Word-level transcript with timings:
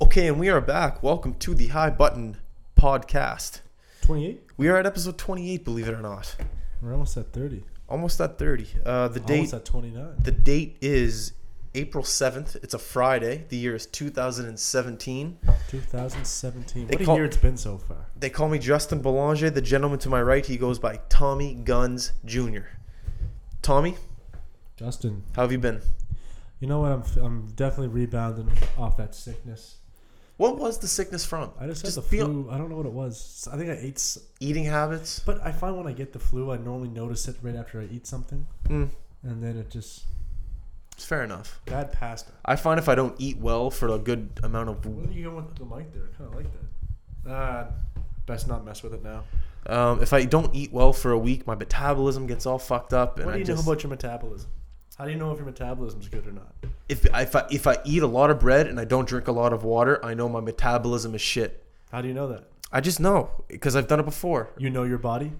Okay, 0.00 0.28
and 0.28 0.38
we 0.40 0.48
are 0.48 0.60
back. 0.60 1.02
Welcome 1.02 1.34
to 1.34 1.54
the 1.54 1.68
High 1.68 1.90
Button 1.90 2.36
Podcast. 2.76 3.60
28? 4.02 4.42
We 4.56 4.68
are 4.68 4.76
at 4.76 4.86
episode 4.86 5.18
28, 5.18 5.64
believe 5.64 5.88
it 5.88 5.94
or 5.94 6.00
not. 6.00 6.34
We're 6.82 6.92
almost 6.92 7.16
at 7.16 7.32
30. 7.32 7.64
Almost 7.88 8.20
at 8.20 8.38
30. 8.38 8.66
Uh, 8.84 9.08
the 9.08 9.20
date 9.20 9.34
Almost 9.36 9.54
at 9.54 9.64
29. 9.66 10.14
the 10.22 10.32
date 10.32 10.78
is 10.80 11.32
April 11.74 12.02
7th. 12.02 12.56
It's 12.62 12.74
a 12.74 12.78
Friday. 12.78 13.44
The 13.48 13.56
year 13.56 13.74
is 13.74 13.86
2017. 13.86 15.38
2017. 15.68 16.86
They 16.86 16.96
What 16.96 17.08
a 17.08 17.14
year 17.14 17.24
it's 17.24 17.36
been 17.36 17.56
so 17.56 17.78
far. 17.78 18.06
They 18.16 18.30
call 18.30 18.48
me 18.48 18.58
Justin 18.58 19.02
Belanger. 19.02 19.50
The 19.50 19.62
gentleman 19.62 19.98
to 20.00 20.08
my 20.08 20.22
right, 20.22 20.44
he 20.44 20.56
goes 20.56 20.78
by 20.78 21.00
Tommy 21.08 21.54
Guns 21.54 22.12
Jr. 22.24 22.60
Tommy, 23.62 23.96
Justin, 24.76 25.24
how 25.36 25.42
have 25.42 25.52
you 25.52 25.58
been? 25.58 25.82
you 26.58 26.66
know 26.66 26.80
what? 26.80 26.92
I'm, 26.92 27.24
I'm 27.24 27.46
definitely 27.48 27.88
rebounding 27.88 28.50
off 28.78 28.96
that 28.96 29.14
sickness. 29.14 29.76
What 30.40 30.56
was 30.58 30.78
the 30.78 30.88
sickness 30.88 31.22
from? 31.26 31.50
I 31.60 31.66
just, 31.66 31.84
Just 31.84 31.96
had 31.96 32.04
the 32.04 32.08
feel- 32.08 32.26
flu. 32.26 32.48
I 32.50 32.56
don't 32.56 32.70
know 32.70 32.76
what 32.76 32.86
it 32.86 32.92
was. 32.92 33.46
I 33.52 33.58
think 33.58 33.68
I 33.68 33.74
ate. 33.74 33.96
S- 33.96 34.18
Eating 34.40 34.64
habits? 34.64 35.20
but 35.20 35.38
I 35.44 35.52
find 35.52 35.76
when 35.76 35.86
I 35.86 35.92
get 35.92 36.14
the 36.14 36.18
flu, 36.18 36.50
I 36.50 36.56
normally 36.56 36.88
notice 36.88 37.28
it 37.28 37.36
right 37.42 37.54
after 37.54 37.78
I 37.78 37.84
eat 37.84 38.06
something. 38.06 38.46
Mm, 38.68 38.88
And 39.22 39.42
then 39.44 39.58
it 39.58 39.68
just. 39.70 40.04
it's 40.92 41.04
fair 41.04 41.22
enough. 41.24 41.60
Bad 41.66 41.92
pasta. 41.92 42.32
I 42.46 42.56
find 42.56 42.80
if 42.80 42.88
I 42.88 42.94
don't 42.94 43.14
eat 43.18 43.36
well 43.36 43.70
for 43.70 43.88
a 43.88 43.98
good 43.98 44.30
amount 44.42 44.70
of 44.70 44.86
What 44.86 45.10
are 45.10 45.12
you 45.12 45.24
going 45.24 45.44
with 45.44 45.56
the 45.56 45.66
mic 45.66 45.92
there? 45.92 46.04
I 46.10 46.16
kind 46.16 46.30
of 46.30 46.34
like 46.34 46.46
that. 47.24 47.30
Uh, 47.30 47.70
best 48.24 48.48
not 48.48 48.64
mess 48.64 48.82
with 48.82 48.94
it 48.94 49.02
now. 49.04 49.24
Um, 49.66 50.00
if 50.02 50.14
I 50.14 50.24
don't 50.24 50.54
eat 50.54 50.72
well 50.72 50.94
for 50.94 51.10
a 51.12 51.18
week, 51.18 51.46
my 51.46 51.54
metabolism 51.54 52.26
gets 52.26 52.46
all 52.46 52.58
fucked 52.58 52.94
up, 52.94 53.18
and 53.18 53.26
What 53.26 53.32
do 53.32 53.36
I 53.36 53.40
you 53.40 53.44
just 53.44 53.66
know 53.66 53.72
about 53.72 53.82
your 53.82 53.90
metabolism? 53.90 54.48
How 54.96 55.04
do 55.04 55.10
you 55.10 55.18
know 55.18 55.32
if 55.32 55.36
your 55.36 55.44
metabolism's 55.46 56.08
good 56.08 56.26
or 56.26 56.32
not? 56.32 56.54
If 56.90 57.06
if 57.06 57.36
I 57.36 57.46
if 57.50 57.66
I 57.66 57.78
eat 57.84 58.02
a 58.02 58.06
lot 58.06 58.30
of 58.30 58.40
bread 58.40 58.66
and 58.66 58.80
I 58.80 58.84
don't 58.84 59.08
drink 59.08 59.28
a 59.28 59.32
lot 59.32 59.52
of 59.52 59.62
water, 59.64 60.04
I 60.04 60.12
know 60.14 60.28
my 60.28 60.40
metabolism 60.40 61.14
is 61.14 61.20
shit. 61.20 61.64
How 61.92 62.02
do 62.02 62.08
you 62.08 62.14
know 62.14 62.28
that? 62.28 62.44
I 62.72 62.80
just 62.80 63.00
know 63.00 63.30
because 63.48 63.76
I've 63.76 63.88
done 63.88 64.00
it 64.00 64.04
before. 64.04 64.50
You 64.58 64.70
know 64.70 64.82
your 64.82 64.98
body? 64.98 65.32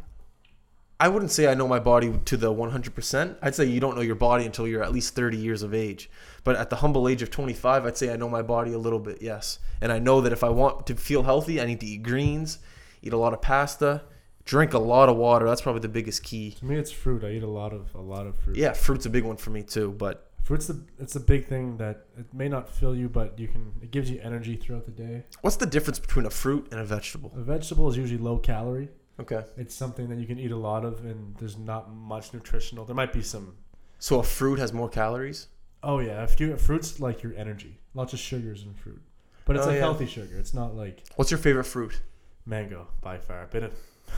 I 0.99 1.09
wouldn't 1.09 1.31
say 1.31 1.51
I 1.51 1.55
know 1.55 1.67
my 1.67 1.79
body 1.79 2.13
to 2.27 2.37
the 2.37 2.53
100%. 2.53 3.37
I'd 3.41 3.55
say 3.55 3.65
you 3.65 3.81
don't 3.81 3.97
know 3.97 4.03
your 4.03 4.17
body 4.17 4.45
until 4.45 4.69
you're 4.69 4.83
at 4.83 4.93
least 4.93 5.15
30 5.15 5.39
years 5.39 5.63
of 5.63 5.73
age. 5.73 6.11
But 6.45 6.57
at 6.57 6.69
the 6.69 6.77
humble 6.77 7.09
age 7.09 7.23
of 7.23 7.31
25, 7.31 7.87
I'd 7.87 7.97
say 7.97 8.13
I 8.13 8.17
know 8.17 8.29
my 8.29 8.43
body 8.43 8.75
a 8.75 8.79
little 8.79 8.99
bit, 8.99 9.23
yes. 9.23 9.61
And 9.81 9.91
I 9.93 9.99
know 9.99 10.21
that 10.21 10.33
if 10.33 10.45
I 10.45 10.51
want 10.51 10.87
to 10.89 10.95
feel 10.95 11.23
healthy, 11.23 11.59
I 11.59 11.65
need 11.65 11.81
to 11.81 11.87
eat 11.87 12.03
greens, 12.03 12.59
eat 13.01 13.15
a 13.15 13.17
lot 13.17 13.33
of 13.33 13.41
pasta, 13.41 14.03
drink 14.45 14.75
a 14.75 14.79
lot 14.79 15.09
of 15.09 15.17
water. 15.17 15.47
That's 15.47 15.63
probably 15.63 15.81
the 15.81 15.89
biggest 15.89 16.23
key. 16.23 16.51
To 16.59 16.67
me, 16.67 16.77
it's 16.77 16.91
fruit. 16.91 17.25
I 17.25 17.31
eat 17.31 17.43
a 17.43 17.49
lot 17.49 17.73
of 17.73 17.95
a 17.95 18.03
lot 18.03 18.27
of 18.27 18.37
fruit. 18.37 18.57
Yeah, 18.57 18.75
fruit's 18.75 19.07
a 19.07 19.11
big 19.11 19.25
one 19.25 19.39
for 19.39 19.49
me 19.49 19.63
too, 19.63 19.93
but 19.93 20.30
Fruit's 20.43 20.67
the 20.67 20.83
it's 20.99 21.15
a 21.17 21.21
big 21.21 21.47
thing 21.47 21.77
that 21.77 22.07
it 22.19 22.33
may 22.35 22.49
not 22.49 22.69
fill 22.69 22.95
you, 22.97 23.09
but 23.09 23.39
you 23.39 23.47
can 23.49 23.73
it 23.83 23.91
gives 23.91 24.11
you 24.11 24.19
energy 24.23 24.57
throughout 24.57 24.85
the 24.85 24.91
day. 24.93 25.25
what's 25.43 25.57
the 25.57 25.67
difference 25.67 25.99
between 25.99 26.27
a 26.27 26.31
fruit 26.31 26.67
and 26.71 26.81
a 26.81 26.85
vegetable? 26.85 27.33
A 27.37 27.41
vegetable 27.43 27.89
is 27.89 27.97
usually 27.97 28.19
low 28.21 28.39
calorie. 28.39 28.89
Okay. 29.21 29.45
It's 29.57 29.75
something 29.75 30.09
that 30.09 30.19
you 30.19 30.27
can 30.27 30.39
eat 30.39 30.51
a 30.51 30.57
lot 30.57 30.85
of, 30.85 31.05
and 31.05 31.37
there's 31.37 31.59
not 31.59 31.93
much 31.95 32.33
nutritional. 32.33 32.85
There 32.87 32.97
might 32.97 33.13
be 33.13 33.23
some. 33.23 33.55
So 33.99 34.19
a 34.19 34.23
fruit 34.23 34.59
has 34.59 34.73
more 34.73 34.89
calories? 34.89 35.49
Oh 35.83 35.99
yeah, 36.01 36.23
if 36.25 36.41
you 36.41 36.57
fruits 36.57 37.01
like 37.01 37.23
your 37.23 37.35
energy, 37.37 37.79
lots 37.95 38.13
of 38.13 38.19
sugars 38.19 38.63
in 38.65 38.75
fruit, 38.75 39.01
but 39.45 39.57
it's 39.57 39.67
Oh, 39.67 39.71
a 39.71 39.75
yeah. 39.75 39.81
healthy 39.81 40.07
sugar. 40.07 40.37
It's 40.39 40.55
not 40.55 40.75
like 40.75 41.03
What's 41.17 41.31
your 41.31 41.39
favorite 41.39 41.65
fruit? 41.65 42.01
mango 42.47 42.89
by 43.03 43.19
far. 43.19 43.47
Bit 43.47 43.65
of 43.65 43.73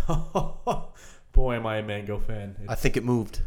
boy, 1.33 1.55
am 1.57 1.67
I 1.67 1.79
a 1.79 1.83
mango 1.83 2.19
fan. 2.19 2.57
I 2.69 2.75
think 2.75 2.97
it 2.97 3.05
moved. 3.05 3.41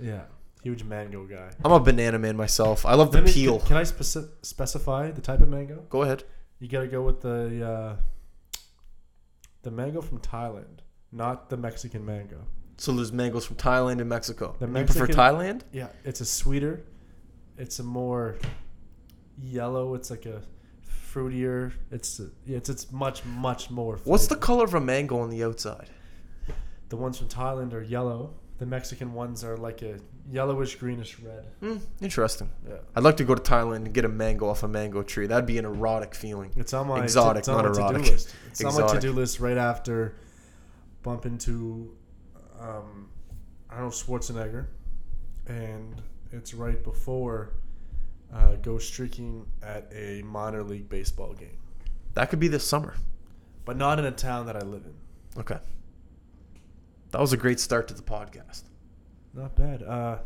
yeah, 0.00 0.22
huge 0.62 0.84
mango 0.84 1.24
guy. 1.26 1.50
I'm 1.64 1.72
a 1.72 1.80
banana 1.80 2.18
man 2.18 2.36
myself. 2.36 2.86
I 2.86 2.94
love 2.94 3.12
the 3.12 3.18
Let 3.18 3.26
me- 3.26 3.32
peel. 3.32 3.60
Can 3.60 3.76
I 3.76 3.82
speci- 3.82 4.28
specify 4.42 5.10
the 5.10 5.20
type 5.20 5.40
of 5.40 5.48
mango? 5.48 5.84
Go 5.88 6.02
ahead. 6.02 6.24
You 6.60 6.68
gotta 6.68 6.86
go 6.86 7.02
with 7.02 7.20
the 7.20 7.66
uh, 7.68 7.96
the 9.62 9.70
mango 9.70 10.00
from 10.00 10.18
Thailand, 10.20 10.78
not 11.10 11.50
the 11.50 11.56
Mexican 11.56 12.04
mango. 12.04 12.38
So 12.78 12.92
there's 12.92 13.12
mangoes 13.12 13.44
from 13.44 13.56
Thailand 13.56 14.00
and 14.00 14.08
Mexico. 14.08 14.56
The 14.58 14.66
you 14.66 14.72
prefer 14.72 15.00
Mexican- 15.06 15.14
Thailand? 15.16 15.60
Yeah, 15.72 15.88
it's 16.04 16.20
a 16.20 16.24
sweeter. 16.24 16.84
It's 17.58 17.78
a 17.78 17.82
more 17.82 18.36
yellow. 19.38 19.94
It's 19.94 20.10
like 20.10 20.26
a 20.26 20.42
fruitier. 21.12 21.72
It's 21.90 22.18
a, 22.20 22.28
yeah, 22.46 22.56
it's 22.58 22.70
it's 22.70 22.90
much 22.92 23.24
much 23.24 23.70
more. 23.70 23.98
What's 24.04 24.24
the 24.26 24.34
flavor. 24.36 24.40
color 24.46 24.64
of 24.64 24.74
a 24.74 24.80
mango 24.80 25.18
on 25.20 25.30
the 25.30 25.42
outside? 25.44 25.90
the 26.88 26.96
ones 26.98 27.16
from 27.16 27.26
Thailand 27.28 27.72
are 27.72 27.82
yellow. 27.82 28.34
The 28.58 28.66
Mexican 28.66 29.14
ones 29.14 29.42
are 29.44 29.56
like 29.56 29.80
a 29.82 29.96
yellowish 30.30 30.76
greenish 30.76 31.18
red. 31.20 31.46
Hmm, 31.60 31.76
interesting. 32.00 32.50
Yeah, 32.68 32.76
I'd 32.96 33.02
like 33.02 33.16
to 33.18 33.24
go 33.24 33.34
to 33.34 33.42
Thailand 33.42 33.76
and 33.76 33.92
get 33.94 34.04
a 34.04 34.08
mango 34.08 34.48
off 34.48 34.62
a 34.62 34.68
mango 34.68 35.02
tree. 35.02 35.26
That'd 35.26 35.46
be 35.46 35.58
an 35.58 35.64
erotic 35.64 36.14
feeling. 36.14 36.52
it's 36.56 36.72
on 36.72 36.86
my 36.88 37.02
Exotic, 37.02 37.48
on 37.48 37.56
not 37.56 37.64
erotic. 37.66 37.98
to-do 38.02 38.12
list. 38.12 38.34
It's 38.50 38.64
on 38.64 38.74
my 38.80 38.86
to 38.94 39.00
do 39.00 39.12
list 39.12 39.40
right 39.40 39.56
after 39.56 40.14
bump 41.02 41.26
into 41.26 41.90
um, 42.60 43.08
Arnold 43.70 43.92
Schwarzenegger, 43.92 44.66
and 45.46 46.00
it's 46.30 46.54
right 46.54 46.82
before 46.84 47.54
uh, 48.32 48.54
go 48.62 48.78
streaking 48.78 49.44
at 49.62 49.90
a 49.94 50.22
minor 50.22 50.62
league 50.62 50.88
baseball 50.88 51.32
game, 51.34 51.56
That 52.14 52.30
could 52.30 52.38
be 52.40 52.48
this 52.48 52.64
summer. 52.64 52.94
but 53.64 53.76
not 53.76 53.98
in 53.98 54.04
a 54.04 54.10
town 54.12 54.46
that 54.46 54.56
I 54.56 54.60
live 54.60 54.84
in. 54.84 55.40
Okay. 55.40 55.58
That 57.10 57.20
was 57.20 57.32
a 57.32 57.36
great 57.36 57.60
start 57.60 57.88
to 57.88 57.94
the 57.94 58.02
podcast. 58.02 58.62
Not 59.34 59.56
bad. 59.56 59.82
Uh, 59.82 60.18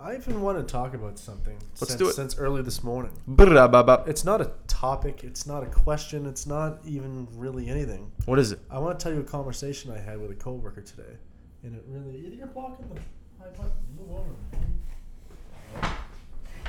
I 0.00 0.16
even 0.16 0.42
want 0.42 0.58
to 0.58 0.64
talk 0.64 0.94
about 0.94 1.18
something. 1.18 1.56
Let's 1.80 1.88
since, 1.88 1.94
do 1.94 2.08
it. 2.08 2.12
Since 2.14 2.36
early 2.38 2.60
this 2.62 2.82
morning. 2.82 3.12
It's 3.38 4.24
not 4.24 4.40
a 4.40 4.50
topic. 4.66 5.24
It's 5.24 5.46
not 5.46 5.62
a 5.62 5.66
question. 5.66 6.26
It's 6.26 6.46
not 6.46 6.80
even 6.84 7.28
really 7.34 7.68
anything. 7.68 8.10
What 8.24 8.38
is 8.38 8.52
it? 8.52 8.58
I 8.70 8.78
want 8.78 8.98
to 8.98 9.02
tell 9.02 9.12
you 9.12 9.20
a 9.20 9.24
conversation 9.24 9.90
I 9.92 9.98
had 9.98 10.20
with 10.20 10.30
a 10.32 10.34
coworker 10.34 10.82
today, 10.82 11.16
and 11.62 11.74
it 11.74 11.84
really 11.88 12.34
you're 12.36 12.46
blocking 12.48 12.88
the. 12.88 13.00
high 13.42 13.50
button. 13.50 13.72
Move 13.96 14.10
over. 14.10 15.88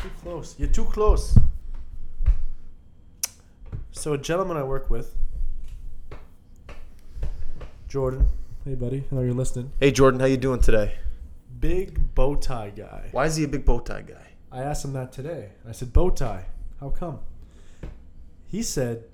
Too 0.01 0.11
close. 0.21 0.55
You're 0.57 0.69
too 0.69 0.85
close. 0.85 1.37
So 3.91 4.13
a 4.13 4.17
gentleman 4.17 4.57
I 4.57 4.63
work 4.63 4.89
with, 4.91 5.15
Jordan. 7.87 8.27
Hey, 8.67 8.75
buddy. 8.75 9.05
I 9.09 9.15
know 9.15 9.21
you're 9.21 9.33
listening. 9.33 9.71
Hey 9.79 9.91
Jordan, 9.91 10.19
how 10.19 10.25
you 10.25 10.35
doing 10.35 10.59
today? 10.59 10.95
Big 11.57 12.13
bow 12.13 12.35
tie 12.35 12.69
guy. 12.69 13.07
Why 13.13 13.25
is 13.25 13.37
he 13.37 13.45
a 13.45 13.47
big 13.47 13.63
bow 13.63 13.79
tie 13.79 14.01
guy? 14.01 14.27
I 14.51 14.61
asked 14.61 14.83
him 14.83 14.91
that 14.91 15.13
today. 15.13 15.51
I 15.65 15.71
said, 15.71 15.93
bow 15.93 16.09
tie. 16.09 16.43
How 16.81 16.89
come? 16.89 17.19
He 18.45 18.61
said, 18.61 19.05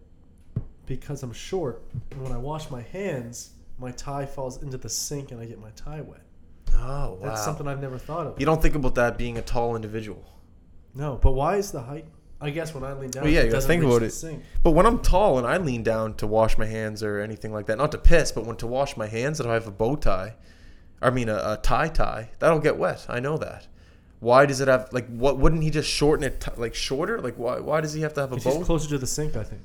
because 0.87 1.21
I'm 1.21 1.33
short, 1.33 1.83
and 2.09 2.23
when 2.23 2.31
I 2.31 2.37
wash 2.37 2.71
my 2.71 2.81
hands, 2.81 3.51
my 3.77 3.91
tie 3.91 4.25
falls 4.25 4.63
into 4.63 4.79
the 4.79 4.89
sink 4.89 5.29
and 5.29 5.39
I 5.39 5.45
get 5.45 5.61
my 5.61 5.69
tie 5.75 6.01
wet. 6.01 6.21
Oh 6.73 7.13
wow. 7.13 7.19
That's 7.21 7.45
something 7.45 7.67
I've 7.67 7.79
never 7.79 7.99
thought 7.99 8.25
of. 8.25 8.39
you 8.39 8.47
don't 8.47 8.59
think 8.59 8.73
about 8.73 8.95
that 8.95 9.19
being 9.19 9.37
a 9.37 9.43
tall 9.43 9.75
individual. 9.75 10.25
No, 10.95 11.19
but 11.21 11.33
why 11.33 11.57
is 11.57 11.71
the 11.71 11.81
height? 11.81 12.07
I 12.43 12.49
guess 12.49 12.73
when 12.73 12.83
I 12.83 12.93
lean 12.93 13.09
down, 13.09 13.23
Well, 13.23 13.31
yeah, 13.33 13.43
you 13.43 13.51
gotta 13.51 13.65
think 13.65 13.83
about 13.83 14.03
it. 14.03 14.11
Sink. 14.11 14.43
But 14.63 14.71
when 14.71 14.85
I'm 14.85 14.99
tall 14.99 15.37
and 15.37 15.47
I 15.47 15.57
lean 15.57 15.81
down 15.83 16.13
to 16.15 16.27
wash 16.27 16.57
my 16.57 16.65
hands 16.65 17.01
or 17.01 17.19
anything 17.19 17.51
like 17.53 17.65
that, 17.67 17.77
not 17.77 17.91
to 17.93 17.97
piss, 17.97 18.31
but 18.31 18.45
when 18.45 18.57
to 18.57 18.67
wash 18.67 18.97
my 18.97 19.07
hands, 19.07 19.39
if 19.39 19.45
I 19.47 19.53
have 19.53 19.67
a 19.67 19.71
bow 19.71 19.95
tie, 19.95 20.35
I 21.01 21.09
mean 21.09 21.29
a, 21.29 21.35
a 21.35 21.59
tie 21.63 21.87
tie, 21.87 22.29
that'll 22.39 22.59
get 22.59 22.77
wet. 22.77 23.05
I 23.09 23.19
know 23.19 23.37
that. 23.37 23.67
Why 24.19 24.45
does 24.45 24.61
it 24.61 24.67
have 24.67 24.89
like 24.93 25.07
what? 25.07 25.37
Wouldn't 25.37 25.63
he 25.63 25.69
just 25.69 25.89
shorten 25.89 26.23
it 26.25 26.39
t- 26.41 26.51
like 26.57 26.75
shorter? 26.75 27.19
Like 27.19 27.35
why? 27.35 27.59
Why 27.59 27.81
does 27.81 27.93
he 27.93 28.01
have 28.01 28.13
to 28.15 28.21
have 28.21 28.31
a 28.31 28.35
It's 28.35 28.45
bow? 28.45 28.61
closer 28.63 28.87
to 28.89 28.97
the 28.97 29.07
sink, 29.07 29.35
I 29.35 29.43
think. 29.43 29.63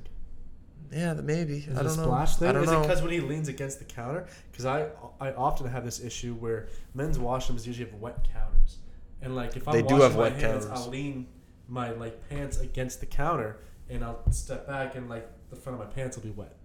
yeah, 0.92 1.14
maybe. 1.14 1.58
Is 1.58 1.78
I 1.78 1.82
don't 1.82 1.96
know. 1.96 2.02
splash 2.04 2.36
thing? 2.36 2.48
I 2.48 2.52
don't 2.52 2.64
is 2.64 2.70
know. 2.70 2.80
it 2.80 2.82
because 2.82 3.02
when 3.02 3.12
he 3.12 3.20
leans 3.20 3.48
against 3.48 3.78
the 3.78 3.84
counter? 3.84 4.26
Because 4.50 4.66
I 4.66 4.88
I 5.20 5.32
often 5.32 5.68
have 5.68 5.84
this 5.84 6.00
issue 6.02 6.34
where 6.34 6.68
men's 6.94 7.18
washrooms 7.18 7.66
usually 7.66 7.88
have 7.90 8.00
wet 8.00 8.26
counters, 8.32 8.78
and 9.22 9.36
like 9.36 9.56
if 9.56 9.68
I'm 9.68 9.74
They 9.74 9.82
do 9.82 10.00
have 10.00 10.14
my 10.14 10.22
wet 10.22 10.32
hands, 10.40 10.64
counters. 10.66 10.82
I'll 10.84 10.90
lean 10.90 11.28
my 11.68 11.92
like 11.92 12.28
pants 12.28 12.58
against 12.58 13.00
the 13.00 13.06
counter, 13.06 13.58
and 13.88 14.04
I'll 14.04 14.30
step 14.32 14.66
back, 14.66 14.94
and 14.94 15.08
like 15.08 15.28
the 15.50 15.56
front 15.56 15.80
of 15.80 15.86
my 15.86 15.92
pants 15.92 16.16
will 16.16 16.24
be 16.24 16.30
wet 16.30 16.56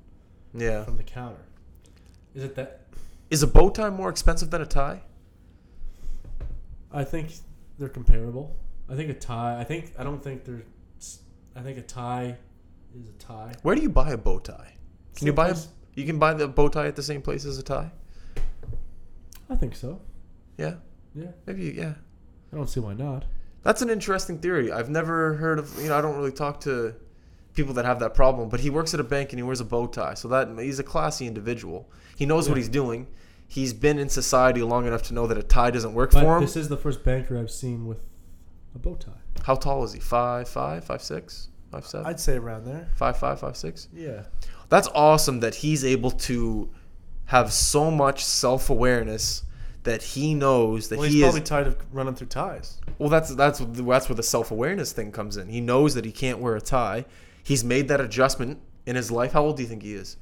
yeah. 0.53 0.83
from 0.83 0.97
the 0.97 1.03
counter. 1.03 1.41
Is 2.33 2.43
it 2.43 2.55
that? 2.55 2.81
Is 3.29 3.43
a 3.43 3.47
bow 3.47 3.69
tie 3.69 3.89
more 3.89 4.09
expensive 4.09 4.49
than 4.49 4.61
a 4.61 4.65
tie? 4.65 5.01
I 6.91 7.03
think 7.03 7.31
they're 7.77 7.89
comparable. 7.89 8.55
I 8.89 8.95
think 8.95 9.09
a 9.09 9.13
tie. 9.13 9.59
I 9.59 9.63
think 9.63 9.93
I 9.97 10.03
don't 10.03 10.23
think 10.23 10.45
they're. 10.45 10.63
I 11.55 11.61
think 11.61 11.77
a 11.77 11.81
tie 11.81 12.37
is 12.95 13.09
a 13.09 13.13
tie. 13.13 13.53
Where 13.61 13.75
do 13.75 13.81
you 13.81 13.89
buy 13.89 14.11
a 14.11 14.17
bow 14.17 14.39
tie? 14.39 14.73
Can 15.15 15.27
you 15.27 15.31
Same 15.31 15.35
buy 15.35 15.49
a, 15.49 15.55
you 15.95 16.05
can 16.05 16.17
buy 16.17 16.33
the 16.33 16.47
bow 16.47 16.67
tie 16.67 16.87
at 16.87 16.95
the 16.95 17.03
same 17.03 17.21
place 17.21 17.45
as 17.45 17.59
a 17.59 17.63
tie? 17.63 17.91
I 19.49 19.55
think 19.55 19.75
so. 19.75 20.01
Yeah. 20.57 20.75
Yeah, 21.15 21.27
Maybe 21.45 21.65
yeah. 21.75 21.93
I 22.51 22.55
don't 22.55 22.69
see 22.69 22.79
why 22.79 22.93
not. 22.93 23.25
That's 23.63 23.81
an 23.81 23.89
interesting 23.89 24.39
theory. 24.39 24.71
I've 24.71 24.89
never 24.89 25.35
heard 25.35 25.59
of. 25.59 25.73
You 25.81 25.89
know, 25.89 25.97
I 25.97 26.01
don't 26.01 26.15
really 26.15 26.31
talk 26.31 26.59
to 26.61 26.95
people 27.53 27.73
that 27.75 27.85
have 27.85 27.99
that 27.99 28.13
problem. 28.13 28.49
But 28.49 28.59
he 28.59 28.69
works 28.69 28.93
at 28.93 28.99
a 28.99 29.03
bank 29.03 29.31
and 29.31 29.39
he 29.39 29.43
wears 29.43 29.61
a 29.61 29.65
bow 29.65 29.87
tie, 29.87 30.13
so 30.15 30.27
that 30.29 30.49
he's 30.59 30.79
a 30.79 30.83
classy 30.83 31.27
individual. 31.27 31.89
He 32.15 32.25
knows 32.25 32.47
what 32.47 32.57
he's 32.57 32.69
doing. 32.69 33.07
He's 33.47 33.73
been 33.73 33.99
in 33.99 34.09
society 34.09 34.61
long 34.63 34.87
enough 34.87 35.03
to 35.03 35.13
know 35.13 35.27
that 35.27 35.37
a 35.37 35.43
tie 35.43 35.69
doesn't 35.71 35.93
work 35.93 36.11
But 36.11 36.21
for 36.23 36.37
him. 36.37 36.41
this 36.41 36.55
is 36.55 36.69
the 36.69 36.77
first 36.77 37.03
banker 37.03 37.37
I've 37.37 37.51
seen 37.51 37.85
with 37.85 37.99
a 38.73 38.79
bow 38.79 38.95
tie. 38.95 39.11
How 39.43 39.55
tall 39.55 39.83
is 39.83 39.93
he? 39.93 39.99
Five, 39.99 40.47
five, 40.49 40.83
five, 40.83 41.01
six. 41.01 41.49
Five 41.71 41.85
seven. 41.85 42.05
I'd 42.07 42.19
say 42.19 42.35
around 42.35 42.65
there. 42.65 42.87
Five 42.95 43.17
five 43.17 43.39
five 43.39 43.57
six. 43.57 43.87
Yeah. 43.93 44.23
That's 44.69 44.87
awesome 44.89 45.39
that 45.41 45.55
he's 45.55 45.83
able 45.85 46.11
to 46.11 46.69
have 47.25 47.51
so 47.53 47.89
much 47.89 48.23
self 48.25 48.69
awareness 48.69 49.43
that 49.83 50.01
he 50.01 50.33
knows 50.33 50.87
that 50.89 50.97
Well, 50.97 51.05
he's 51.05 51.15
he 51.15 51.21
probably 51.21 51.41
is. 51.41 51.49
tired 51.49 51.67
of 51.67 51.77
running 51.91 52.15
through 52.15 52.27
ties. 52.27 52.79
Well, 52.99 53.09
that's 53.09 53.33
that's 53.35 53.59
that's 53.59 54.09
where 54.09 54.15
the 54.15 54.23
self 54.23 54.51
awareness 54.51 54.91
thing 54.91 55.11
comes 55.11 55.37
in. 55.37 55.49
He 55.49 55.61
knows 55.61 55.93
that 55.95 56.05
he 56.05 56.11
can't 56.11 56.39
wear 56.39 56.55
a 56.55 56.61
tie. 56.61 57.05
He's 57.43 57.63
made 57.63 57.87
that 57.89 57.99
adjustment 57.99 58.59
in 58.85 58.95
his 58.95 59.11
life. 59.11 59.33
How 59.33 59.43
old 59.43 59.57
do 59.57 59.63
you 59.63 59.69
think 59.69 59.83
he 59.83 59.93
is? 59.93 60.17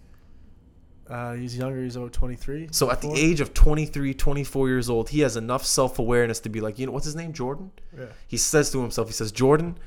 Uh, 1.07 1.33
he's 1.33 1.57
younger. 1.57 1.83
He's 1.83 1.97
about 1.97 2.13
23. 2.13 2.69
So 2.71 2.89
at 2.89 3.01
the 3.01 3.11
age 3.13 3.41
of 3.41 3.53
23, 3.53 4.13
24 4.13 4.67
years 4.69 4.89
old, 4.89 5.09
he 5.09 5.19
has 5.19 5.35
enough 5.35 5.65
self 5.65 5.99
awareness 5.99 6.39
to 6.41 6.49
be 6.49 6.61
like, 6.61 6.79
you 6.79 6.85
know, 6.85 6.93
what's 6.93 7.05
his 7.05 7.15
name? 7.17 7.33
Jordan? 7.33 7.71
Yeah. 7.97 8.05
He 8.27 8.37
says 8.37 8.71
to 8.71 8.81
himself, 8.81 9.07
he 9.09 9.13
says, 9.13 9.31
Jordan, 9.31 9.77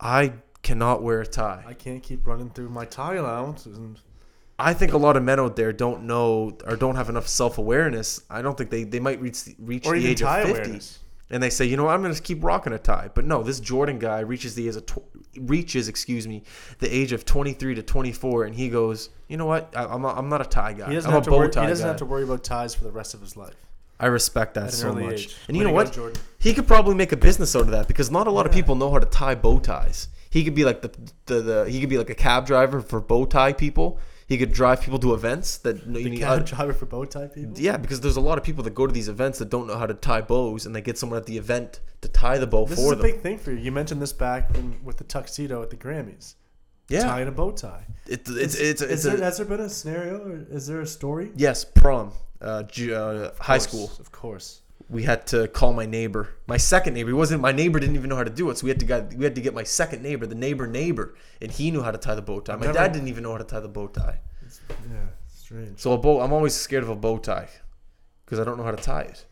I 0.00 0.32
cannot 0.62 1.02
wear 1.02 1.20
a 1.20 1.26
tie. 1.26 1.62
I 1.66 1.74
can't 1.74 2.02
keep 2.02 2.26
running 2.26 2.48
through 2.50 2.70
my 2.70 2.86
tie 2.86 3.16
allowance. 3.16 3.66
And 3.66 3.98
I 4.64 4.74
think 4.74 4.92
a 4.92 4.98
lot 4.98 5.16
of 5.16 5.22
men 5.22 5.40
out 5.40 5.56
there 5.56 5.72
don't 5.72 6.04
know 6.04 6.56
or 6.66 6.76
don't 6.76 6.96
have 6.96 7.08
enough 7.08 7.28
self 7.28 7.58
awareness. 7.58 8.22
I 8.30 8.42
don't 8.42 8.56
think 8.56 8.70
they, 8.70 8.84
they 8.84 9.00
might 9.00 9.20
reach 9.20 9.44
the- 9.44 9.56
reach 9.58 9.86
or 9.86 9.98
the 9.98 10.06
age 10.06 10.22
of 10.22 10.34
50 10.34 10.50
awareness. 10.50 10.98
and 11.30 11.42
they 11.42 11.50
say, 11.50 11.64
you 11.64 11.76
know, 11.76 11.84
what, 11.84 11.94
I'm 11.94 12.02
going 12.02 12.14
to 12.14 12.22
keep 12.22 12.42
rocking 12.44 12.72
a 12.72 12.78
tie. 12.78 13.10
But 13.14 13.24
no, 13.24 13.42
this 13.42 13.60
Jordan 13.60 13.98
guy 13.98 14.20
reaches 14.20 14.54
the 14.54 14.68
age 14.68 14.76
of 14.76 14.86
tw- 14.86 15.02
reaches, 15.36 15.88
excuse 15.88 16.28
me, 16.28 16.42
the 16.78 16.94
age 16.94 17.12
of 17.12 17.24
23 17.24 17.74
to 17.76 17.82
24, 17.82 18.44
and 18.44 18.54
he 18.54 18.68
goes, 18.68 19.10
you 19.28 19.36
know 19.36 19.46
what? 19.46 19.72
I, 19.76 19.84
I'm, 19.86 20.04
a, 20.04 20.08
I'm 20.08 20.28
not 20.28 20.40
a 20.42 20.44
tie 20.44 20.72
guy. 20.74 20.88
He 20.88 20.94
doesn't, 20.94 21.08
I'm 21.08 21.14
have 21.14 21.22
a 21.22 21.24
to, 21.24 21.30
bow 21.30 21.38
worry, 21.38 21.50
tie 21.50 21.62
he 21.62 21.66
doesn't 21.68 21.84
guy. 21.84 21.88
have 21.88 21.96
to 21.98 22.04
worry 22.04 22.22
about 22.24 22.44
ties 22.44 22.74
for 22.74 22.84
the 22.84 22.92
rest 22.92 23.14
of 23.14 23.20
his 23.20 23.36
life. 23.36 23.54
I 23.98 24.06
respect 24.06 24.54
that 24.54 24.72
so 24.72 24.92
much. 24.92 25.12
age. 25.12 25.36
And 25.48 25.56
you 25.56 25.62
know 25.64 25.72
what? 25.72 25.96
He 26.38 26.54
could 26.54 26.66
probably 26.66 26.94
make 26.96 27.12
a 27.12 27.16
business 27.16 27.54
out 27.54 27.62
of 27.62 27.70
that 27.70 27.86
because 27.86 28.10
not 28.10 28.26
a 28.26 28.30
lot 28.32 28.46
of 28.46 28.52
people 28.52 28.74
know 28.74 28.90
how 28.90 28.98
to 28.98 29.06
tie 29.06 29.34
bow 29.36 29.58
ties. 29.60 30.08
He 30.28 30.42
could 30.44 30.54
be 30.56 30.64
like 30.64 30.82
the, 30.82 30.90
the, 31.26 31.40
the 31.40 31.70
he 31.70 31.78
could 31.80 31.88
be 31.88 31.98
like 31.98 32.10
a 32.10 32.14
cab 32.14 32.44
driver 32.46 32.80
for 32.80 33.00
bow 33.00 33.26
tie 33.26 33.52
people. 33.52 34.00
He 34.32 34.38
could 34.38 34.52
drive 34.52 34.80
people 34.80 34.98
to 35.00 35.12
events 35.20 35.58
that 35.58 35.76
you 35.86 35.92
The 36.04 36.10
need. 36.10 36.20
cab 36.20 36.46
driver 36.46 36.72
for 36.80 36.86
bow 36.86 37.04
tie 37.04 37.26
people. 37.26 37.52
yeah, 37.68 37.76
because 37.76 38.00
there's 38.00 38.16
a 38.16 38.26
lot 38.30 38.38
of 38.38 38.44
people 38.44 38.62
that 38.64 38.74
go 38.74 38.86
to 38.86 38.92
these 38.92 39.08
events 39.16 39.38
that 39.40 39.50
don't 39.54 39.66
know 39.66 39.76
how 39.82 39.86
to 39.86 39.94
tie 39.94 40.22
bows, 40.22 40.64
and 40.66 40.74
they 40.74 40.80
get 40.80 40.96
someone 40.98 41.18
at 41.18 41.26
the 41.26 41.36
event 41.36 41.80
to 42.00 42.08
tie 42.08 42.38
the 42.38 42.46
bow 42.46 42.64
This 42.64 42.78
for 42.78 42.94
is 42.94 42.98
a 42.98 43.02
big 43.02 43.20
thing 43.20 43.36
for 43.38 43.50
you. 43.52 43.58
You 43.58 43.72
mentioned 43.72 44.00
this 44.00 44.14
back 44.14 44.42
in, 44.56 44.76
with 44.82 44.96
the 44.96 45.04
tuxedo 45.04 45.62
at 45.62 45.68
the 45.70 45.76
Grammys. 45.76 46.34
yeah, 46.88 47.02
Tying 47.02 47.28
a 47.28 47.32
bow 47.32 47.50
tie. 47.52 47.84
it, 48.06 48.20
it's 48.20 48.30
Is- 48.30 48.60
it's 48.70 48.80
it's, 48.80 48.82
is 48.82 49.06
a, 49.06 49.10
there, 49.10 49.24
has 49.24 49.36
there 49.36 49.46
been 49.46 49.60
a 49.60 49.68
scenario? 49.68 50.14
Or 50.26 50.46
is 50.50 50.66
there 50.66 50.80
a 50.80 50.86
story? 50.86 51.30
yes 51.36 51.64
prom, 51.64 52.12
uh, 52.40 52.62
ju- 52.64 52.94
uh, 52.94 53.32
high 53.38 53.56
Of 53.56 53.62
school. 53.68 53.90
of 54.00 54.10
course. 54.12 54.61
We 54.92 55.04
had 55.04 55.26
to 55.28 55.48
call 55.48 55.72
my 55.72 55.86
neighbor. 55.86 56.28
My 56.46 56.58
second 56.58 56.92
neighbor. 56.92 57.08
He 57.08 57.14
wasn't 57.14 57.40
my 57.40 57.50
neighbor. 57.50 57.80
Didn't 57.80 57.96
even 57.96 58.10
know 58.10 58.16
how 58.16 58.24
to 58.24 58.30
do 58.30 58.50
it. 58.50 58.58
So 58.58 58.64
we 58.64 58.68
had 58.70 58.78
to 58.80 58.86
get 58.86 59.14
we 59.14 59.24
had 59.24 59.34
to 59.34 59.40
get 59.40 59.54
my 59.54 59.62
second 59.64 60.02
neighbor, 60.02 60.26
the 60.26 60.34
neighbor 60.34 60.66
neighbor, 60.66 61.14
and 61.40 61.50
he 61.50 61.70
knew 61.70 61.82
how 61.82 61.90
to 61.90 61.98
tie 61.98 62.14
the 62.14 62.22
bow 62.22 62.40
tie. 62.40 62.56
My 62.56 62.66
Never- 62.66 62.74
dad 62.78 62.92
didn't 62.92 63.08
even 63.08 63.22
know 63.24 63.32
how 63.32 63.38
to 63.38 63.44
tie 63.44 63.60
the 63.60 63.68
bow 63.68 63.86
tie. 63.88 64.20
Yeah, 64.68 64.98
strange. 65.34 65.78
So 65.80 65.92
a 65.94 65.98
bow. 65.98 66.20
I'm 66.20 66.32
always 66.32 66.54
scared 66.54 66.82
of 66.82 66.90
a 66.90 66.94
bow 66.94 67.16
tie 67.18 67.48
because 68.24 68.38
I 68.38 68.44
don't 68.44 68.58
know 68.58 68.64
how 68.64 68.70
to 68.70 68.82
tie 68.82 69.02
it. 69.02 69.24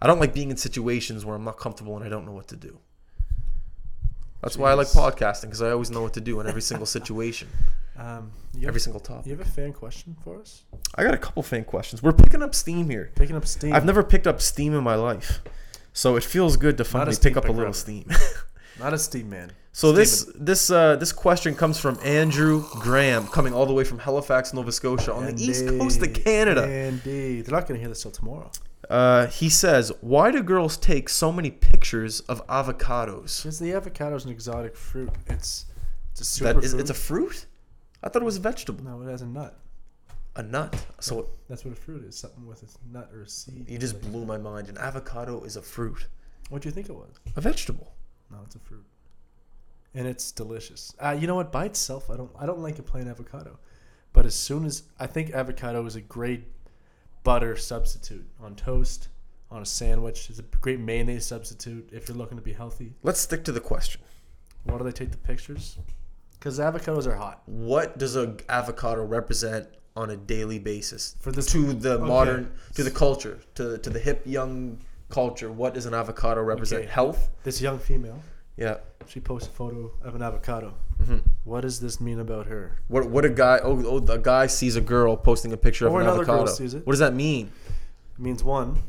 I 0.00 0.06
don't 0.06 0.20
like 0.20 0.34
being 0.34 0.50
in 0.50 0.56
situations 0.58 1.24
where 1.24 1.34
I'm 1.34 1.44
not 1.44 1.58
comfortable 1.58 1.96
and 1.96 2.04
I 2.04 2.08
don't 2.10 2.26
know 2.26 2.32
what 2.32 2.48
to 2.48 2.56
do. 2.56 2.78
That's 4.42 4.56
why 4.56 4.70
I 4.70 4.74
like 4.74 4.86
podcasting 4.88 5.42
because 5.42 5.62
I 5.62 5.70
always 5.70 5.90
know 5.90 6.02
what 6.02 6.12
to 6.14 6.20
do 6.20 6.38
in 6.40 6.46
every 6.46 6.62
single 6.62 6.86
situation, 6.86 7.48
Um, 7.98 8.30
you, 8.54 8.60
have, 8.60 8.68
every 8.68 8.80
single 8.80 9.00
topic. 9.00 9.26
you 9.26 9.36
have 9.36 9.46
a 9.46 9.50
fan 9.50 9.72
question 9.72 10.16
for 10.22 10.40
us? 10.40 10.62
I 10.94 11.02
got 11.02 11.14
a 11.14 11.18
couple 11.18 11.42
fan 11.42 11.64
questions. 11.64 12.02
We're 12.02 12.12
picking 12.12 12.42
up 12.42 12.54
steam 12.54 12.88
here. 12.88 13.10
Picking 13.16 13.34
up 13.34 13.44
steam. 13.44 13.72
I've 13.74 13.84
never 13.84 14.04
picked 14.04 14.26
up 14.28 14.40
steam 14.40 14.74
in 14.74 14.84
my 14.84 14.94
life, 14.94 15.42
so 15.92 16.14
it 16.14 16.22
feels 16.22 16.56
good 16.56 16.78
to 16.78 16.84
finally 16.84 17.16
pick 17.20 17.36
up 17.36 17.48
a 17.48 17.52
little 17.52 17.72
steam. 17.72 18.08
Not 18.78 18.94
a 18.94 18.98
steam 18.98 19.28
man. 19.28 19.50
So 19.72 19.92
this 19.92 20.30
this 20.34 20.70
uh, 20.70 20.96
this 20.96 21.12
question 21.12 21.54
comes 21.54 21.78
from 21.78 21.98
Andrew 22.04 22.64
Graham, 22.74 23.26
coming 23.26 23.52
all 23.52 23.66
the 23.66 23.72
way 23.72 23.84
from 23.84 23.98
Halifax, 23.98 24.54
Nova 24.54 24.72
Scotia, 24.72 25.12
on 25.12 25.26
the 25.26 25.42
east 25.42 25.66
coast 25.66 26.00
of 26.02 26.14
Canada. 26.14 26.70
Indeed. 26.70 27.46
They're 27.46 27.54
not 27.54 27.66
going 27.66 27.78
to 27.78 27.80
hear 27.80 27.88
this 27.88 28.02
till 28.02 28.10
tomorrow. 28.10 28.50
Uh, 28.88 29.26
he 29.26 29.48
says, 29.48 29.92
"Why 30.00 30.30
do 30.30 30.42
girls 30.42 30.76
take 30.76 31.08
so 31.08 31.32
many 31.32 31.50
pictures 31.50 32.20
of 32.20 32.46
avocados? 32.46 33.42
Because 33.42 33.58
the 33.58 33.72
avocado 33.72 34.16
is 34.16 34.24
an 34.24 34.30
exotic 34.30 34.76
fruit. 34.76 35.10
It's 35.26 35.66
it's 36.12 36.20
a 36.20 36.24
super 36.24 36.60
is, 36.60 36.70
fruit. 36.72 36.80
it's 36.80 36.90
a 36.90 36.94
fruit. 36.94 37.46
I 38.02 38.08
thought 38.08 38.22
it 38.22 38.24
was 38.24 38.36
a 38.36 38.40
vegetable, 38.40 38.84
no, 38.84 39.02
it 39.02 39.10
has 39.10 39.22
a 39.22 39.26
nut. 39.26 39.58
a 40.36 40.42
nut. 40.42 40.74
So 41.00 41.30
That's 41.48 41.64
what 41.64 41.72
a 41.72 41.76
fruit 41.76 42.04
is. 42.04 42.16
Something 42.16 42.46
with 42.46 42.62
a 42.62 42.92
nut 42.92 43.10
or 43.12 43.22
a 43.22 43.28
seed. 43.28 43.68
you 43.68 43.78
just 43.78 44.00
blew 44.00 44.24
my 44.24 44.38
mind. 44.38 44.68
An 44.68 44.78
avocado 44.78 45.42
is 45.42 45.56
a 45.56 45.62
fruit, 45.62 46.06
What 46.50 46.62
do 46.62 46.68
you 46.68 46.72
think 46.72 46.88
it 46.88 46.94
was? 46.94 47.18
a 47.36 47.40
vegetable. 47.40 47.92
No, 48.30 48.38
it's 48.44 48.54
a 48.56 48.58
fruit, 48.60 48.84
and 49.94 50.06
it's 50.06 50.30
delicious. 50.32 50.94
Uh, 51.00 51.16
you 51.18 51.26
know 51.26 51.34
what? 51.34 51.50
By 51.50 51.64
itself, 51.64 52.10
I 52.10 52.16
don't 52.16 52.30
I 52.38 52.44
don't 52.46 52.60
like 52.60 52.78
a 52.78 52.82
plain 52.82 53.08
avocado, 53.08 53.58
but 54.12 54.26
as 54.26 54.34
soon 54.34 54.64
as 54.66 54.82
I 55.00 55.06
think 55.06 55.30
avocado 55.30 55.84
is 55.86 55.96
a 55.96 56.02
great 56.02 56.44
butter 57.24 57.56
substitute 57.56 58.26
on 58.40 58.54
toast, 58.54 59.08
on 59.50 59.62
a 59.62 59.66
sandwich. 59.66 60.28
It's 60.30 60.38
a 60.38 60.42
great 60.60 60.78
mayonnaise 60.78 61.24
substitute 61.26 61.88
if 61.90 62.06
you're 62.06 62.16
looking 62.18 62.36
to 62.38 62.44
be 62.44 62.52
healthy. 62.52 62.92
Let's 63.02 63.20
stick 63.20 63.44
to 63.44 63.52
the 63.52 63.60
question. 63.60 64.02
Why 64.64 64.76
do 64.78 64.84
they 64.84 64.92
take 64.92 65.10
the 65.10 65.16
pictures? 65.16 65.78
Because 66.38 66.58
avocados 66.58 67.06
are 67.06 67.14
hot. 67.16 67.42
What 67.46 67.98
does 67.98 68.16
a 68.16 68.36
avocado 68.48 69.02
represent 69.04 69.68
on 69.96 70.10
a 70.10 70.16
daily 70.16 70.58
basis 70.60 71.16
For 71.20 71.32
this- 71.32 71.46
to 71.46 71.72
the 71.72 71.94
okay. 71.94 72.04
modern, 72.04 72.52
to 72.74 72.84
the 72.84 72.90
culture, 72.90 73.40
to 73.56 73.78
to 73.78 73.90
the 73.90 73.98
hip 73.98 74.22
young 74.24 74.78
culture? 75.08 75.50
What 75.50 75.74
does 75.74 75.86
an 75.86 75.94
avocado 75.94 76.42
represent? 76.42 76.82
Okay. 76.82 76.90
Health. 76.92 77.28
This 77.42 77.60
young 77.60 77.78
female, 77.78 78.20
Yeah. 78.56 78.76
she 79.06 79.20
posts 79.20 79.48
a 79.48 79.52
photo 79.52 79.90
of 80.02 80.14
an 80.14 80.22
avocado. 80.22 80.74
hmm 81.04 81.18
What 81.44 81.62
does 81.62 81.80
this 81.80 82.00
mean 82.00 82.20
about 82.20 82.46
her? 82.46 82.78
What 82.88 83.08
what 83.10 83.24
a 83.24 83.30
guy 83.30 83.58
oh, 83.62 83.82
oh 83.86 84.12
a 84.12 84.18
guy 84.18 84.46
sees 84.48 84.76
a 84.76 84.80
girl 84.80 85.16
posting 85.16 85.52
a 85.52 85.56
picture 85.56 85.86
of 85.86 85.92
Or 85.94 86.00
an 86.00 86.06
another 86.06 86.24
girl 86.24 86.34
avocado. 86.42 86.54
sees 86.56 86.74
it. 86.74 86.86
What 86.86 86.92
does 86.92 87.00
that 87.00 87.14
mean? 87.14 87.50
It 88.16 88.20
means 88.22 88.44
one, 88.44 88.82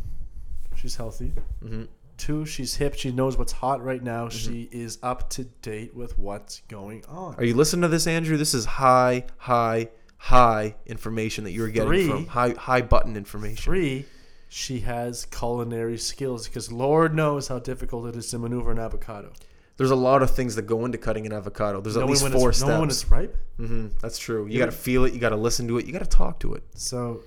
she's 0.76 0.96
healthy. 0.98 1.34
hmm 1.62 1.84
Two, 2.20 2.46
she's 2.46 2.76
hip. 2.76 2.96
She 2.96 3.12
knows 3.12 3.38
what's 3.38 3.54
hot 3.54 3.82
right 3.84 4.04
now. 4.04 4.28
She 4.30 4.68
is 4.72 5.00
up 5.02 5.30
to 5.32 5.46
date 5.46 5.96
with 5.96 6.20
what's 6.20 6.62
going 6.68 7.04
on. 7.08 7.36
Are 7.36 7.44
you 7.44 7.56
listening 7.56 7.84
to 7.84 7.88
this, 7.88 8.06
Andrew? 8.08 8.36
This 8.38 8.54
is 8.54 8.66
high, 8.66 9.26
high, 9.38 9.88
high 10.18 10.76
information 10.86 11.46
that 11.46 11.52
you're 11.52 11.70
getting 11.70 11.88
Three. 11.88 12.08
from 12.08 12.28
high 12.28 12.54
high 12.58 12.82
button 12.82 13.16
information. 13.16 13.64
Three, 13.64 14.06
she 14.50 14.82
has 14.82 15.26
culinary 15.28 15.98
skills 15.98 16.48
because 16.48 16.72
Lord 16.72 17.16
knows 17.16 17.48
how 17.48 17.58
difficult 17.60 18.08
it 18.08 18.16
is 18.18 18.30
to 18.32 18.38
maneuver 18.38 18.72
an 18.72 18.80
avocado. 18.80 19.32
There's 19.78 19.92
a 19.92 19.96
lot 19.96 20.22
of 20.22 20.32
things 20.32 20.56
that 20.56 20.64
go 20.64 20.84
into 20.84 20.98
cutting 20.98 21.26
an 21.26 21.32
avocado. 21.32 21.80
There's 21.80 21.96
at 21.96 22.06
least 22.06 22.28
four 22.28 22.50
it's, 22.50 22.62
knowing 22.62 22.82
when 22.82 22.90
steps. 22.90 23.04
it's 23.04 23.12
ripe. 23.12 23.38
hmm 23.56 23.88
That's 24.02 24.20
true. 24.20 24.46
You 24.46 24.54
You 24.54 24.60
got 24.60 24.66
to 24.66 24.72
feel 24.74 25.06
it. 25.06 25.14
You 25.14 25.20
got 25.22 25.30
to 25.30 25.38
listen 25.38 25.70
to 25.70 25.78
it. 25.78 25.86
You 25.86 25.94
got 25.94 26.00
to 26.04 26.06
talk 26.06 26.40
to 26.40 26.54
it. 26.54 26.64
So 26.76 27.22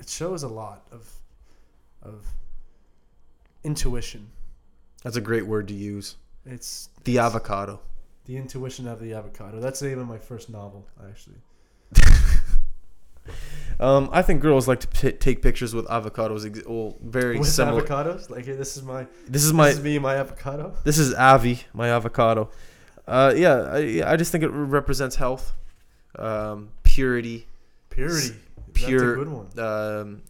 it 0.00 0.08
shows 0.08 0.42
a 0.42 0.48
lot 0.48 0.86
of 0.90 1.08
of 2.02 2.26
intuition. 3.64 4.28
That's 5.02 5.16
a 5.16 5.20
great 5.20 5.46
word 5.46 5.68
to 5.68 5.74
use. 5.74 6.16
It's 6.46 6.88
The 7.04 7.18
avocado. 7.18 7.80
the 8.24 8.36
intuition 8.36 8.86
of 8.86 9.00
the 9.00 9.14
avocado. 9.14 9.60
That's 9.60 9.80
the 9.80 9.88
name 9.88 9.98
of 9.98 10.06
my 10.08 10.18
first 10.18 10.48
novel, 10.50 10.86
actually. 11.08 11.36
Um, 13.80 14.10
I 14.12 14.22
think 14.22 14.42
girls 14.42 14.68
like 14.68 14.80
to 14.80 14.88
p- 14.88 15.12
take 15.12 15.42
pictures 15.42 15.74
with 15.74 15.86
avocados. 15.86 16.44
ex- 16.46 16.66
Well, 16.66 16.96
very 17.02 17.38
With 17.38 17.48
similar. 17.48 17.82
avocados, 17.82 18.30
like 18.30 18.44
hey, 18.44 18.52
this 18.52 18.76
is 18.76 18.82
my 18.82 19.06
This 19.28 19.44
is 19.44 19.52
my 19.52 19.68
this 19.68 19.78
is 19.78 19.82
me, 19.84 19.98
my 19.98 20.16
avocado. 20.16 20.74
This 20.84 20.98
is 20.98 21.14
Avi, 21.14 21.60
my 21.72 21.88
avocado. 21.88 22.50
Uh, 23.06 23.32
yeah, 23.36 23.54
I, 23.72 24.02
I 24.12 24.16
just 24.16 24.30
think 24.30 24.44
it 24.44 24.48
represents 24.50 25.16
health, 25.16 25.52
um, 26.16 26.70
purity. 26.82 27.46
Purity. 27.90 28.34
Pure- 28.74 29.16
That's 29.16 29.20
a 29.20 29.24
good 29.24 29.28
one. 29.56 29.58
Um, 29.58 30.22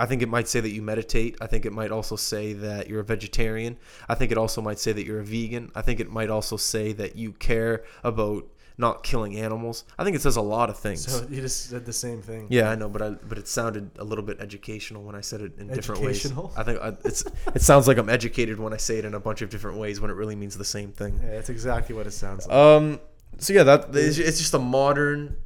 I 0.00 0.06
think 0.06 0.22
it 0.22 0.30
might 0.30 0.48
say 0.48 0.60
that 0.60 0.70
you 0.70 0.80
meditate. 0.80 1.36
I 1.42 1.46
think 1.46 1.66
it 1.66 1.72
might 1.72 1.90
also 1.90 2.16
say 2.16 2.54
that 2.54 2.88
you're 2.88 3.00
a 3.00 3.04
vegetarian. 3.04 3.76
I 4.08 4.14
think 4.14 4.32
it 4.32 4.38
also 4.38 4.62
might 4.62 4.78
say 4.78 4.92
that 4.92 5.04
you're 5.04 5.20
a 5.20 5.24
vegan. 5.24 5.70
I 5.74 5.82
think 5.82 6.00
it 6.00 6.10
might 6.10 6.30
also 6.30 6.56
say 6.56 6.92
that 6.94 7.16
you 7.16 7.32
care 7.32 7.84
about 8.02 8.48
not 8.78 9.02
killing 9.02 9.36
animals. 9.36 9.84
I 9.98 10.04
think 10.04 10.16
it 10.16 10.22
says 10.22 10.36
a 10.36 10.40
lot 10.40 10.70
of 10.70 10.78
things. 10.78 11.04
So 11.04 11.26
you 11.28 11.42
just 11.42 11.68
said 11.68 11.84
the 11.84 11.92
same 11.92 12.22
thing. 12.22 12.46
yeah, 12.48 12.70
I 12.70 12.76
know, 12.76 12.88
but 12.88 13.02
I, 13.02 13.10
but 13.10 13.36
it 13.36 13.46
sounded 13.46 13.90
a 13.98 14.04
little 14.04 14.24
bit 14.24 14.40
educational 14.40 15.02
when 15.02 15.14
I 15.14 15.20
said 15.20 15.42
it 15.42 15.58
in 15.58 15.68
different 15.68 16.00
ways. 16.00 16.24
Educational? 16.24 16.50
I 16.56 16.62
think 16.62 16.80
I, 16.80 16.96
it's 17.04 17.22
it 17.54 17.60
sounds 17.60 17.86
like 17.86 17.98
I'm 17.98 18.08
educated 18.08 18.58
when 18.58 18.72
I 18.72 18.78
say 18.78 18.96
it 18.96 19.04
in 19.04 19.12
a 19.12 19.20
bunch 19.20 19.42
of 19.42 19.50
different 19.50 19.76
ways 19.76 20.00
when 20.00 20.10
it 20.10 20.14
really 20.14 20.34
means 20.34 20.56
the 20.56 20.64
same 20.64 20.92
thing. 20.92 21.20
Yeah, 21.22 21.32
that's 21.32 21.50
exactly 21.50 21.94
what 21.94 22.06
it 22.06 22.12
sounds 22.12 22.46
like. 22.46 22.56
Um. 22.56 23.00
So 23.36 23.52
yeah, 23.52 23.64
that 23.64 23.94
it's 23.94 24.16
it's 24.16 24.38
just 24.38 24.54
a 24.54 24.58
modern, 24.58 25.36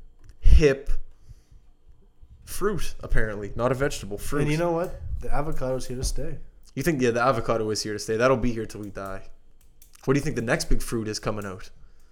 hip 0.41 0.91
fruit. 2.59 2.95
Apparently, 3.01 3.53
not 3.57 3.71
a 3.73 3.75
vegetable. 3.75 4.19
Fruit. 4.19 4.43
and 4.43 4.51
you 4.51 4.59
know 4.65 4.73
what? 4.73 5.01
The 5.21 5.31
avocado 5.33 5.77
is 5.77 5.87
here 5.87 5.97
to 5.97 6.05
stay. 6.05 6.39
You 6.75 6.83
think 6.83 7.01
yeah, 7.03 7.11
the 7.11 7.23
avocado 7.23 7.71
is 7.71 7.83
here 7.83 7.93
to 7.93 7.99
stay. 7.99 8.17
That'll 8.17 8.37
be 8.49 8.53
here 8.53 8.67
till 8.67 8.81
we 8.81 8.91
die. 8.91 9.23
What 10.05 10.15
do 10.15 10.19
you 10.19 10.25
think 10.25 10.37
the 10.37 10.43
next 10.53 10.65
big 10.73 10.83
fruit 10.83 11.09
is 11.09 11.19
coming 11.19 11.47
out? 11.47 11.71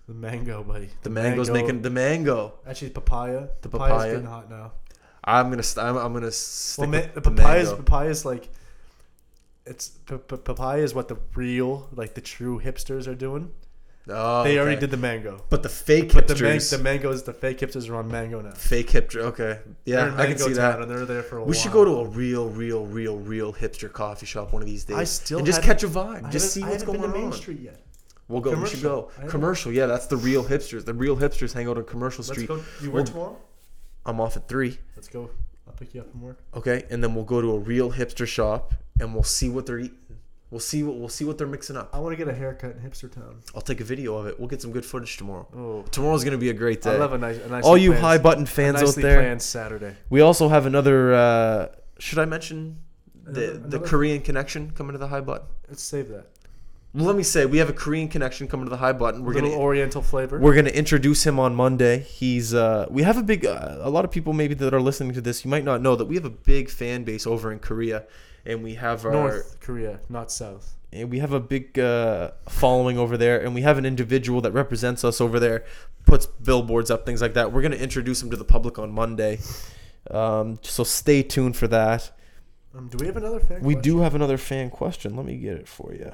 The 0.08 0.14
mango, 0.14 0.62
buddy. 0.64 0.90
The 1.02 1.10
mango's 1.10 1.48
mango- 1.50 1.66
making 1.66 1.82
the 1.82 1.90
mango. 1.90 2.54
Actually, 2.66 2.90
papaya. 2.90 3.48
The 3.62 3.68
Papaya's 3.68 3.92
papaya. 3.92 4.10
getting 4.12 4.26
hot 4.26 4.50
now. 4.50 4.72
I'm 5.24 5.50
gonna 5.50 5.62
st- 5.62 5.84
I'm, 5.86 5.96
I'm 5.96 6.12
gonna 6.12 6.32
stick 6.32 6.80
Well, 6.80 6.90
ma- 7.00 7.06
the 7.14 7.20
the 7.20 7.30
papaya's 7.30 7.68
mango. 7.68 7.82
papaya's 7.82 8.24
like 8.24 8.48
it's 9.64 9.88
p- 9.90 10.16
p- 10.16 10.36
papaya 10.36 10.82
is 10.82 10.92
what 10.94 11.06
the 11.08 11.16
real 11.36 11.88
like 11.94 12.14
the 12.14 12.20
true 12.20 12.60
hipsters 12.60 13.06
are 13.06 13.14
doing. 13.14 13.52
Oh, 14.08 14.42
They 14.42 14.58
already 14.58 14.72
okay. 14.76 14.80
did 14.80 14.90
the 14.90 14.96
mango. 14.96 15.44
But 15.48 15.62
the 15.62 15.68
fake 15.68 16.12
But 16.12 16.26
the, 16.26 16.34
man- 16.34 16.56
hipsters, 16.56 16.76
the 16.76 16.82
mangoes, 16.82 17.22
the 17.22 17.32
fake 17.32 17.58
hipsters 17.60 17.88
are 17.88 17.94
on 17.96 18.08
mango 18.08 18.40
now. 18.40 18.50
fake 18.50 18.88
hipster. 18.90 19.20
Okay, 19.20 19.60
yeah, 19.84 20.12
I 20.16 20.26
can 20.26 20.38
see 20.38 20.52
that. 20.54 20.80
And 20.80 20.90
they're 20.90 21.06
there 21.06 21.22
for 21.22 21.36
a 21.36 21.40
We 21.40 21.44
while. 21.46 21.52
should 21.54 21.70
go 21.72 21.84
to 21.84 21.90
a 21.98 22.06
real, 22.08 22.48
real, 22.48 22.84
real, 22.84 23.16
real 23.18 23.52
hipster 23.52 23.92
coffee 23.92 24.26
shop 24.26 24.52
one 24.52 24.60
of 24.60 24.66
these 24.66 24.84
days. 24.84 24.96
I 24.96 25.04
still 25.04 25.38
and 25.38 25.46
just 25.46 25.62
catch 25.62 25.84
a 25.84 25.88
vibe. 25.88 26.24
I 26.24 26.30
just 26.30 26.52
see 26.52 26.62
what's 26.62 26.82
going 26.82 27.02
on. 27.04 27.12
Main 27.12 27.32
Street 27.32 27.60
yet. 27.60 27.80
We'll 28.26 28.40
go. 28.40 28.50
We 28.50 28.66
should 28.68 28.80
Commercial. 28.80 29.10
go. 29.20 29.28
Commercial. 29.28 29.72
Yeah, 29.72 29.86
that's 29.86 30.06
the 30.06 30.16
real 30.16 30.42
hipsters. 30.44 30.84
The 30.84 30.94
real 30.94 31.16
hipsters 31.16 31.52
hang 31.52 31.68
out 31.68 31.76
on 31.76 31.84
Commercial 31.84 32.22
Let's 32.24 32.30
Street. 32.32 32.48
go. 32.48 32.56
You 32.80 32.90
We'll- 32.90 33.02
work 33.02 33.06
tomorrow? 33.06 33.36
I'm 34.04 34.20
off 34.20 34.36
at 34.36 34.48
three. 34.48 34.78
Let's 34.96 35.06
go. 35.08 35.30
I'll 35.68 35.74
pick 35.74 35.94
you 35.94 36.00
up 36.00 36.10
from 36.10 36.22
work. 36.22 36.38
Okay, 36.56 36.84
and 36.90 37.04
then 37.04 37.14
we'll 37.14 37.24
go 37.24 37.40
to 37.40 37.52
a 37.52 37.58
real 37.60 37.92
hipster 37.92 38.26
shop 38.26 38.74
and 38.98 39.14
we'll 39.14 39.22
see 39.22 39.48
what 39.48 39.64
they're 39.66 39.78
eating. 39.78 39.96
We'll 40.52 40.60
see 40.60 40.82
what 40.82 40.96
we'll 40.96 41.08
see 41.08 41.24
what 41.24 41.38
they're 41.38 41.46
mixing 41.46 41.78
up. 41.78 41.88
I 41.94 41.98
want 41.98 42.12
to 42.12 42.16
get 42.22 42.28
a 42.28 42.34
haircut 42.34 42.76
in 42.76 42.82
Hipster 42.88 43.10
Town. 43.10 43.36
I'll 43.54 43.62
take 43.62 43.80
a 43.80 43.84
video 43.84 44.16
of 44.18 44.26
it. 44.26 44.38
We'll 44.38 44.48
get 44.50 44.60
some 44.60 44.70
good 44.70 44.84
footage 44.84 45.16
tomorrow. 45.16 45.48
Oh, 45.56 45.82
Tomorrow's 45.90 46.24
gonna 46.24 46.36
be 46.36 46.50
a 46.50 46.52
great 46.52 46.82
day. 46.82 46.90
I 46.92 46.98
love 46.98 47.14
a 47.14 47.18
nice, 47.18 47.38
a 47.38 47.48
nice. 47.48 47.64
All 47.64 47.78
you 47.78 47.94
high 47.94 48.18
button 48.18 48.44
fans 48.44 48.82
out 48.82 48.94
there. 48.96 49.20
planned 49.22 49.40
Saturday. 49.40 49.96
We 50.10 50.20
also 50.20 50.48
have 50.48 50.66
another. 50.66 51.14
Uh, 51.14 51.68
should 51.98 52.18
I 52.18 52.26
mention 52.26 52.80
the 53.24 53.52
Another- 53.52 53.68
the 53.68 53.78
Korean 53.80 54.20
connection 54.20 54.72
coming 54.72 54.92
to 54.92 54.98
the 54.98 55.08
high 55.08 55.22
button? 55.22 55.46
Let's 55.70 55.82
save 55.82 56.08
that. 56.10 56.26
Well, 56.94 57.06
let 57.06 57.16
me 57.16 57.22
say 57.22 57.46
we 57.46 57.56
have 57.56 57.70
a 57.70 57.72
Korean 57.72 58.08
connection 58.08 58.46
coming 58.46 58.66
to 58.66 58.70
the 58.70 58.76
high 58.76 58.92
button. 58.92 59.22
We're 59.22 59.28
We're 59.28 59.34
little 59.36 59.50
gonna 59.52 59.62
Oriental 59.62 60.02
flavor. 60.02 60.38
we're 60.38 60.54
gonna 60.54 60.68
introduce 60.68 61.24
him 61.26 61.38
on 61.40 61.54
Monday. 61.54 62.00
He's 62.00 62.52
uh, 62.52 62.84
we 62.90 63.04
have 63.04 63.16
a 63.16 63.22
big 63.22 63.46
uh, 63.46 63.78
a 63.80 63.88
lot 63.88 64.04
of 64.04 64.10
people 64.10 64.34
maybe 64.34 64.52
that 64.56 64.74
are 64.74 64.82
listening 64.82 65.14
to 65.14 65.22
this. 65.22 65.46
You 65.46 65.50
might 65.50 65.64
not 65.64 65.80
know 65.80 65.96
that 65.96 66.04
we 66.04 66.16
have 66.16 66.26
a 66.26 66.30
big 66.30 66.68
fan 66.68 67.04
base 67.04 67.26
over 67.26 67.50
in 67.50 67.58
Korea, 67.60 68.04
and 68.44 68.62
we 68.62 68.74
have 68.74 69.04
our 69.04 69.12
North 69.12 69.60
Korea, 69.60 70.00
not 70.08 70.30
South. 70.30 70.74
and 70.92 71.10
we 71.10 71.18
have 71.20 71.32
a 71.32 71.40
big 71.40 71.78
uh, 71.78 72.32
following 72.48 72.98
over 72.98 73.16
there, 73.16 73.40
and 73.42 73.54
we 73.54 73.62
have 73.62 73.78
an 73.78 73.86
individual 73.86 74.40
that 74.42 74.52
represents 74.52 75.04
us 75.04 75.20
over 75.20 75.38
there, 75.40 75.64
puts 76.06 76.26
billboards 76.26 76.90
up, 76.90 77.06
things 77.06 77.20
like 77.22 77.34
that. 77.34 77.52
We're 77.52 77.62
gonna 77.62 77.76
introduce 77.76 78.22
him 78.22 78.30
to 78.30 78.36
the 78.36 78.44
public 78.44 78.78
on 78.78 78.90
Monday, 78.92 79.38
um, 80.10 80.58
so 80.62 80.84
stay 80.84 81.22
tuned 81.22 81.56
for 81.56 81.68
that. 81.68 82.10
Um, 82.74 82.88
do 82.88 82.96
we 83.00 83.06
have 83.06 83.16
another 83.16 83.40
fan? 83.40 83.60
We 83.62 83.74
question? 83.74 83.92
do 83.92 84.00
have 84.00 84.14
another 84.14 84.38
fan 84.38 84.70
question. 84.70 85.14
Let 85.14 85.26
me 85.26 85.36
get 85.36 85.56
it 85.58 85.68
for 85.68 85.92
you. 85.92 86.12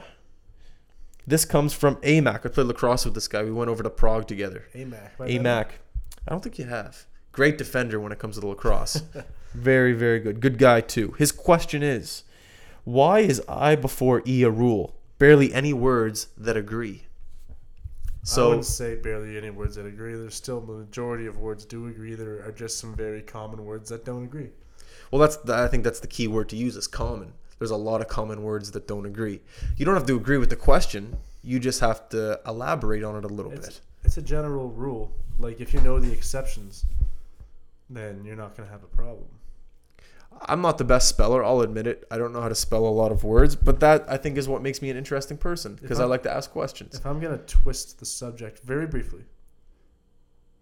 This 1.26 1.44
comes 1.44 1.74
from 1.74 1.96
AMAC. 1.96 2.46
I 2.46 2.48
played 2.48 2.66
lacrosse 2.66 3.04
with 3.04 3.14
this 3.14 3.28
guy. 3.28 3.42
We 3.44 3.52
went 3.52 3.70
over 3.70 3.82
to 3.82 3.90
Prague 3.90 4.26
together. 4.26 4.64
AMAC. 4.74 5.10
AMAC. 5.18 5.66
I 6.26 6.30
don't 6.30 6.42
think 6.42 6.58
you 6.58 6.64
have. 6.64 7.06
Great 7.38 7.56
defender 7.56 8.00
when 8.00 8.10
it 8.10 8.18
comes 8.18 8.34
to 8.34 8.40
the 8.40 8.48
lacrosse. 8.48 9.00
very, 9.54 9.92
very 9.92 10.18
good. 10.18 10.40
Good 10.40 10.58
guy, 10.58 10.80
too. 10.80 11.12
His 11.18 11.30
question 11.30 11.84
is 11.84 12.24
Why 12.82 13.20
is 13.20 13.40
I 13.48 13.76
before 13.76 14.22
E 14.26 14.42
a 14.42 14.50
rule? 14.50 14.96
Barely 15.20 15.54
any 15.54 15.72
words 15.72 16.26
that 16.36 16.56
agree. 16.56 17.04
So, 18.24 18.46
I 18.46 18.48
wouldn't 18.48 18.64
say 18.66 18.96
barely 18.96 19.36
any 19.36 19.50
words 19.50 19.76
that 19.76 19.86
agree. 19.86 20.14
There's 20.16 20.34
still 20.34 20.60
the 20.60 20.72
majority 20.72 21.26
of 21.26 21.38
words 21.38 21.64
do 21.64 21.86
agree. 21.86 22.16
There 22.16 22.44
are 22.44 22.50
just 22.50 22.76
some 22.78 22.92
very 22.96 23.22
common 23.22 23.64
words 23.64 23.88
that 23.90 24.04
don't 24.04 24.24
agree. 24.24 24.50
well, 25.12 25.20
that's 25.20 25.36
the, 25.36 25.54
I 25.54 25.68
think 25.68 25.84
that's 25.84 26.00
the 26.00 26.08
key 26.08 26.26
word 26.26 26.48
to 26.48 26.56
use 26.56 26.74
is 26.74 26.88
common. 26.88 27.34
There's 27.60 27.70
a 27.70 27.76
lot 27.76 28.00
of 28.00 28.08
common 28.08 28.42
words 28.42 28.72
that 28.72 28.88
don't 28.88 29.06
agree. 29.06 29.42
You 29.76 29.84
don't 29.84 29.94
have 29.94 30.06
to 30.06 30.16
agree 30.16 30.38
with 30.38 30.50
the 30.50 30.56
question. 30.56 31.18
You 31.44 31.60
just 31.60 31.78
have 31.78 32.08
to 32.08 32.40
elaborate 32.48 33.04
on 33.04 33.14
it 33.14 33.24
a 33.24 33.28
little 33.28 33.52
It's, 33.52 33.66
bit. 33.68 33.80
it's 34.02 34.16
a 34.16 34.22
general 34.22 34.70
rule. 34.70 35.12
Like 35.38 35.60
if 35.60 35.72
you 35.72 35.80
know 35.82 36.00
the 36.00 36.12
exceptions, 36.12 36.84
then 37.90 38.24
you're 38.24 38.36
not 38.36 38.56
gonna 38.56 38.68
have 38.70 38.82
a 38.82 38.88
problem. 38.88 39.26
I'm 40.42 40.60
not 40.60 40.78
the 40.78 40.84
best 40.84 41.08
speller, 41.08 41.42
I'll 41.42 41.62
admit 41.62 41.86
it. 41.86 42.06
I 42.10 42.18
don't 42.18 42.32
know 42.32 42.40
how 42.40 42.48
to 42.48 42.54
spell 42.54 42.86
a 42.86 42.88
lot 42.88 43.10
of 43.10 43.24
words, 43.24 43.56
but 43.56 43.80
that 43.80 44.04
I 44.08 44.16
think 44.16 44.36
is 44.36 44.48
what 44.48 44.62
makes 44.62 44.80
me 44.80 44.90
an 44.90 44.96
interesting 44.96 45.36
person 45.36 45.78
because 45.80 46.00
I 46.00 46.04
like 46.04 46.22
to 46.24 46.32
ask 46.32 46.50
questions. 46.50 46.94
If 46.94 47.06
I'm 47.06 47.20
gonna 47.20 47.38
twist 47.38 47.98
the 47.98 48.06
subject 48.06 48.60
very 48.60 48.86
briefly, 48.86 49.24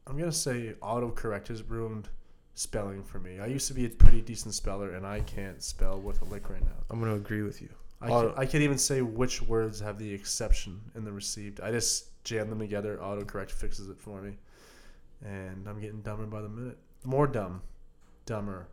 I'm 0.07 0.17
gonna 0.17 0.33
say 0.33 0.75
autocorrect 0.81 1.49
has 1.49 1.63
ruined 1.63 2.09
spelling 2.57 3.03
for 3.03 3.21
me. 3.21 3.39
I 3.39 3.47
used 3.47 3.69
to 3.69 3.75
be 3.75 3.85
a 3.85 3.91
pretty 3.91 4.23
decent 4.23 4.55
speller, 4.55 4.95
and 4.95 5.07
I 5.07 5.21
can't 5.21 5.63
spell 5.63 6.01
with 6.01 6.23
a 6.23 6.25
lick 6.25 6.49
right 6.51 6.63
now. 6.63 6.85
I'm 6.91 6.99
going 6.99 7.13
to 7.13 7.17
agree 7.17 7.43
with 7.43 7.61
you. 7.63 7.69
I, 8.01 8.09
Auto- 8.09 8.31
can, 8.31 8.39
I 8.39 8.47
can't 8.47 8.63
even 8.63 8.79
say 8.79 9.03
which 9.03 9.43
words 9.43 9.79
have 9.81 9.99
the 9.99 10.13
exception 10.13 10.81
in 10.95 11.05
the 11.05 11.13
received. 11.13 11.61
I 11.61 11.71
just 11.71 12.23
jam 12.25 12.49
them 12.49 12.59
together. 12.59 12.99
Autocorrect 13.01 13.51
fixes 13.51 13.89
it 13.89 14.01
for 14.01 14.23
me, 14.23 14.37
and 15.25 15.69
I'm 15.69 15.81
getting 15.81 16.01
dumber 16.01 16.25
by 16.27 16.41
the 16.41 16.49
minute. 16.49 16.79
More 17.05 17.27
dumb, 17.27 17.63
dumber, 18.25 18.69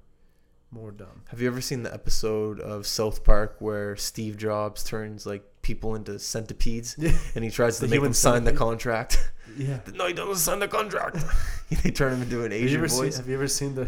more 0.71 0.91
dumb. 0.91 1.21
Have 1.29 1.39
you 1.41 1.47
ever 1.47 1.61
seen 1.61 1.83
the 1.83 1.93
episode 1.93 2.59
of 2.59 2.87
South 2.87 3.23
Park 3.23 3.57
where 3.59 3.95
Steve 3.95 4.37
Jobs 4.37 4.83
turns 4.83 5.25
like 5.25 5.43
people 5.61 5.95
into 5.95 6.17
centipedes 6.19 6.95
Yeah, 6.99 7.11
and 7.35 7.43
he 7.43 7.49
tries 7.51 7.75
to 7.79 7.85
The 7.85 7.91
make 7.95 8.01
them 8.01 8.13
sign 8.13 8.43
the 8.43 8.53
contract? 8.53 9.31
yeah. 9.57 9.79
no, 9.93 10.07
he 10.07 10.13
doesn't 10.13 10.35
sign 10.37 10.59
the 10.59 10.67
contract. 10.67 11.17
they 11.83 11.91
turn 11.91 12.13
him 12.13 12.21
into 12.23 12.43
an 12.43 12.51
Have 12.51 12.61
Asian 12.61 12.89
seen? 12.89 12.99
voice. 12.99 13.17
Have 13.17 13.27
you 13.27 13.35
ever 13.35 13.47
seen 13.47 13.75
the? 13.75 13.87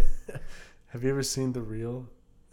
have 0.89 1.03
you 1.03 1.09
ever 1.09 1.23
seen 1.23 1.51
the 1.53 1.61
real 1.61 2.07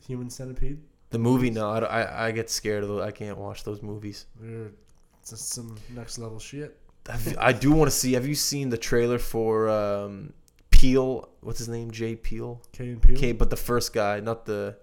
human 0.07 0.31
centipede? 0.31 0.81
The 1.11 1.19
movie, 1.19 1.51
no, 1.51 1.69
I, 1.71 1.81
I, 1.81 2.27
I 2.29 2.31
get 2.31 2.49
scared 2.49 2.83
of 2.85 2.89
those. 2.89 3.03
I 3.03 3.11
can't 3.11 3.37
watch 3.37 3.65
those 3.65 3.83
movies. 3.83 4.25
They're 4.41 4.71
just 5.29 5.51
some 5.51 5.77
next 5.95 6.19
level 6.19 6.39
shit. 6.39 6.79
I 7.39 7.53
do 7.53 7.71
want 7.73 7.91
to 7.91 7.97
see. 7.97 8.15
Have 8.15 8.27
you 8.27 8.35
seen 8.35 8.71
the 8.71 8.79
trailer 8.79 9.19
for 9.19 9.69
um, 9.69 10.33
Peele? 10.83 11.29
What's 11.41 11.59
his 11.59 11.69
name? 11.69 11.91
Jay 11.91 12.15
Peele. 12.17 12.61
Key 12.73 12.91
and 12.91 13.03
Peele. 13.03 13.17
Okay, 13.17 13.33
but 13.33 13.49
the 13.51 13.57
first 13.57 13.93
guy, 13.93 14.21
not 14.21 14.45
the. 14.45 14.77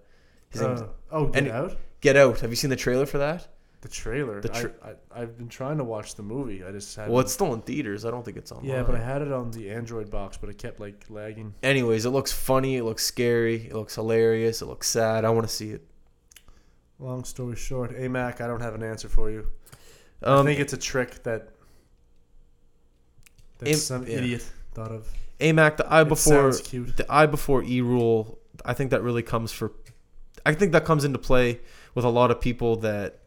His 0.50 0.62
Uh, 0.62 0.88
oh, 1.12 1.26
Get 1.26 1.36
and- 1.44 1.52
Out. 1.52 1.76
Get 2.00 2.16
Out. 2.16 2.40
Have 2.40 2.50
you 2.50 2.56
seen 2.56 2.70
the 2.70 2.76
trailer 2.76 3.06
for 3.06 3.18
that? 3.18 3.46
The 3.82 3.88
trailer. 3.88 4.40
The 4.42 4.48
tra- 4.48 4.72
I, 4.82 4.88
I, 4.90 5.22
I've 5.22 5.38
been 5.38 5.48
trying 5.48 5.78
to 5.78 5.84
watch 5.84 6.14
the 6.14 6.22
movie. 6.22 6.62
I 6.64 6.70
just 6.70 6.94
had. 6.96 7.08
Well, 7.08 7.20
it's 7.20 7.32
still 7.32 7.54
in 7.54 7.62
theaters. 7.62 8.04
I 8.04 8.10
don't 8.10 8.22
think 8.24 8.36
it's 8.36 8.52
on. 8.52 8.62
yeah, 8.64 8.82
but 8.82 8.94
I 8.94 9.00
had 9.00 9.22
it 9.22 9.32
on 9.32 9.50
the 9.52 9.70
Android 9.70 10.10
box, 10.10 10.36
but 10.36 10.50
it 10.50 10.58
kept 10.58 10.80
like 10.80 11.04
lagging. 11.08 11.54
Anyways, 11.62 12.04
it 12.04 12.10
looks 12.10 12.30
funny. 12.32 12.76
It 12.76 12.84
looks 12.84 13.04
scary. 13.06 13.66
It 13.66 13.74
looks 13.74 13.94
hilarious. 13.94 14.60
It 14.60 14.66
looks 14.66 14.86
sad. 14.88 15.24
I 15.24 15.30
want 15.30 15.46
to 15.48 15.52
see 15.54 15.70
it. 15.70 15.82
Long 16.98 17.24
story 17.24 17.56
short, 17.56 17.92
AMAC, 17.96 18.42
I 18.42 18.46
don't 18.46 18.60
have 18.60 18.74
an 18.74 18.82
answer 18.82 19.08
for 19.08 19.30
you. 19.30 19.46
I 20.22 20.26
Um, 20.40 20.44
think 20.46 20.60
it's 20.60 20.74
a 20.74 20.76
trick 20.76 21.22
that 21.22 21.48
that 23.58 23.68
Am- 23.68 23.76
some 23.76 24.06
yeah. 24.06 24.16
idiot 24.18 24.44
thought 24.74 24.90
of. 24.92 25.08
AMAC, 25.40 25.78
the 25.78 25.92
I 25.92 26.04
before 26.04 26.52
the 26.52 27.06
I 27.08 27.26
before 27.26 27.62
E 27.64 27.80
rule. 27.80 28.38
I 28.64 28.74
think 28.74 28.90
that 28.90 29.02
really 29.02 29.22
comes 29.22 29.52
for. 29.52 29.72
I 30.44 30.54
think 30.54 30.72
that 30.72 30.84
comes 30.84 31.04
into 31.04 31.18
play 31.18 31.60
with 31.94 32.04
a 32.04 32.08
lot 32.08 32.30
of 32.30 32.40
people 32.40 32.76
that 32.76 33.18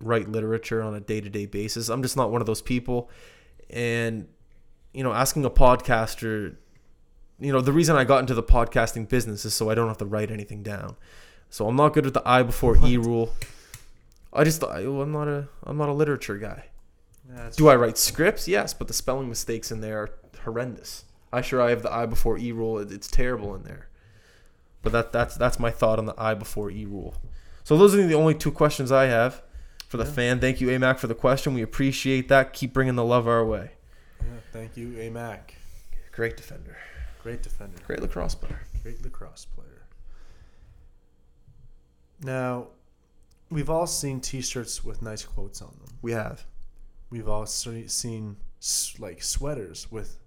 write 0.00 0.28
literature 0.28 0.82
on 0.82 0.94
a 0.94 1.00
day 1.00 1.20
to 1.20 1.28
day 1.28 1.46
basis. 1.46 1.88
I'm 1.88 2.02
just 2.02 2.16
not 2.16 2.30
one 2.30 2.40
of 2.40 2.46
those 2.46 2.62
people, 2.62 3.10
and 3.70 4.26
you 4.92 5.02
know, 5.02 5.12
asking 5.12 5.44
a 5.44 5.50
podcaster, 5.50 6.56
you 7.38 7.52
know, 7.52 7.60
the 7.60 7.72
reason 7.72 7.96
I 7.96 8.04
got 8.04 8.20
into 8.20 8.34
the 8.34 8.42
podcasting 8.42 9.08
business 9.08 9.44
is 9.44 9.54
so 9.54 9.70
I 9.70 9.74
don't 9.74 9.88
have 9.88 9.98
to 9.98 10.06
write 10.06 10.30
anything 10.30 10.62
down. 10.62 10.96
So 11.50 11.66
I'm 11.68 11.76
not 11.76 11.92
good 11.92 12.04
with 12.04 12.14
the 12.14 12.22
I 12.26 12.42
before 12.42 12.76
E 12.84 12.96
rule. 12.96 13.32
I 14.32 14.44
just 14.44 14.62
I, 14.64 14.80
I'm 14.80 15.12
not 15.12 15.28
a 15.28 15.48
I'm 15.64 15.76
not 15.76 15.88
a 15.88 15.92
literature 15.92 16.38
guy. 16.38 16.66
That's 17.28 17.56
Do 17.56 17.68
I 17.68 17.76
write 17.76 17.98
scripts? 17.98 18.48
Yes, 18.48 18.72
but 18.72 18.86
the 18.88 18.94
spelling 18.94 19.28
mistakes 19.28 19.70
in 19.70 19.80
there 19.80 20.02
are 20.02 20.10
horrendous. 20.44 21.04
I 21.32 21.40
sure 21.42 21.60
I 21.60 21.70
have 21.70 21.82
the 21.82 21.92
I 21.92 22.06
before 22.06 22.38
E 22.38 22.52
rule. 22.52 22.78
It- 22.78 22.92
It's 22.92 23.08
terrible 23.08 23.54
in 23.54 23.62
there. 23.64 23.88
But 24.82 24.92
that 24.92 25.12
that's 25.12 25.36
that's 25.36 25.58
my 25.58 25.70
thought 25.70 25.98
on 25.98 26.06
the 26.06 26.14
I 26.16 26.34
before 26.34 26.70
E 26.70 26.84
rule. 26.84 27.14
So 27.64 27.76
those 27.76 27.94
are 27.94 28.06
the 28.06 28.14
only 28.14 28.34
two 28.34 28.52
questions 28.52 28.90
I 28.92 29.06
have 29.06 29.42
for 29.88 29.96
the 29.98 30.04
Yeah. 30.04 30.10
fan. 30.12 30.40
Thank 30.40 30.60
you, 30.60 30.68
AMAC, 30.68 30.98
for 30.98 31.06
the 31.06 31.14
question. 31.14 31.52
We 31.54 31.62
appreciate 31.62 32.28
that. 32.28 32.52
Keep 32.52 32.72
bringing 32.72 32.94
the 32.96 33.04
love 33.04 33.26
our 33.28 33.44
way. 33.44 33.72
Yeah, 34.20 34.26
thank 34.52 34.76
you, 34.76 34.88
AMAC. 34.96 35.54
Great 36.12 36.36
defender. 36.36 36.76
Great 37.22 37.42
defender. 37.42 37.78
Great 37.86 38.00
lacrosse 38.00 38.34
player. 38.34 38.60
Great 38.82 39.02
lacrosse 39.02 39.44
player. 39.44 39.82
Now, 42.22 42.68
we've 43.50 43.70
all 43.70 43.86
seen 43.86 44.20
T-shirts 44.20 44.84
with 44.84 45.02
nice 45.02 45.24
quotes 45.24 45.62
on 45.62 45.76
them. 45.84 45.96
We 46.02 46.12
have. 46.12 46.44
We've 47.10 47.28
all 47.28 47.46
seen 47.46 48.36
like 48.98 49.22
sweaters 49.22 49.90
with 49.90 50.18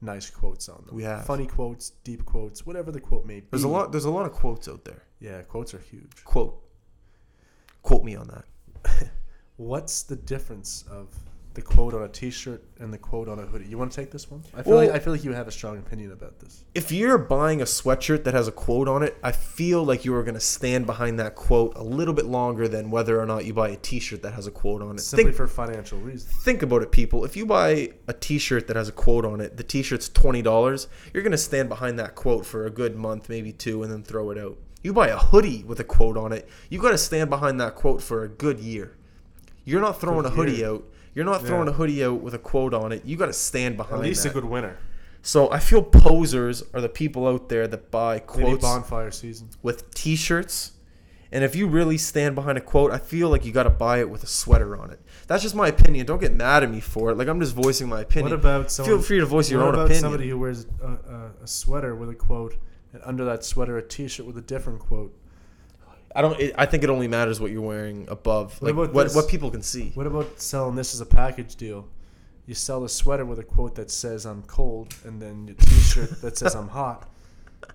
nice 0.00 0.30
quotes 0.30 0.68
on 0.68 0.84
them. 0.86 0.94
We 0.94 1.02
have. 1.02 1.26
funny 1.26 1.46
quotes, 1.46 1.90
deep 2.04 2.24
quotes, 2.24 2.66
whatever 2.66 2.90
the 2.90 3.00
quote 3.00 3.26
may 3.26 3.40
be. 3.40 3.46
There's 3.50 3.64
a 3.64 3.68
lot. 3.68 3.92
There's 3.92 4.04
a 4.04 4.10
lot 4.10 4.26
of 4.26 4.32
quotes 4.32 4.68
out 4.68 4.84
there. 4.84 5.02
Yeah, 5.20 5.42
quotes 5.42 5.74
are 5.74 5.78
huge. 5.78 6.24
Quote. 6.24 6.62
Quote 7.82 8.04
me 8.04 8.16
on 8.16 8.28
that. 8.28 9.10
What's 9.56 10.02
the 10.02 10.16
difference 10.16 10.84
of 10.90 11.08
the 11.60 11.66
quote 11.74 11.92
on 11.94 12.02
a 12.02 12.08
T-shirt 12.08 12.62
and 12.78 12.92
the 12.92 12.98
quote 12.98 13.28
on 13.28 13.38
a 13.38 13.42
hoodie? 13.42 13.66
You 13.66 13.76
want 13.76 13.92
to 13.92 13.96
take 14.00 14.10
this 14.10 14.30
one? 14.30 14.42
I 14.54 14.62
feel 14.62 14.76
Well- 14.76 14.86
like 14.86 14.94
I 14.94 14.98
feel 14.98 15.12
like 15.12 15.24
you 15.24 15.32
have 15.32 15.46
a 15.46 15.52
strong 15.52 15.76
opinion 15.78 16.10
about 16.12 16.38
this. 16.40 16.64
If 16.74 16.90
you're 16.90 17.18
buying 17.18 17.60
a 17.60 17.64
sweatshirt 17.64 18.24
that 18.24 18.34
has 18.34 18.48
a 18.48 18.52
quote 18.52 18.88
on 18.88 19.02
it, 19.02 19.16
I 19.22 19.32
feel 19.32 19.84
like 19.84 20.04
you 20.04 20.14
are 20.14 20.22
going 20.22 20.34
to 20.34 20.40
stand 20.40 20.86
behind 20.86 21.18
that 21.18 21.34
quote 21.34 21.72
a 21.76 21.82
little 21.82 22.14
bit 22.14 22.24
longer 22.26 22.66
than 22.68 22.90
whether 22.90 23.20
or 23.20 23.26
not 23.26 23.44
you 23.44 23.52
buy 23.52 23.68
a 23.68 23.76
T-shirt 23.76 24.22
that 24.22 24.32
has 24.34 24.46
a 24.46 24.50
quote 24.50 24.80
on 24.82 24.96
it. 24.96 25.00
Simply 25.00 25.24
Think, 25.24 25.36
for 25.36 25.46
financial 25.46 25.98
reasons. 25.98 26.32
think 26.42 26.62
about 26.62 26.82
it, 26.82 26.90
people. 26.90 27.24
If 27.24 27.36
you 27.36 27.44
buy 27.44 27.90
a 28.08 28.12
T-shirt 28.14 28.66
that 28.68 28.76
has 28.76 28.88
a 28.88 28.92
quote 28.92 29.24
on 29.24 29.40
it, 29.40 29.56
the 29.56 29.62
T-shirt's 29.64 30.08
twenty 30.08 30.42
dollars. 30.42 30.88
You're 31.12 31.22
going 31.22 31.32
to 31.32 31.38
stand 31.38 31.68
behind 31.68 31.98
that 31.98 32.14
quote 32.14 32.46
for 32.46 32.64
a 32.66 32.70
good 32.70 32.96
month, 32.96 33.28
maybe 33.28 33.52
two, 33.52 33.82
and 33.82 33.92
then 33.92 34.02
throw 34.02 34.30
it 34.30 34.38
out. 34.38 34.56
You 34.82 34.94
buy 34.94 35.08
a 35.08 35.18
hoodie 35.18 35.62
with 35.64 35.78
a 35.78 35.84
quote 35.84 36.16
on 36.16 36.32
it, 36.32 36.48
you 36.70 36.80
got 36.80 36.90
to 36.92 36.98
stand 36.98 37.28
behind 37.28 37.60
that 37.60 37.74
quote 37.74 38.00
for 38.02 38.24
a 38.24 38.28
good 38.28 38.60
year. 38.60 38.96
You're 39.66 39.82
not 39.82 40.00
throwing 40.00 40.24
a 40.24 40.30
hoodie 40.30 40.64
out. 40.64 40.84
You're 41.20 41.26
not 41.30 41.42
throwing 41.44 41.66
Yeah. 41.66 41.74
a 41.74 41.76
hoodie 41.76 42.02
out 42.04 42.22
with 42.22 42.32
a 42.32 42.38
quote 42.38 42.72
on 42.72 42.92
it. 42.92 43.04
You 43.04 43.16
got 43.18 43.26
to 43.26 43.34
stand 43.34 43.76
behind. 43.76 43.96
It. 43.96 44.04
At 44.04 44.08
least 44.08 44.22
that. 44.22 44.30
a 44.30 44.32
good 44.32 44.44
winner. 44.46 44.78
so 45.20 45.50
I 45.52 45.58
feel 45.58 45.82
posers 45.82 46.62
are 46.72 46.80
the 46.80 46.88
people 46.88 47.26
out 47.28 47.50
there 47.50 47.68
that 47.68 47.90
buy 47.90 48.14
Maybe 48.14 48.26
quotes 48.26 48.62
bonfire 48.62 49.10
season. 49.10 49.50
with 49.62 49.92
T-shirts. 49.94 50.72
And 51.32 51.44
if 51.44 51.54
you 51.54 51.66
really 51.68 51.98
stand 51.98 52.34
behind 52.34 52.56
a 52.56 52.60
quote, 52.62 52.90
I 52.90 52.96
feel 52.98 53.28
like 53.28 53.44
you 53.44 53.52
got 53.52 53.64
to 53.64 53.70
buy 53.70 54.00
it 54.00 54.08
with 54.08 54.22
a 54.24 54.26
sweater 54.26 54.76
on 54.76 54.90
it. 54.90 54.98
That's 55.28 55.42
just 55.42 55.54
my 55.54 55.68
opinion. 55.68 56.06
Don't 56.06 56.20
get 56.20 56.32
mad 56.32 56.62
at 56.64 56.70
me 56.70 56.80
for 56.80 57.10
it. 57.10 57.18
Like 57.18 57.28
I'm 57.28 57.38
just 57.38 57.54
voicing 57.54 57.88
my 57.88 58.00
opinion. 58.00 58.30
What 58.32 58.40
about 58.40 58.72
someone? 58.72 58.96
Feel 58.96 59.02
free 59.02 59.18
to 59.20 59.26
voice 59.26 59.50
your 59.50 59.60
what 59.60 59.68
own 59.68 59.74
about 59.74 59.84
opinion. 59.86 60.00
somebody 60.00 60.28
who 60.30 60.38
wears 60.38 60.66
a, 60.82 60.86
a, 60.86 61.30
a 61.44 61.46
sweater 61.46 61.94
with 61.94 62.08
a 62.08 62.14
quote, 62.14 62.56
and 62.94 63.02
under 63.04 63.24
that 63.26 63.44
sweater 63.44 63.76
a 63.78 63.82
T-shirt 63.86 64.24
with 64.26 64.38
a 64.38 64.40
different 64.40 64.80
quote? 64.80 65.14
I 66.14 66.22
don't. 66.22 66.38
It, 66.40 66.54
I 66.58 66.66
think 66.66 66.82
it 66.82 66.90
only 66.90 67.08
matters 67.08 67.40
what 67.40 67.50
you're 67.50 67.62
wearing 67.62 68.06
above, 68.08 68.60
What 68.60 68.66
like 68.66 68.74
about 68.74 68.94
what 68.94 69.12
what 69.12 69.28
people 69.28 69.50
can 69.50 69.62
see. 69.62 69.92
What 69.94 70.06
about 70.06 70.40
selling 70.40 70.74
this 70.74 70.94
as 70.94 71.00
a 71.00 71.06
package 71.06 71.56
deal? 71.56 71.88
You 72.46 72.54
sell 72.54 72.82
a 72.84 72.88
sweater 72.88 73.24
with 73.24 73.38
a 73.38 73.44
quote 73.44 73.76
that 73.76 73.90
says 73.90 74.26
"I'm 74.26 74.42
cold," 74.42 74.94
and 75.04 75.22
then 75.22 75.46
your 75.46 75.56
T-shirt 75.56 76.20
that 76.22 76.36
says 76.38 76.54
"I'm 76.54 76.68
hot." 76.68 77.08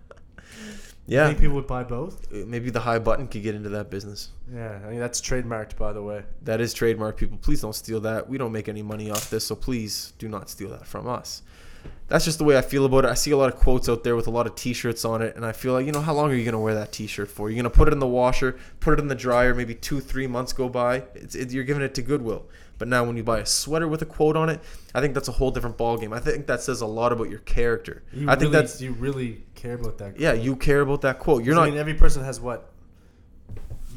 Yeah, 1.08 1.28
Think 1.28 1.40
people 1.40 1.56
would 1.58 1.68
buy 1.68 1.84
both? 1.84 2.34
Uh, 2.34 2.48
maybe 2.48 2.72
the 2.72 2.80
high 2.80 2.98
button 2.98 3.28
could 3.28 3.44
get 3.44 3.54
into 3.54 3.70
that 3.70 3.92
business. 3.92 4.30
Yeah, 4.52 4.80
I 4.84 4.90
mean 4.90 5.00
that's 5.00 5.22
trademarked, 5.22 5.78
by 5.78 5.94
the 5.94 6.02
way. 6.02 6.24
That 6.42 6.62
is 6.62 6.74
trademarked. 6.74 7.18
People, 7.18 7.38
please 7.38 7.62
don't 7.62 7.76
steal 7.76 8.00
that. 8.02 8.28
We 8.28 8.40
don't 8.40 8.52
make 8.52 8.68
any 8.68 8.82
money 8.82 9.12
off 9.12 9.30
this, 9.30 9.46
so 9.46 9.56
please 9.56 10.14
do 10.18 10.28
not 10.28 10.50
steal 10.50 10.70
that 10.70 10.88
from 10.88 11.08
us. 11.08 11.44
That's 12.08 12.24
just 12.24 12.38
the 12.38 12.44
way 12.44 12.58
I 12.58 12.62
feel 12.62 12.86
about 12.86 13.06
it. 13.06 13.10
I 13.10 13.16
see 13.16 13.32
a 13.32 13.38
lot 13.38 13.52
of 13.52 13.60
quotes 13.60 13.90
out 13.90 14.04
there 14.04 14.16
with 14.16 14.28
a 14.28 14.32
lot 14.32 14.46
of 14.46 14.56
T-shirts 14.56 15.06
on 15.06 15.22
it, 15.24 15.36
and 15.36 15.44
I 15.46 15.52
feel 15.54 15.74
like 15.74 15.86
you 15.86 15.92
know 15.92 16.02
how 16.02 16.14
long 16.14 16.32
are 16.32 16.36
you 16.36 16.46
gonna 16.46 16.60
wear 16.60 16.76
that 16.76 16.92
T-shirt 16.92 17.30
for? 17.30 17.50
You're 17.50 17.58
gonna 17.58 17.70
put 17.72 17.88
it 17.88 17.94
in 17.94 18.00
the 18.00 18.08
washer, 18.08 18.58
put 18.80 18.94
it 18.94 19.00
in 19.00 19.08
the 19.08 19.16
dryer, 19.16 19.56
maybe 19.56 19.74
two, 19.74 20.00
three 20.00 20.28
months 20.28 20.54
go 20.54 20.70
by. 20.70 21.04
It's, 21.16 21.34
it, 21.34 21.52
you're 21.52 21.64
giving 21.64 21.82
it 21.84 21.96
to 21.96 22.02
Goodwill. 22.02 22.46
But 22.78 22.90
now 22.90 23.06
when 23.06 23.16
you 23.16 23.24
buy 23.24 23.40
a 23.40 23.46
sweater 23.46 23.88
with 23.88 24.02
a 24.02 24.06
quote 24.06 24.36
on 24.36 24.50
it, 24.50 24.60
I 24.94 25.02
think 25.02 25.14
that's 25.14 25.30
a 25.30 25.32
whole 25.32 25.50
different 25.50 25.78
ballgame. 25.78 26.14
I 26.14 26.20
think 26.20 26.46
that 26.48 26.62
says 26.62 26.82
a 26.82 26.86
lot 26.86 27.12
about 27.14 27.30
your 27.30 27.40
character. 27.40 28.04
You 28.12 28.30
I 28.30 28.34
think 28.36 28.52
really, 28.52 28.52
that's 28.52 28.82
you 28.82 28.92
really 28.94 29.44
care 29.56 29.74
about 29.74 29.98
that. 30.00 30.12
Quote. 30.12 30.20
yeah, 30.20 30.34
you 30.34 30.56
care 30.56 30.82
about 30.82 31.02
that 31.02 31.20
quote. 31.20 31.44
You're 31.44 31.56
not. 31.56 31.68
I 31.68 31.70
mean, 31.70 31.80
every 31.80 31.94
person 31.94 32.24
has 32.24 32.40
what? 32.40 32.70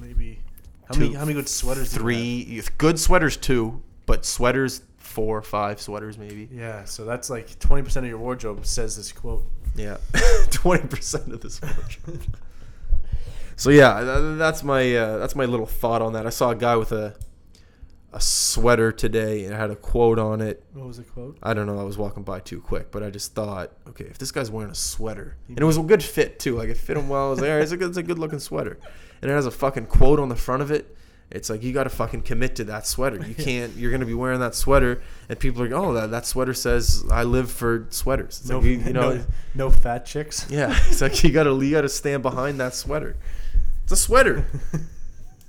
Maybe 0.01 0.39
how 0.87 0.95
Two, 0.95 1.01
many? 1.01 1.15
How 1.15 1.25
many 1.25 1.35
good 1.35 1.49
sweaters? 1.49 1.93
do 1.93 1.97
you 1.97 2.63
three 2.63 2.63
good 2.79 2.99
sweaters 3.01 3.37
two, 3.37 3.83
but 4.07 4.25
sweaters 4.25 4.83
four, 5.19 5.39
or 5.39 5.43
five 5.43 5.81
sweaters 5.81 6.17
maybe. 6.17 6.49
Yeah, 6.53 6.85
so 6.85 7.05
that's 7.05 7.29
like 7.29 7.59
twenty 7.59 7.83
percent 7.83 8.07
of 8.07 8.11
your 8.11 8.21
wardrobe 8.21 8.65
says 8.65 8.97
this 8.97 9.11
quote. 9.11 9.45
Yeah, 9.75 9.97
twenty 10.51 10.87
percent 10.87 11.33
of 11.33 11.41
this 11.41 11.61
wardrobe. 11.61 12.23
so 13.57 13.71
yeah, 13.71 14.35
that's 14.37 14.63
my 14.63 14.95
uh, 14.95 15.19
that's 15.19 15.35
my 15.35 15.45
little 15.45 15.67
thought 15.67 16.03
on 16.03 16.13
that. 16.13 16.25
I 16.25 16.31
saw 16.31 16.51
a 16.51 16.55
guy 16.55 16.77
with 16.77 16.93
a 16.93 17.17
a 18.13 18.21
sweater 18.21 18.93
today 18.93 19.45
and 19.45 19.53
it 19.53 19.57
had 19.57 19.73
a 19.73 19.77
quote 19.77 20.21
on 20.21 20.41
it. 20.41 20.65
What 20.73 20.87
was 20.87 20.99
the 20.99 21.03
quote? 21.03 21.37
I 21.43 21.53
don't 21.53 21.67
know. 21.67 21.81
I 21.81 21.83
was 21.83 21.99
walking 21.99 22.23
by 22.23 22.39
too 22.39 22.61
quick, 22.61 22.91
but 22.93 23.03
I 23.03 23.11
just 23.11 23.35
thought, 23.35 23.73
okay, 23.89 24.05
if 24.05 24.19
this 24.19 24.31
guy's 24.31 24.53
wearing 24.53 24.71
a 24.71 24.75
sweater 24.75 25.37
and 25.49 25.59
it 25.59 25.65
was 25.65 25.77
a 25.77 25.83
good 25.83 26.03
fit 26.03 26.39
too, 26.39 26.57
like 26.57 26.69
it 26.69 26.77
fit 26.77 26.97
him 26.97 27.09
well. 27.09 27.27
I 27.27 27.31
was 27.31 27.41
like, 27.41 27.51
all 27.51 27.57
right, 27.57 27.63
it's 27.63 27.73
a 27.73 27.77
good, 27.77 27.89
it's 27.89 27.99
a 27.99 28.05
good 28.05 28.21
looking 28.21 28.39
sweater, 28.39 28.79
and 29.21 29.31
it 29.31 29.35
has 29.35 29.47
a 29.47 29.51
fucking 29.51 29.87
quote 29.87 30.21
on 30.21 30.29
the 30.29 30.37
front 30.37 30.63
of 30.63 30.71
it. 30.71 30.97
It's 31.31 31.51
like 31.51 31.63
you 31.63 31.73
got 31.75 31.85
to 31.85 31.91
fucking 31.91 32.23
commit 32.23 32.57
to 32.57 32.65
that 32.65 32.87
sweater. 32.87 33.23
You 33.27 33.35
can't. 33.45 33.75
You're 33.77 33.91
gonna 33.93 34.07
be 34.07 34.15
wearing 34.15 34.41
that 34.41 34.55
sweater, 34.55 35.03
and 35.29 35.39
people 35.39 35.63
are 35.63 35.69
like, 35.69 35.79
oh, 35.79 35.93
that, 35.93 36.11
that 36.11 36.25
sweater 36.25 36.55
says 36.55 37.05
I 37.11 37.25
live 37.25 37.51
for 37.51 37.87
sweaters. 37.91 38.39
It's 38.41 38.49
No, 38.49 38.57
like, 38.59 38.65
you, 38.67 38.71
you 38.79 38.93
know, 38.95 39.15
no, 39.17 39.25
no 39.55 39.71
fat 39.71 40.07
chicks. 40.07 40.47
yeah, 40.51 40.75
it's 40.89 41.03
like 41.03 41.23
you 41.23 41.31
gotta 41.31 41.53
you 41.55 41.71
gotta 41.71 41.89
stand 41.91 42.23
behind 42.23 42.59
that 42.61 42.75
sweater. 42.75 43.17
It's 43.85 43.93
a 43.93 43.97
sweater. 43.97 44.47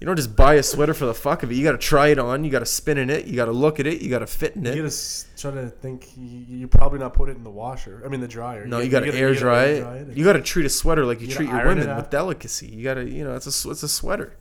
You 0.01 0.05
don't 0.05 0.15
just 0.15 0.33
buy 0.33 0.53
a 0.53 0.63
sweater 0.63 0.93
for 0.93 1.05
the 1.05 1.13
fuck 1.13 1.43
of 1.43 1.51
it. 1.51 1.55
You 1.55 1.63
gotta 1.63 1.77
try 1.77 2.07
it 2.07 2.19
on. 2.19 2.45
You 2.45 2.49
gotta 2.51 2.65
spin 2.65 2.97
in 2.97 3.09
it. 3.09 3.25
You 3.25 3.35
gotta 3.35 3.51
look 3.51 3.81
at 3.81 3.87
it. 3.87 4.01
You 4.01 4.09
gotta 4.09 4.27
fit 4.27 4.55
in 4.55 4.63
You 4.63 4.71
it. 4.71 4.75
gotta 4.83 5.25
try 5.37 5.51
to 5.51 5.69
think. 5.69 6.07
You, 6.17 6.45
you 6.59 6.67
probably 6.69 6.99
not 6.99 7.13
put 7.13 7.27
it 7.29 7.35
in 7.35 7.43
the 7.43 7.49
washer. 7.49 8.01
I 8.05 8.07
mean 8.07 8.21
the 8.21 8.27
dryer. 8.27 8.65
No, 8.65 8.79
you 8.79 8.89
gotta, 8.89 9.13
air 9.13 9.33
dry 9.33 9.63
it. 9.65 10.15
You 10.17 10.23
gotta 10.23 10.41
treat 10.41 10.65
a 10.65 10.69
sweater 10.69 11.05
like 11.05 11.19
you, 11.19 11.27
You 11.27 11.33
treat 11.35 11.49
your 11.49 11.65
women 11.67 11.95
with 11.97 12.09
delicacy. 12.09 12.67
You 12.67 12.81
gotta, 12.83 13.09
you 13.09 13.23
know, 13.25 13.35
it's 13.35 13.45
a 13.65 13.69
it's 13.71 13.83
a 13.83 13.89
sweater. 13.89 14.35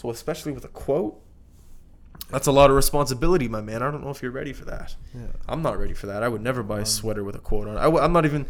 So 0.00 0.08
especially 0.08 0.52
with 0.52 0.64
a 0.64 0.68
quote, 0.68 1.20
that's 2.30 2.46
a 2.46 2.52
lot 2.52 2.70
of 2.70 2.76
responsibility, 2.76 3.48
my 3.48 3.60
man. 3.60 3.82
I 3.82 3.90
don't 3.90 4.02
know 4.02 4.08
if 4.08 4.22
you're 4.22 4.30
ready 4.30 4.54
for 4.54 4.64
that. 4.64 4.94
Yeah. 5.14 5.26
I'm 5.46 5.60
not 5.60 5.78
ready 5.78 5.92
for 5.92 6.06
that. 6.06 6.22
I 6.22 6.28
would 6.28 6.40
never 6.40 6.62
buy 6.62 6.76
a 6.76 6.78
Um, 6.80 6.84
sweater 6.86 7.22
with 7.22 7.34
a 7.36 7.38
quote 7.38 7.68
on 7.68 7.76
it. 7.76 7.80
I 7.80 7.84
w- 7.84 8.02
I'm 8.02 8.12
not 8.14 8.24
even. 8.24 8.46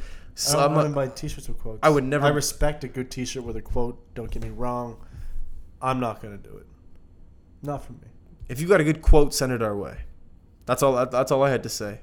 I 0.49 0.53
don't, 0.53 0.63
I'm 0.63 0.75
not, 0.75 0.95
buy 0.95 1.09
t-shirts 1.09 1.49
with 1.49 1.59
quotes. 1.59 1.81
I 1.83 1.89
would 1.89 2.05
never- 2.05 2.25
I 2.25 2.29
respect 2.29 2.85
a 2.85 2.89
good 2.89 3.11
t-shirt 3.11 3.43
with 3.43 3.57
a 3.57 3.63
quote. 3.63 3.99
Don't 4.15 4.31
get 4.31 4.45
me 4.45 4.51
wrong. 4.51 4.99
I'm 5.83 5.99
not 5.99 6.23
gonna 6.23 6.37
do 6.37 6.57
it. 6.57 6.67
Not 7.63 7.85
for 7.85 7.95
me. 7.95 7.99
if 8.49 8.61
you 8.61 8.69
got 8.69 8.81
a 8.81 8.85
good 8.85 9.03
quote, 9.03 9.35
send 9.35 9.51
it 9.51 9.61
our 9.61 9.77
way. 9.77 9.97
That's 10.67 10.85
all. 10.85 11.05
That's 11.07 11.33
all 11.33 11.43
I 11.43 11.51
had 11.51 11.65
to 11.65 11.69
say. 11.69 12.01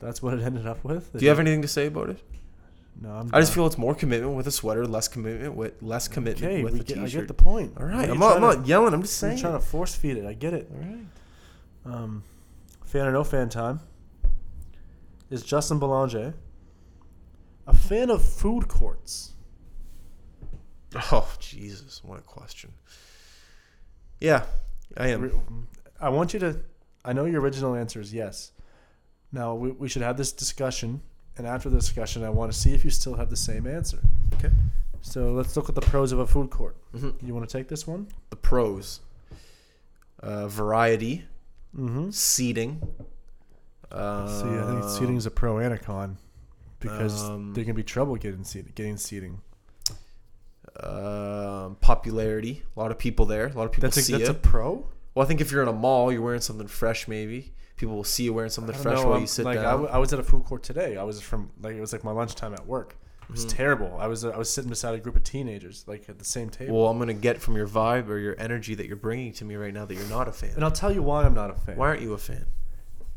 That's 0.00 0.22
what 0.22 0.34
it 0.34 0.42
ended 0.42 0.66
up 0.66 0.84
with. 0.84 1.12
Do 1.14 1.24
you 1.24 1.28
have 1.30 1.38
anything 1.38 1.62
to 1.62 1.68
say 1.68 1.86
about 1.86 2.10
it? 2.10 2.20
No, 3.00 3.10
I'm. 3.10 3.30
I 3.32 3.40
just 3.40 3.52
feel 3.54 3.66
it's 3.66 3.78
more 3.78 3.94
commitment 3.94 4.36
with 4.36 4.46
a 4.46 4.52
sweater, 4.52 4.86
less 4.86 5.08
commitment 5.08 5.54
with 5.54 5.82
less 5.82 6.08
commitment 6.08 6.52
okay. 6.52 6.62
with 6.62 6.80
a 6.80 6.84
get, 6.84 6.98
I 6.98 7.04
t-shirt. 7.04 7.22
get 7.22 7.28
the 7.28 7.34
point. 7.34 7.72
All 7.78 7.86
right, 7.86 8.08
I'm 8.08 8.18
not, 8.18 8.36
I'm 8.36 8.42
not 8.42 8.66
yelling. 8.66 8.94
I'm 8.94 9.02
just 9.02 9.20
You're 9.20 9.30
saying. 9.30 9.40
trying 9.40 9.54
to 9.54 9.60
force 9.60 9.94
feed 9.94 10.16
it. 10.16 10.26
I 10.26 10.34
get 10.34 10.54
it. 10.54 10.70
All 10.72 10.80
right. 10.80 11.06
Um, 11.84 12.24
fan 12.84 13.06
or 13.06 13.12
no 13.12 13.24
fan 13.24 13.48
time. 13.48 13.80
Is 15.30 15.42
Justin 15.42 15.78
Belanger 15.78 16.34
a 17.66 17.74
fan 17.74 18.10
of 18.10 18.22
food 18.22 18.68
courts? 18.68 19.32
Oh 21.10 21.32
Jesus, 21.38 22.04
what 22.04 22.18
a 22.18 22.22
question. 22.22 22.72
Yeah, 24.20 24.44
I 24.96 25.08
am. 25.08 25.66
I 26.00 26.10
want 26.10 26.34
you 26.34 26.40
to. 26.40 26.60
I 27.04 27.12
know 27.12 27.24
your 27.24 27.40
original 27.40 27.74
answer 27.74 28.00
is 28.00 28.12
yes. 28.12 28.52
Now 29.32 29.54
we, 29.54 29.70
we 29.70 29.88
should 29.88 30.02
have 30.02 30.16
this 30.18 30.32
discussion, 30.32 31.00
and 31.38 31.46
after 31.46 31.68
the 31.70 31.78
discussion, 31.78 32.24
I 32.24 32.30
want 32.30 32.52
to 32.52 32.58
see 32.58 32.74
if 32.74 32.84
you 32.84 32.90
still 32.90 33.14
have 33.14 33.30
the 33.30 33.36
same 33.36 33.66
answer. 33.66 33.98
Okay. 34.34 34.50
So 35.00 35.32
let's 35.32 35.56
look 35.56 35.68
at 35.68 35.74
the 35.74 35.80
pros 35.80 36.12
of 36.12 36.18
a 36.20 36.26
food 36.26 36.50
court. 36.50 36.76
Mhm. 36.94 37.14
You 37.26 37.34
want 37.34 37.48
to 37.48 37.56
take 37.58 37.68
this 37.68 37.86
one? 37.86 38.06
The 38.30 38.36
pros: 38.36 39.00
uh, 40.20 40.46
variety, 40.48 41.24
Mm-hmm. 41.76 42.10
seating. 42.10 42.80
Uh, 43.90 44.26
See, 44.28 44.48
I 44.48 44.66
think 44.80 44.84
seating 44.90 45.16
is 45.16 45.26
a 45.26 45.30
pro 45.30 45.58
and 45.58 45.72
a 45.74 45.78
con 45.78 46.18
because 46.80 47.22
um, 47.28 47.52
there 47.54 47.64
can 47.64 47.74
be 47.74 47.82
trouble 47.82 48.16
getting 48.16 48.44
seat, 48.44 48.74
getting 48.74 48.96
seating. 48.96 49.40
um, 50.82 51.76
popularity. 51.80 52.62
A 52.76 52.80
lot 52.80 52.90
of 52.90 52.98
people 52.98 53.26
there. 53.26 53.46
A 53.48 53.52
lot 53.52 53.64
of 53.64 53.72
people 53.72 53.88
That's 53.88 53.96
a, 53.98 54.02
see 54.02 54.12
that's 54.12 54.28
a 54.28 54.34
pro. 54.34 54.86
well, 55.14 55.24
I 55.24 55.28
think 55.28 55.40
if 55.40 55.50
you're 55.52 55.62
in 55.62 55.68
a 55.68 55.72
mall, 55.72 56.12
you're 56.12 56.22
wearing 56.22 56.40
something 56.40 56.66
fresh. 56.66 57.08
Maybe 57.08 57.52
people 57.76 57.94
will 57.96 58.04
see 58.04 58.24
you 58.24 58.32
wearing 58.34 58.50
something 58.50 58.74
I 58.74 58.78
fresh 58.78 58.96
know, 58.98 59.04
while 59.04 59.12
I'm- 59.14 59.20
you 59.22 59.26
sit 59.26 59.44
like 59.44 59.58
I, 59.58 59.62
down. 59.62 59.70
w- 59.82 59.90
I 59.90 59.98
was 59.98 60.12
at 60.12 60.18
a 60.20 60.22
food 60.22 60.44
court 60.44 60.62
today. 60.62 60.96
I 60.96 61.02
was 61.02 61.20
from 61.20 61.50
like 61.60 61.74
it 61.74 61.80
was 61.80 61.92
like 61.92 62.04
my 62.04 62.12
lunchtime 62.12 62.52
at 62.54 62.66
work. 62.66 62.96
It 63.28 63.30
was 63.30 63.46
Mhm. 63.46 63.50
terrible. 63.56 63.96
I 63.98 64.06
was 64.08 64.24
I 64.24 64.36
was 64.36 64.50
sitting 64.50 64.68
beside 64.68 64.94
a 64.94 64.98
group 64.98 65.16
of 65.16 65.24
teenagers 65.24 65.84
like 65.86 66.08
at 66.08 66.18
the 66.18 66.24
same 66.24 66.50
table. 66.50 66.74
Well, 66.80 66.90
I'm 66.90 66.98
gonna 66.98 67.14
get 67.14 67.40
from 67.40 67.56
your 67.56 67.66
vibe 67.68 68.08
or 68.08 68.18
your 68.18 68.34
energy 68.38 68.74
that 68.74 68.86
you're 68.86 68.96
bringing 68.96 69.32
to 69.34 69.44
me 69.44 69.54
right 69.56 69.72
now 69.72 69.84
that 69.86 69.94
you're 69.94 70.08
not 70.08 70.28
a 70.28 70.32
fan. 70.32 70.52
and 70.54 70.64
I'll 70.64 70.70
tell 70.70 70.92
you 70.92 71.02
why 71.02 71.24
I'm 71.24 71.34
not 71.34 71.50
a 71.50 71.54
fan. 71.54 71.76
Why 71.76 71.88
aren't 71.88 72.02
you 72.02 72.12
a 72.12 72.18
fan? 72.18 72.46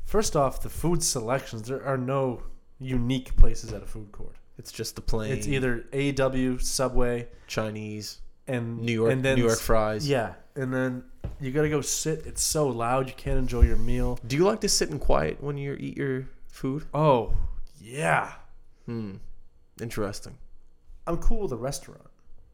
First 0.04 0.36
off, 0.36 0.62
the 0.62 0.70
food 0.70 1.04
selections 1.04 1.64
there 1.68 1.84
are 1.86 1.98
no 1.98 2.44
unique 2.80 3.36
places 3.36 3.74
at 3.74 3.82
a 3.82 3.86
food 3.86 4.12
court. 4.12 4.36
It's 4.58 4.72
just 4.72 4.96
the 4.96 5.02
plain. 5.02 5.32
It's 5.34 5.48
either 5.48 5.86
A&W, 5.92 6.60
Subway, 6.60 7.28
Chinese, 7.48 8.20
and 8.48 8.80
New 8.80 8.94
York, 8.94 9.12
and 9.12 9.24
then 9.24 9.38
New 9.38 9.46
York 9.48 9.60
fries. 9.60 10.08
Yeah, 10.08 10.34
and 10.56 10.74
then 10.74 11.04
you 11.40 11.52
gotta 11.52 11.70
go 11.70 11.82
sit. 11.82 12.26
It's 12.26 12.42
so 12.44 12.68
loud 12.68 13.08
you 13.08 13.14
can't 13.16 13.38
enjoy 13.38 13.62
your 13.62 13.78
meal. 13.78 14.20
Do 14.26 14.36
you 14.36 14.46
like 14.46 14.62
to 14.62 14.70
sit 14.70 14.90
in 14.90 15.00
quiet 15.00 15.42
when 15.42 15.58
you 15.58 15.76
eat 15.80 15.98
your 15.98 16.28
food? 16.48 16.86
Oh 16.94 17.34
yeah, 17.82 18.34
Hmm. 18.86 19.16
Interesting. 19.82 20.38
I'm 21.08 21.18
cool 21.18 21.42
with 21.44 21.52
a 21.52 21.58
restaurant. 21.58 22.02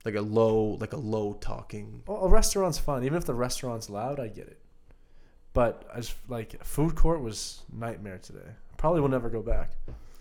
Like 0.03 0.15
a 0.15 0.21
low, 0.21 0.77
like 0.81 0.93
a 0.93 0.97
low 0.97 1.33
talking. 1.33 2.01
Well, 2.07 2.23
a 2.25 2.27
restaurant's 2.29 2.79
fun, 2.79 3.03
even 3.03 3.17
if 3.17 3.25
the 3.25 3.33
restaurant's 3.35 3.89
loud. 3.89 4.19
I 4.19 4.27
get 4.27 4.47
it. 4.47 4.59
But 5.53 5.85
I 5.93 5.97
just 5.97 6.15
like 6.27 6.63
food 6.63 6.95
court 6.95 7.21
was 7.21 7.61
nightmare 7.71 8.17
today. 8.17 8.49
Probably 8.77 8.99
will 9.01 9.09
never 9.09 9.29
go 9.29 9.41
back. 9.41 9.71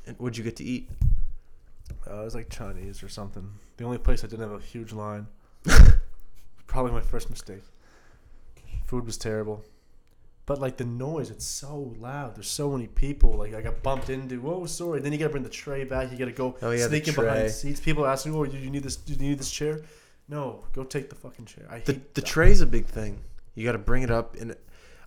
And 0.07 0.17
what'd 0.19 0.37
you 0.37 0.45
get 0.45 0.57
to 0.57 0.65
eat? 0.65 0.91
Uh, 2.09 2.21
it 2.21 2.25
was 2.25 2.35
like 2.35 2.51
Chinese 2.51 3.03
or 3.03 3.09
something. 3.09 3.49
The 3.79 3.85
only 3.85 3.99
place 3.99 4.23
I 4.23 4.27
didn't 4.27 4.49
have 4.51 4.61
a 4.61 4.65
huge 4.65 4.93
line. 4.93 5.27
Probably 6.67 6.93
my 6.93 7.01
first 7.01 7.31
mistake. 7.31 7.63
Food 8.91 9.07
was 9.07 9.17
terrible. 9.17 9.65
But 10.47 10.61
like 10.61 10.77
the 10.77 10.85
noise, 10.85 11.31
it's 11.31 11.45
so 11.45 11.95
loud. 12.01 12.35
There's 12.35 12.51
so 12.51 12.73
many 12.73 12.89
people. 12.89 13.31
Like 13.35 13.55
I 13.55 13.61
got 13.63 13.85
bumped 13.85 14.11
into. 14.11 14.41
Whoa, 14.41 14.67
sorry. 14.67 14.99
Then 14.99 15.13
you 15.13 15.19
gotta 15.19 15.31
bring 15.31 15.45
the 15.45 15.49
tray 15.49 15.85
back. 15.85 16.11
You 16.11 16.19
gotta 16.19 16.33
go 16.33 16.57
Oh, 16.61 16.73
yeah, 16.73 16.89
the 16.89 17.01
behind 17.01 17.53
seats. 17.53 17.79
People 17.79 18.05
asking, 18.05 18.35
"Oh, 18.35 18.45
do 18.45 18.59
you 18.59 18.69
need 18.69 18.83
this? 18.83 18.97
Do 18.97 19.13
you 19.13 19.19
need 19.21 19.39
this 19.39 19.53
chair?" 19.53 19.83
No, 20.27 20.65
go 20.73 20.83
take 20.83 21.09
the 21.09 21.15
fucking 21.15 21.45
chair. 21.45 21.69
I 21.71 21.79
The 21.79 22.01
the 22.15 22.21
tray's 22.21 22.63
a 22.63 22.67
big 22.67 22.87
thing. 22.87 23.21
You 23.55 23.65
got 23.65 23.73
to 23.73 23.79
bring 23.79 24.03
it 24.03 24.11
up, 24.11 24.35
and 24.41 24.57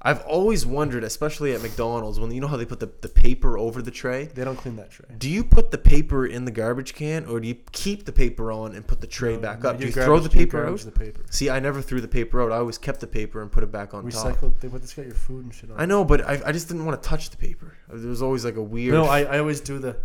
I've 0.06 0.22
always 0.24 0.66
wondered, 0.66 1.06
especially 1.06 1.54
at 1.54 1.62
McDonald's, 1.62 2.20
when 2.20 2.30
you 2.32 2.42
know 2.42 2.48
how 2.48 2.58
they 2.58 2.66
put 2.66 2.82
the, 2.82 2.92
the 3.00 3.08
paper 3.08 3.58
over 3.58 3.82
the 3.82 3.90
tray. 3.92 4.26
They 4.26 4.44
don't 4.44 4.58
clean 4.58 4.76
that 4.76 4.92
tray. 4.92 5.08
Do 5.18 5.30
you 5.30 5.46
put 5.46 5.72
the 5.72 5.78
paper 5.78 6.26
in 6.26 6.44
the 6.44 6.52
garbage 6.52 6.94
can, 6.94 7.26
or 7.26 7.40
do 7.40 7.48
you 7.48 7.56
keep 7.72 8.04
the 8.04 8.12
paper 8.12 8.52
on 8.52 8.76
and 8.76 8.86
put 8.86 9.00
the 9.00 9.08
tray 9.08 9.36
No, 9.36 9.40
back 9.40 9.64
no, 9.64 9.70
up? 9.70 9.78
Do 9.78 9.86
you 9.86 9.94
garbage- 9.94 10.06
throw 10.06 10.20
the 10.20 10.30
paper 10.30 10.66
out? 10.68 10.80
The 10.80 10.92
paper. 10.92 11.22
See, 11.30 11.50
I 11.50 11.60
never 11.62 11.82
threw 11.82 12.02
the 12.02 12.10
paper 12.10 12.42
out. 12.42 12.52
I 12.52 12.58
always 12.58 12.78
kept 12.78 13.00
the 13.00 13.08
paper 13.08 13.42
and 13.42 13.50
put 13.50 13.64
it 13.64 13.72
back 13.72 13.94
on 13.94 14.10
top. 14.10 14.38
They, 14.60 14.68
but 14.68 14.84
it's 14.84 14.94
got 14.94 15.06
your 15.06 15.16
food 15.16 15.46
and 15.46 15.54
shit 15.54 15.72
on. 15.72 15.80
I 15.80 15.86
know, 15.86 16.04
but 16.04 16.22
I, 16.28 16.42
I 16.48 16.52
just 16.52 16.68
didn't 16.68 16.86
want 16.86 17.02
to 17.02 17.08
touch 17.08 17.30
the 17.30 17.38
paper. 17.38 17.78
There 17.88 18.10
was 18.10 18.22
always 18.22 18.44
like 18.44 18.58
a 18.58 18.62
weird. 18.62 18.94
No, 18.96 19.06
I, 19.06 19.22
I 19.22 19.40
always 19.40 19.62
do 19.62 19.80
the, 19.80 19.96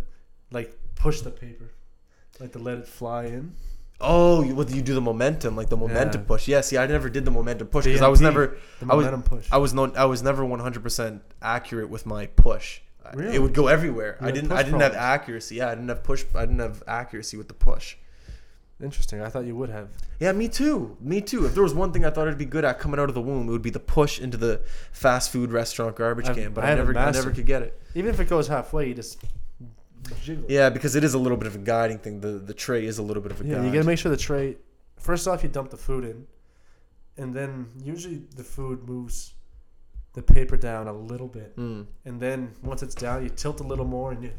like 0.51 0.77
push 0.95 1.19
the 1.21 1.31
paper, 1.31 1.71
like 2.39 2.53
to 2.53 2.59
let 2.59 2.77
it 2.77 2.87
fly 2.87 3.25
in. 3.25 3.53
Oh, 4.01 4.43
you, 4.43 4.55
what, 4.55 4.69
you 4.69 4.81
do 4.81 4.93
the 4.93 5.01
momentum, 5.01 5.55
like 5.55 5.69
the 5.69 5.77
momentum 5.77 6.21
Yeah. 6.21 6.27
push. 6.27 6.47
Yeah, 6.47 6.61
see, 6.61 6.77
I 6.77 6.87
never 6.87 7.09
did 7.09 7.25
the 7.25 7.31
momentum 7.31 7.67
push 7.67 7.85
because 7.85 8.01
I 8.01 8.07
was 8.07 8.21
never, 8.21 8.57
The 8.79 8.87
I 8.91 8.95
was- 8.95 9.05
momentum 9.05 9.23
push. 9.23 9.47
I 9.51 9.57
was 9.57 9.73
no, 9.73 9.91
I 9.95 10.05
was 10.05 10.21
never 10.23 10.43
one 10.45 10.59
hundred 10.59 10.83
percent 10.83 11.21
accurate 11.41 11.89
with 11.89 12.05
my 12.05 12.27
push. 12.27 12.81
Really? 13.15 13.35
It 13.35 13.39
would 13.41 13.53
go 13.55 13.67
everywhere. 13.67 14.17
You 14.21 14.27
I 14.27 14.31
didn't, 14.31 14.51
I 14.51 14.61
didn't 14.61 14.81
have 14.81 14.93
accuracy. 14.93 15.55
Yeah, 15.55 15.69
I 15.69 15.75
didn't 15.75 15.89
have 15.89 16.03
push. 16.03 16.23
I 16.35 16.41
didn't 16.41 16.59
have 16.59 16.83
accuracy 16.87 17.37
with 17.37 17.47
the 17.47 17.55
push. 17.55 17.95
Interesting. 18.81 19.19
I 19.21 19.27
thought 19.29 19.43
you 19.45 19.55
would 19.57 19.69
have. 19.69 19.89
Yeah, 20.19 20.31
me 20.31 20.47
too. 20.47 20.95
Me 21.01 21.19
too. 21.19 21.45
If 21.45 21.53
there 21.53 21.63
was 21.63 21.73
one 21.73 21.91
thing 21.91 22.05
I 22.05 22.11
thought 22.11 22.27
I'd 22.29 22.37
be 22.37 22.45
good 22.45 22.63
at 22.63 22.79
coming 22.79 22.99
out 22.99 23.09
of 23.09 23.15
the 23.15 23.21
womb, 23.21 23.49
it 23.49 23.51
would 23.51 23.61
be 23.63 23.71
the 23.71 23.79
push 23.79 24.19
into 24.21 24.37
the 24.37 24.61
fast 24.93 25.31
food 25.31 25.51
restaurant 25.51 25.95
garbage 25.97 26.27
I've- 26.29 26.39
can. 26.41 26.53
But 26.53 26.63
I 26.63 26.71
I, 26.71 26.75
never, 26.75 26.97
I 26.97 27.11
never 27.11 27.31
could 27.31 27.45
get 27.45 27.61
it. 27.63 27.81
Even 27.95 28.13
if 28.13 28.19
it 28.21 28.29
goes 28.29 28.47
halfway, 28.47 28.87
you 28.87 28.93
just 28.93 29.21
jiggle. 30.23 30.45
Yeah, 30.49 30.69
because 30.69 30.95
it 30.95 31.03
is 31.03 31.13
a 31.13 31.19
little 31.19 31.37
bit 31.37 31.47
of 31.47 31.55
a 31.55 31.59
guiding 31.59 31.99
thing. 31.99 32.21
The 32.21 32.33
the 32.39 32.53
tray 32.53 32.85
is 32.85 32.97
a 32.99 33.03
little 33.03 33.21
bit 33.23 33.31
of 33.31 33.41
a 33.41 33.45
Yeah, 33.45 33.55
guide. 33.55 33.65
you 33.65 33.71
gotta 33.71 33.85
make 33.85 33.99
sure 33.99 34.11
the 34.11 34.17
tray. 34.17 34.57
First 34.97 35.27
off, 35.27 35.43
you 35.43 35.49
dump 35.49 35.69
the 35.69 35.77
food 35.77 36.03
in, 36.03 36.27
and 37.17 37.33
then 37.33 37.67
usually 37.83 38.21
the 38.35 38.43
food 38.43 38.87
moves 38.87 39.33
the 40.13 40.21
paper 40.21 40.57
down 40.57 40.87
a 40.87 40.93
little 40.93 41.27
bit, 41.27 41.55
Mm, 41.55 41.85
and 42.05 42.19
then 42.19 42.51
once 42.63 42.81
it's 42.83 42.95
down, 42.95 43.23
you 43.23 43.29
tilt 43.29 43.59
a 43.61 43.63
little 43.63 43.85
more, 43.85 44.11
and 44.11 44.23
you 44.23 44.31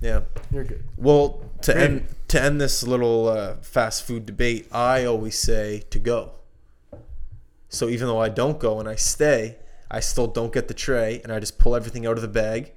yeah. 0.00 0.20
you're 0.50 0.64
good. 0.64 0.84
Well, 0.96 1.42
to 1.62 1.72
Great. 1.72 1.84
end 1.84 2.06
to 2.28 2.40
end 2.42 2.60
this 2.60 2.82
little 2.82 3.28
uh, 3.28 3.56
fast 3.62 4.04
food 4.04 4.24
debate, 4.26 4.68
I 4.72 5.04
always 5.04 5.36
say 5.38 5.82
to 5.90 5.98
go. 5.98 6.32
So 7.68 7.88
even 7.88 8.06
though 8.06 8.20
I 8.20 8.28
don't 8.28 8.58
go 8.60 8.80
and 8.80 8.88
I 8.88 8.96
stay, 8.96 9.56
I 9.90 10.00
still 10.00 10.26
don't 10.26 10.52
get 10.52 10.68
the 10.68 10.74
tray, 10.74 11.20
and 11.24 11.32
I 11.32 11.40
just 11.40 11.58
pull 11.58 11.74
everything 11.74 12.06
out 12.06 12.16
of 12.16 12.22
the 12.22 12.28
bag. 12.28 12.72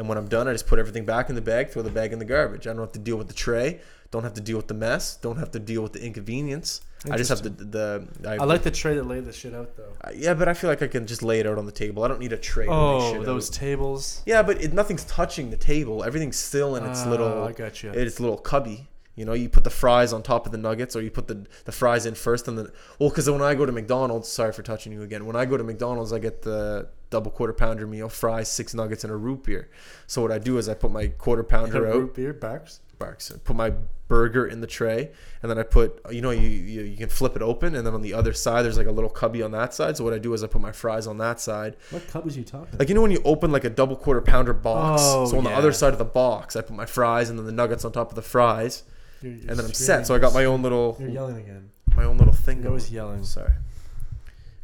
And 0.00 0.08
when 0.08 0.16
I'm 0.16 0.28
done, 0.28 0.48
I 0.48 0.52
just 0.52 0.66
put 0.66 0.78
everything 0.78 1.04
back 1.04 1.28
in 1.28 1.34
the 1.34 1.42
bag, 1.42 1.68
throw 1.68 1.82
the 1.82 1.90
bag 1.90 2.14
in 2.14 2.18
the 2.18 2.24
garbage. 2.24 2.66
I 2.66 2.70
don't 2.70 2.80
have 2.80 2.92
to 2.92 2.98
deal 2.98 3.18
with 3.18 3.28
the 3.28 3.34
tray. 3.34 3.80
Don't 4.10 4.22
have 4.22 4.32
to 4.32 4.40
deal 4.40 4.56
with 4.56 4.66
the 4.66 4.72
mess. 4.72 5.16
Don't 5.16 5.36
have 5.36 5.50
to 5.50 5.58
deal 5.58 5.82
with 5.82 5.92
the 5.92 6.02
inconvenience. 6.02 6.80
I 7.10 7.18
just 7.18 7.28
have 7.28 7.42
the 7.42 7.50
the. 7.50 8.08
I, 8.26 8.36
I 8.36 8.44
like 8.44 8.62
the 8.62 8.70
tray 8.70 8.94
that 8.94 9.04
lay 9.06 9.20
the 9.20 9.30
shit 9.32 9.52
out 9.54 9.76
though. 9.76 9.92
Uh, 10.02 10.10
yeah, 10.14 10.32
but 10.32 10.48
I 10.48 10.54
feel 10.54 10.70
like 10.70 10.80
I 10.82 10.86
can 10.86 11.06
just 11.06 11.22
lay 11.22 11.38
it 11.40 11.46
out 11.46 11.58
on 11.58 11.66
the 11.66 11.72
table. 11.72 12.02
I 12.02 12.08
don't 12.08 12.18
need 12.18 12.32
a 12.32 12.38
tray. 12.38 12.64
to 12.64 12.70
lay 12.72 13.00
shit 13.10 13.16
Oh, 13.18 13.20
out. 13.20 13.26
those 13.26 13.50
tables. 13.50 14.22
Yeah, 14.24 14.42
but 14.42 14.62
it, 14.64 14.72
nothing's 14.72 15.04
touching 15.04 15.50
the 15.50 15.58
table. 15.58 16.02
Everything's 16.02 16.38
still 16.38 16.76
in 16.76 16.84
its 16.86 17.02
Ah, 17.04 17.10
little 17.10 17.44
I 17.44 17.52
got 17.52 17.82
you. 17.82 17.90
its 17.90 18.20
little 18.20 18.38
cubby. 18.38 18.88
You 19.20 19.26
know, 19.26 19.34
you 19.34 19.48
put 19.50 19.64
the 19.64 19.70
fries 19.70 20.12
on 20.12 20.22
top 20.22 20.46
of 20.46 20.52
the 20.52 20.58
nuggets, 20.58 20.96
or 20.96 21.02
you 21.02 21.10
put 21.10 21.28
the 21.28 21.46
the 21.66 21.72
fries 21.72 22.06
in 22.06 22.14
first, 22.14 22.48
and 22.48 22.56
then 22.58 22.68
well, 22.98 23.10
because 23.10 23.30
when 23.30 23.42
I 23.42 23.54
go 23.54 23.66
to 23.66 23.72
McDonald's, 23.72 24.28
sorry 24.28 24.52
for 24.52 24.62
touching 24.62 24.92
you 24.92 25.02
again. 25.02 25.26
When 25.26 25.36
I 25.36 25.44
go 25.44 25.56
to 25.56 25.62
McDonald's, 25.64 26.12
I 26.12 26.18
get 26.18 26.42
the 26.42 26.88
double 27.10 27.30
quarter 27.30 27.52
pounder 27.52 27.86
meal, 27.86 28.08
fries, 28.08 28.48
six 28.50 28.72
nuggets, 28.74 29.04
and 29.04 29.12
a 29.12 29.16
root 29.16 29.44
beer. 29.44 29.68
So 30.06 30.22
what 30.22 30.32
I 30.32 30.38
do 30.38 30.56
is 30.58 30.68
I 30.68 30.74
put 30.74 30.90
my 30.90 31.08
quarter 31.08 31.42
pounder 31.44 31.86
out, 31.86 31.94
root 31.94 32.14
beer 32.14 32.32
backs. 32.32 32.80
Barks, 32.98 33.32
put 33.44 33.56
my 33.56 33.72
burger 34.08 34.46
in 34.46 34.60
the 34.60 34.66
tray, 34.66 35.10
and 35.42 35.50
then 35.50 35.58
I 35.58 35.62
put 35.62 36.00
you 36.10 36.20
know 36.20 36.30
you, 36.32 36.48
you 36.48 36.82
you 36.82 36.96
can 36.98 37.08
flip 37.08 37.34
it 37.34 37.40
open, 37.40 37.74
and 37.74 37.86
then 37.86 37.94
on 37.94 38.02
the 38.02 38.12
other 38.12 38.34
side 38.34 38.62
there's 38.62 38.76
like 38.76 38.86
a 38.86 38.92
little 38.92 39.08
cubby 39.08 39.42
on 39.42 39.52
that 39.52 39.72
side. 39.72 39.96
So 39.96 40.04
what 40.04 40.12
I 40.12 40.18
do 40.18 40.34
is 40.34 40.42
I 40.44 40.48
put 40.48 40.60
my 40.60 40.72
fries 40.72 41.06
on 41.06 41.16
that 41.18 41.40
side, 41.40 41.76
What 41.90 42.02
cubbies 42.08 42.36
you 42.36 42.44
talking? 42.44 42.78
like 42.78 42.88
you 42.90 42.94
know 42.94 43.00
when 43.02 43.10
you 43.10 43.22
open 43.24 43.52
like 43.52 43.64
a 43.64 43.70
double 43.70 43.96
quarter 43.96 44.20
pounder 44.20 44.52
box. 44.52 45.00
Oh, 45.04 45.24
so 45.26 45.38
on 45.38 45.44
the 45.44 45.50
other 45.50 45.72
side 45.72 45.92
of 45.94 45.98
the 45.98 46.04
box, 46.04 46.56
I 46.56 46.60
put 46.62 46.76
my 46.76 46.86
fries 46.86 47.30
and 47.30 47.38
then 47.38 47.46
the 47.46 47.52
nuggets 47.52 47.84
on 47.86 47.92
top 47.92 48.10
of 48.10 48.16
the 48.16 48.22
fries, 48.22 48.82
You're- 49.22 49.36
you're 49.36 49.50
and 49.50 49.58
then 49.58 49.66
I'm 49.66 49.72
set. 49.74 50.06
So 50.06 50.14
I 50.14 50.18
got 50.18 50.32
my 50.34 50.44
own 50.46 50.62
little 50.62 50.96
You're 50.98 51.08
yelling 51.10 51.36
again. 51.36 51.70
my 51.96 52.04
own 52.04 52.16
little 52.18 52.32
thing. 52.32 52.66
I 52.66 52.70
was 52.70 52.90
yelling. 52.90 53.24
Sorry, 53.24 53.52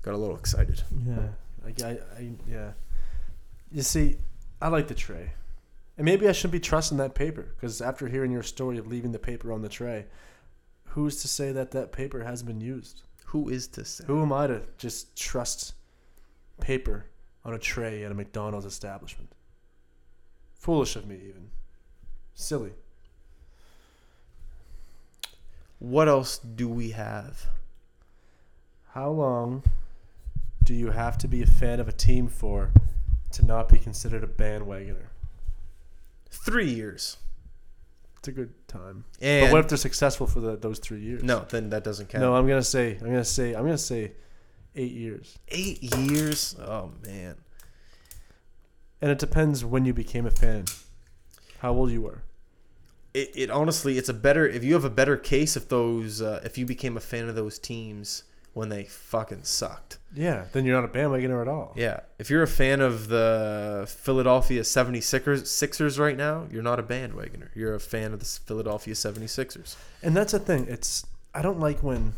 got 0.03 0.15
a 0.15 0.17
little 0.17 0.37
excited. 0.37 0.83
Yeah, 1.07 1.29
I, 1.65 1.87
I, 1.87 1.91
I, 2.19 2.31
yeah. 2.49 2.73
You 3.71 3.83
see, 3.83 4.17
I 4.63 4.69
like 4.69 4.89
the 4.89 4.95
tray, 4.95 5.33
and 5.99 6.05
maybe 6.05 6.29
I 6.29 6.33
shouldn't 6.33 6.53
be 6.53 6.61
trusting 6.61 6.99
that 6.99 7.15
paper 7.15 7.43
because 7.57 7.81
after 7.83 8.07
hearing 8.09 8.31
your 8.33 8.43
story 8.43 8.79
of 8.79 8.87
leaving 8.87 9.13
the 9.13 9.19
paper 9.19 9.53
on 9.53 9.63
the 9.63 9.69
tray, 9.69 10.07
who's 10.85 11.21
to 11.23 11.29
say 11.29 11.53
that 11.53 11.73
that 11.73 11.93
paper 11.93 12.23
hasn't 12.25 12.47
been 12.49 12.61
used? 12.61 13.03
Who 13.27 13.49
is 13.49 13.67
to 13.69 13.85
say? 13.85 14.05
Who 14.07 14.23
am 14.23 14.33
I 14.33 14.47
to 14.47 14.63
just 14.79 15.17
trust 15.17 15.75
paper 16.61 17.07
on 17.45 17.53
a 17.55 17.59
tray 17.59 18.05
at 18.05 18.13
a 18.13 18.15
McDonald's 18.15 18.65
establishment? 18.67 19.31
Foolish 20.55 20.97
of 20.97 21.07
me, 21.07 21.17
even. 21.17 21.51
Silly. 22.35 22.73
What 25.79 26.09
else 26.09 26.39
do 26.39 26.69
we 26.69 26.91
have? 26.91 27.47
How 28.93 29.11
long 29.11 29.63
do 30.65 30.75
you 30.75 30.91
have 30.91 31.19
to 31.19 31.29
be 31.29 31.43
a 31.43 31.47
fan 31.47 31.81
of 31.81 31.89
a 31.89 31.93
team 31.93 32.29
for 32.29 32.73
to 33.33 33.45
not 33.45 33.69
be 33.69 33.79
considered 33.79 34.25
a 34.25 34.27
bandwagoner? 34.27 35.09
Three 36.31 36.71
years. 36.71 37.19
It's 38.19 38.29
a 38.29 38.33
good 38.33 38.55
time. 38.69 39.05
And 39.21 39.47
but 39.47 39.53
what 39.53 39.61
if 39.61 39.69
they're 39.69 39.79
successful 39.79 40.27
for 40.27 40.41
the, 40.41 40.57
those 40.57 40.79
three 40.79 41.01
years? 41.01 41.23
no, 41.23 41.45
then 41.49 41.71
that 41.71 41.85
doesn't 41.85 42.09
count. 42.09 42.23
No, 42.23 42.35
I'm 42.35 42.49
gonna 42.49 42.63
say 42.63 42.97
I'm 43.01 43.07
gonna 43.07 43.25
say 43.25 43.55
I'm 43.55 43.65
gonna 43.65 43.79
say 43.79 44.13
eight 44.75 44.93
years. 44.93 45.39
Eight 45.49 45.83
years. 45.83 46.57
Oh 46.59 46.91
man. 47.05 47.37
And 49.01 49.11
it 49.11 49.19
depends 49.19 49.65
when 49.65 49.85
you 49.85 49.93
became 49.93 50.27
a 50.27 50.31
fan. 50.31 50.65
How 51.59 51.73
old 51.73 51.91
you 51.91 52.03
were. 52.03 52.23
It, 53.17 53.31
it 53.35 53.51
honestly 53.51 53.97
it's 53.97 54.11
a 54.11 54.15
better 54.15 54.47
if 54.47 54.63
you 54.63 54.75
have 54.75 54.85
a 54.85 54.91
better 54.91 55.17
case 55.17 55.57
if 55.57 55.69
those 55.69 56.21
uh, 56.21 56.41
if 56.45 56.59
you 56.59 56.67
became 56.67 56.97
a 56.97 57.01
fan 57.01 57.29
of 57.29 57.35
those 57.35 57.59
teams 57.59 58.25
when 58.53 58.69
they 58.71 58.85
fucking 58.85 59.43
sucked. 59.43 59.99
Yeah, 60.15 60.47
then 60.53 60.65
you're 60.65 60.81
not 60.81 60.89
a 60.89 60.93
bandwagoner 60.93 61.43
at 61.43 61.49
all. 61.49 61.75
Yeah, 61.77 62.01
if 62.19 62.31
you're 62.31 62.43
a 62.43 62.49
fan 62.49 62.81
of 62.81 63.09
the 63.09 63.85
Philadelphia 63.87 64.63
76ers 64.63 65.47
Sixers 65.47 65.99
right 65.99 66.17
now, 66.17 66.47
you're 66.51 66.63
not 66.63 66.79
a 66.79 66.83
bandwagoner. 66.83 67.49
You're 67.55 67.75
a 67.75 67.81
fan 67.81 68.15
of 68.15 68.21
the 68.21 68.25
Philadelphia 68.25 68.95
76ers. 68.95 69.77
And 70.03 70.17
that's 70.17 70.33
the 70.33 70.39
thing. 70.39 70.67
It's 70.69 71.07
I 71.35 71.43
don't 71.43 71.61
like 71.61 71.83
when 71.83 72.15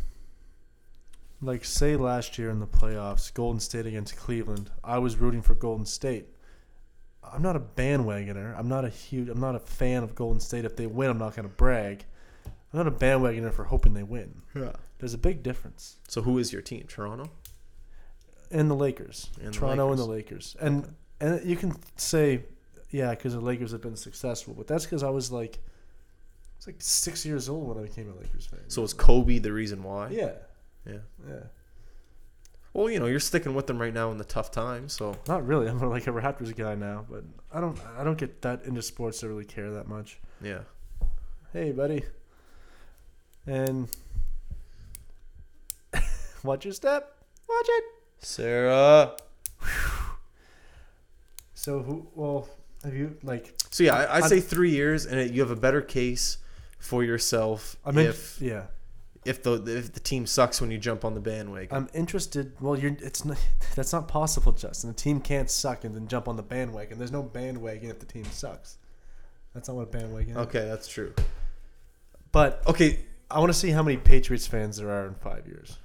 like 1.41 1.65
say 1.65 1.97
last 1.97 2.39
year 2.39 2.51
in 2.51 2.61
the 2.61 2.67
playoffs, 2.67 3.33
Golden 3.33 3.61
State 3.61 3.87
against 3.87 4.17
Cleveland, 4.17 4.71
I 4.83 4.99
was 4.99 5.17
rooting 5.17 5.43
for 5.43 5.55
Golden 5.55 5.87
State. 5.87 6.27
I'm 7.33 7.43
not 7.43 7.57
a 7.57 7.61
bandwagoner. 7.61 8.59
I'm 8.59 8.69
not 8.69 8.85
a 8.85 8.89
huge 8.89 9.29
I'm 9.29 9.41
not 9.41 9.55
a 9.55 9.61
fan 9.61 10.03
of 10.03 10.15
Golden 10.15 10.41
State. 10.41 10.65
If 10.65 10.77
they 10.77 10.87
win, 10.87 11.11
I'm 11.11 11.19
not 11.19 11.35
gonna 11.37 11.49
brag. 11.49 12.05
I'm 12.47 12.79
not 12.79 12.87
a 12.87 12.91
bandwagoner 12.91 13.53
for 13.53 13.65
hoping 13.65 13.95
they 13.95 14.03
win. 14.03 14.43
Yeah. 14.55 14.73
There's 14.99 15.15
a 15.15 15.19
big 15.19 15.43
difference. 15.43 15.97
So 16.09 16.23
who 16.23 16.39
is 16.39 16.53
your 16.53 16.63
team? 16.63 16.85
Toronto? 16.89 17.31
And 18.51 18.71
the 18.71 18.75
Lakers. 18.75 19.31
And 19.39 19.49
the 19.49 19.59
Toronto 19.59 19.91
and 19.91 19.99
the 19.99 20.05
Lakers. 20.05 20.57
Lakers. 20.61 20.67
And 20.67 20.95
and 21.21 21.49
you 21.49 21.57
can 21.57 21.75
say, 21.97 22.43
yeah, 22.91 23.11
because 23.11 23.35
the 23.35 23.41
Lakers 23.41 23.73
have 23.73 23.81
been 23.83 23.97
successful, 23.97 24.55
but 24.55 24.67
that's 24.67 24.85
because 24.85 25.03
I 25.03 25.11
was 25.11 25.31
like, 25.33 25.59
I 25.59 26.57
was 26.59 26.67
like 26.69 26.77
six 26.79 27.25
years 27.27 27.49
old 27.49 27.69
when 27.69 27.79
I 27.79 27.87
became 27.89 28.11
a 28.11 28.15
Lakers 28.15 28.47
fan. 28.47 28.61
So 28.69 28.83
is 28.83 28.93
Kobe 28.95 29.39
the 29.39 29.53
reason 29.53 29.83
why? 29.83 30.09
yeah, 30.11 30.33
Yeah. 30.87 30.99
yeah. 31.29 31.35
Well, 32.75 32.91
you 32.91 33.01
know, 33.01 33.07
you're 33.07 33.19
sticking 33.21 33.55
with 33.55 33.67
them 33.67 33.81
right 33.81 33.93
now 33.95 34.11
in 34.11 34.19
the 34.19 34.25
tough 34.25 34.51
times, 34.51 34.93
so 34.93 35.17
Not 35.27 35.47
really. 35.47 35.67
I'm 35.71 35.79
more 35.79 35.89
like 35.89 36.07
a 36.07 36.11
Raptors 36.11 36.55
guy 36.57 36.75
now, 36.75 37.07
but 37.11 37.25
I 37.53 37.61
don't 37.61 37.79
I 37.99 38.05
don't 38.05 38.19
get 38.19 38.43
that 38.43 38.65
into 38.65 38.83
sports 38.83 39.21
to 39.21 39.29
really 39.29 39.45
care 39.45 39.71
that 39.73 39.89
much. 39.89 40.19
yeah. 40.43 40.61
Hey, 41.53 41.73
buddy. 41.73 42.05
And 43.47 43.89
watch 46.45 46.65
your 46.67 46.75
step. 46.75 47.15
Watch 47.49 47.67
it. 47.69 47.85
Sarah. 48.19 49.17
So 51.55 51.83
who? 51.83 52.07
Well, 52.15 52.49
have 52.85 52.95
you 52.95 53.17
like? 53.23 53.55
So 53.71 53.83
yeah, 53.85 53.95
I, 53.95 54.17
I- 54.19 54.21
say 54.21 54.41
three 54.41 54.71
years, 54.71 55.07
and 55.07 55.19
it, 55.19 55.33
you 55.33 55.41
have 55.41 55.51
a 55.51 55.57
better 55.57 55.81
case 55.83 56.39
for 56.79 57.03
yourself 57.03 57.77
I 57.85 57.91
mean, 57.91 58.07
if 58.07 58.41
yeah. 58.41 58.67
If 59.29 59.43
the 59.43 59.53
if 59.67 59.93
the 59.93 60.01
team 60.01 60.27
sucks 60.27 60.61
when 60.61 60.71
you 60.71 60.79
jump 60.79 61.05
on 61.05 61.15
the 61.15 61.21
bandwagon. 61.21 61.69
I'm 61.77 61.89
interested. 61.95 62.53
Well, 62.61 62.79
you're. 62.79 62.97
It's 63.01 63.25
not. 63.25 63.37
That's 63.77 63.93
not 63.93 64.09
possible, 64.09 64.53
Justin. 64.53 64.91
The 64.91 64.97
team 64.97 65.21
can't 65.21 65.51
suck 65.51 65.85
and 65.85 65.95
then 65.95 66.09
jump 66.09 66.29
on 66.29 66.37
the 66.37 66.43
bandwagon. 66.43 66.99
There's 66.99 67.13
no 67.13 67.23
bandwagon 67.23 67.91
if 67.91 67.99
the 68.01 68.07
team 68.07 68.25
sucks. 68.25 68.79
That's 69.55 69.69
not 69.69 69.77
what 69.77 69.83
a 69.85 69.91
bandwagon. 69.91 70.33
is. 70.33 70.37
okay, 70.47 70.67
that's 70.69 70.87
true. 70.89 71.15
But 72.33 72.63
Okay, 72.67 73.01
I 73.31 73.39
want 73.41 73.53
to 73.53 73.59
see 73.59 73.71
how 73.71 73.83
many 73.83 73.97
Patriots 73.97 74.47
fans 74.47 74.77
there 74.77 74.91
are 74.91 75.07
in 75.07 75.15
five 75.15 75.47
years. 75.47 75.79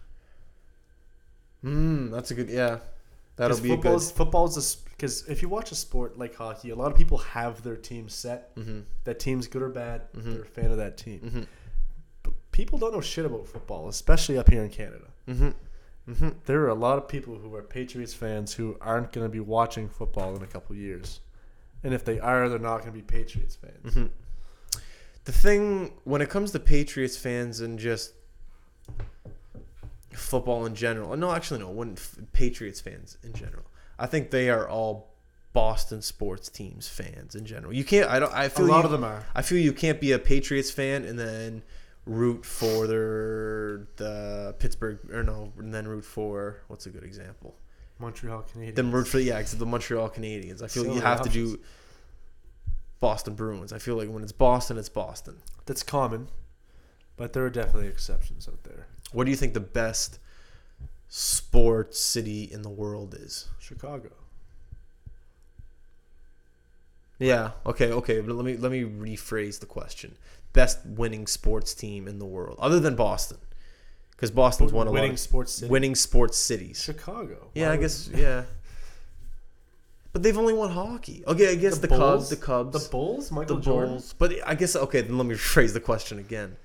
mm, 1.64 2.12
that's 2.12 2.32
a 2.32 2.36
good 2.36 2.50
yeah. 2.50 2.80
That'll 3.36 3.58
be 3.60 3.70
a 3.72 3.76
good. 3.78 3.84
football's, 3.84 4.12
Football's 4.12 4.76
because 4.76 5.28
if 5.28 5.42
you 5.42 5.50
watch 5.50 5.72
a 5.72 5.76
sport 5.76 6.20
like 6.20 6.36
hockey, 6.36 6.70
a 6.70 6.76
lot 6.76 6.92
of 6.92 6.98
people 6.98 7.18
have 7.18 7.64
their 7.64 7.76
team 7.76 8.08
set. 8.10 8.56
Mm-hmm, 8.56 8.82
That 9.06 9.20
team's 9.20 9.48
good 9.48 9.62
or 9.64 9.70
bad. 9.70 10.12
Mhm. 10.14 10.24
They're 10.34 10.42
a 10.44 10.46
fan 10.46 10.72
of 10.72 10.78
that 10.78 10.98
team. 10.98 11.20
mm-hmm, 11.20 11.42
people 12.54 12.80
don't 12.80 12.94
know 12.94 13.02
shit 13.02 13.26
about 13.26 13.46
football, 13.46 13.89
especially 13.89 14.38
up 14.38 14.50
here 14.50 14.63
in 14.63 14.70
Canada. 14.70 15.08
mm-hmm. 15.28 15.50
hmm 16.13 16.30
There 16.46 16.62
are 16.62 16.70
a 16.70 16.74
lot 16.74 16.98
of 16.98 17.10
people 17.10 17.36
who 17.36 17.54
are 17.56 17.62
Patriots 17.62 18.13
fans 18.13 18.54
who 18.54 18.78
aren't 18.80 19.12
going 19.12 19.26
to 19.26 19.30
be 19.30 19.42
watching 19.42 19.89
football 19.89 20.34
in 20.38 20.42
a 20.42 20.48
couple 20.48 20.76
years, 20.76 21.20
and 21.84 21.94
if 21.94 22.06
they 22.06 22.20
are, 22.20 22.48
they're 22.48 22.60
not 22.60 22.80
going 22.80 22.94
to 22.94 22.98
be 22.98 23.02
Patriots 23.02 23.58
fans. 23.58 23.94
hmm 23.94 24.06
The 25.26 25.34
thing 25.34 25.94
when 26.06 26.22
it 26.22 26.30
comes 26.30 26.52
to 26.52 26.60
Patriots 26.60 27.18
fans 27.18 27.60
and 27.60 27.78
just 27.78 28.13
football 30.13 30.66
in 30.66 30.76
general, 30.76 31.16
no, 31.18 31.32
actually 31.32 31.60
no, 31.60 31.70
when 31.70 31.94
f- 31.94 32.18
Patriots 32.32 32.80
fans 32.80 33.18
in 33.24 33.34
general, 33.34 33.66
I 33.98 34.06
think 34.06 34.32
they 34.32 34.50
are 34.50 34.68
all 34.68 35.13
Boston 35.54 36.02
sports 36.02 36.50
teams 36.50 36.88
fans 36.88 37.36
in 37.36 37.46
general. 37.46 37.74
You 37.74 37.84
can't. 37.84 38.10
I 38.10 38.20
don't. 38.20 38.34
I 38.34 38.50
feel 38.50 38.66
a 38.66 38.68
lot 38.68 38.80
you, 38.80 38.86
of 38.86 38.92
them 38.92 39.04
are. 39.04 39.24
I 39.36 39.42
feel 39.42 39.60
you 39.60 39.74
can't 39.74 40.02
be 40.02 40.12
a 40.12 40.20
Patriots 40.20 40.72
fan 40.72 41.06
and 41.06 41.18
then 41.18 41.62
root 42.06 42.46
for 42.46 42.88
their 42.88 43.88
the 43.96 44.56
Pittsburgh 44.60 45.00
or 45.12 45.24
no, 45.24 45.52
and 45.58 45.74
then 45.74 45.88
root 45.88 46.06
for 46.06 46.62
what's 46.68 46.86
a 46.86 46.89
good 46.89 47.04
example? 47.04 47.56
Montreal 48.00 48.44
Canadiens. 48.44 48.76
Then 48.76 48.92
root 48.92 49.08
for 49.08 49.20
yeah, 49.20 49.39
except 49.39 49.60
the 49.60 49.66
Montreal 49.66 50.10
Canadiens. 50.10 50.62
I 50.62 50.68
feel 50.68 50.84
So 50.86 50.94
you 50.94 51.02
have 51.02 51.22
to 51.22 51.30
do. 51.30 51.60
Boston 53.00 53.36
Bruins. 53.36 53.74
I 53.74 53.80
feel 53.80 53.98
like 53.98 54.08
when 54.08 54.24
it's 54.24 54.32
Boston, 54.32 54.78
it's 54.78 54.88
Boston. 54.88 55.42
That's 55.66 55.84
common, 55.84 56.30
but 57.18 57.34
there 57.34 57.46
are 57.46 57.50
definitely 57.50 57.89
exceptions 57.89 58.48
out 58.48 58.63
there. 58.63 58.88
What 59.12 59.26
do 59.26 59.32
you 59.32 59.36
think 59.36 59.54
the 59.54 59.60
best 59.60 60.20
sports 61.10 62.00
city 62.00 62.44
in 62.44 62.62
the 62.62 62.70
world 62.70 63.13
is? 63.13 63.50
Chicago. 63.60 64.10
Yeah. 67.19 67.52
Okay. 67.65 67.91
Okay. 67.91 68.19
But 68.21 68.36
let 68.36 68.45
me 68.45 68.58
let 68.58 68.71
me 68.71 68.84
rephrase 68.84 69.60
the 69.60 69.65
question. 69.65 70.15
Best 70.54 70.80
winning 70.86 71.26
sports 71.28 71.73
team 71.73 72.08
in 72.08 72.19
the 72.19 72.26
world, 72.26 72.58
other 72.60 72.80
than 72.80 72.95
Boston, 72.95 73.38
because 74.12 74.30
Boston's 74.32 74.71
won 74.71 74.88
a 74.88 74.91
winning 74.91 75.12
lot. 75.12 75.19
sports 75.19 75.54
Of, 75.56 75.60
city. 75.62 75.71
winning 75.71 75.95
sports 75.95 76.38
cities. 76.38 76.82
Chicago. 76.84 77.47
Yeah, 77.56 77.69
Why 77.69 77.73
I 77.73 77.78
guess. 77.78 78.10
Yeah. 78.13 78.43
But 80.12 80.21
they've 80.21 80.38
only 80.38 80.54
won 80.54 80.69
hockey. 80.69 81.23
Okay, 81.26 81.49
I 81.49 81.56
guess 81.56 81.80
the, 81.80 81.88
The 81.88 81.97
Cubs. 81.97 82.30
The 82.30 82.36
Cubs. 82.36 82.84
the 82.84 82.89
Bulls. 82.91 83.30
the 83.30 83.34
Michael 83.36 83.58
Jordan. 83.58 83.93
Bulls. 83.95 84.13
But 84.19 84.34
I 84.45 84.54
guess 84.54 84.76
okay. 84.76 85.02
Then 85.02 85.17
let 85.17 85.26
me 85.26 85.34
rephrase 85.36 85.73
the 85.73 85.80
question 85.80 86.19
again. 86.19 86.56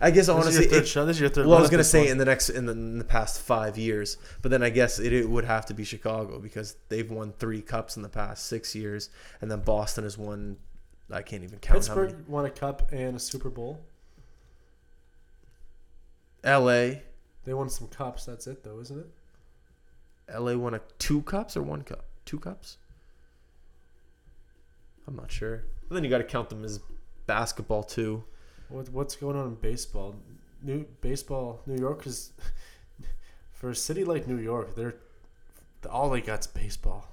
I 0.00 0.10
guess 0.10 0.26
This 0.26 0.28
is 0.28 0.28
honestly, 0.28 0.62
your 0.64 0.70
third 0.72 0.82
it- 0.82 0.86
shot. 0.88 1.04
This 1.06 1.16
is 1.16 1.20
your 1.20 1.30
third. 1.30 1.46
well, 1.46 1.58
I 1.58 1.60
was 1.60 1.70
gonna 1.70 1.82
say 1.84 2.02
one. 2.02 2.08
in 2.12 2.18
the 2.18 2.24
next 2.24 2.50
in 2.50 2.66
the, 2.66 2.72
in 2.72 2.98
the 2.98 3.04
past 3.04 3.40
five 3.40 3.76
years, 3.78 4.16
but 4.42 4.50
then 4.50 4.62
I 4.62 4.70
guess 4.70 4.98
it, 4.98 5.12
it 5.12 5.28
would 5.28 5.44
have 5.44 5.66
to 5.66 5.74
be 5.74 5.84
Chicago 5.84 6.38
because 6.40 6.76
they've 6.88 7.10
won 7.10 7.32
three 7.38 7.62
cups 7.62 7.96
in 7.96 8.02
the 8.02 8.08
past 8.08 8.46
six 8.46 8.74
years, 8.74 9.10
and 9.40 9.50
then 9.50 9.60
Boston 9.60 10.04
has 10.04 10.16
won. 10.18 10.56
I 11.10 11.22
can't 11.22 11.42
even 11.42 11.58
count 11.58 11.78
Pittsburgh 11.78 12.10
how 12.10 12.16
many. 12.16 12.28
won 12.28 12.44
a 12.44 12.50
cup 12.50 12.92
and 12.92 13.16
a 13.16 13.18
Super 13.20 13.48
Bowl. 13.48 13.80
L.A. 16.44 17.02
They 17.44 17.54
won 17.54 17.68
some 17.70 17.88
cups. 17.88 18.24
That's 18.26 18.46
it, 18.46 18.62
though, 18.62 18.78
isn't 18.80 18.98
it? 18.98 19.06
L.A. 20.28 20.56
won 20.58 20.74
a 20.74 20.80
two 20.98 21.22
cups 21.22 21.56
or 21.56 21.62
one 21.62 21.82
cup? 21.82 22.04
Two 22.26 22.38
cups. 22.38 22.76
I'm 25.06 25.16
not 25.16 25.32
sure. 25.32 25.64
But 25.88 25.94
then 25.94 26.04
you 26.04 26.10
got 26.10 26.18
to 26.18 26.24
count 26.24 26.50
them 26.50 26.64
as 26.64 26.80
basketball 27.26 27.82
too. 27.82 28.24
What, 28.68 28.88
what's 28.90 29.16
going 29.16 29.36
on 29.36 29.46
in 29.48 29.54
baseball? 29.54 30.14
New 30.62 30.84
baseball. 31.00 31.60
New 31.66 31.78
York 31.78 32.06
is 32.06 32.32
for 33.52 33.70
a 33.70 33.74
city 33.74 34.04
like 34.04 34.26
New 34.26 34.38
York. 34.38 34.74
They're 34.74 34.96
all 35.88 36.10
they 36.10 36.20
got's 36.20 36.46
baseball. 36.46 37.08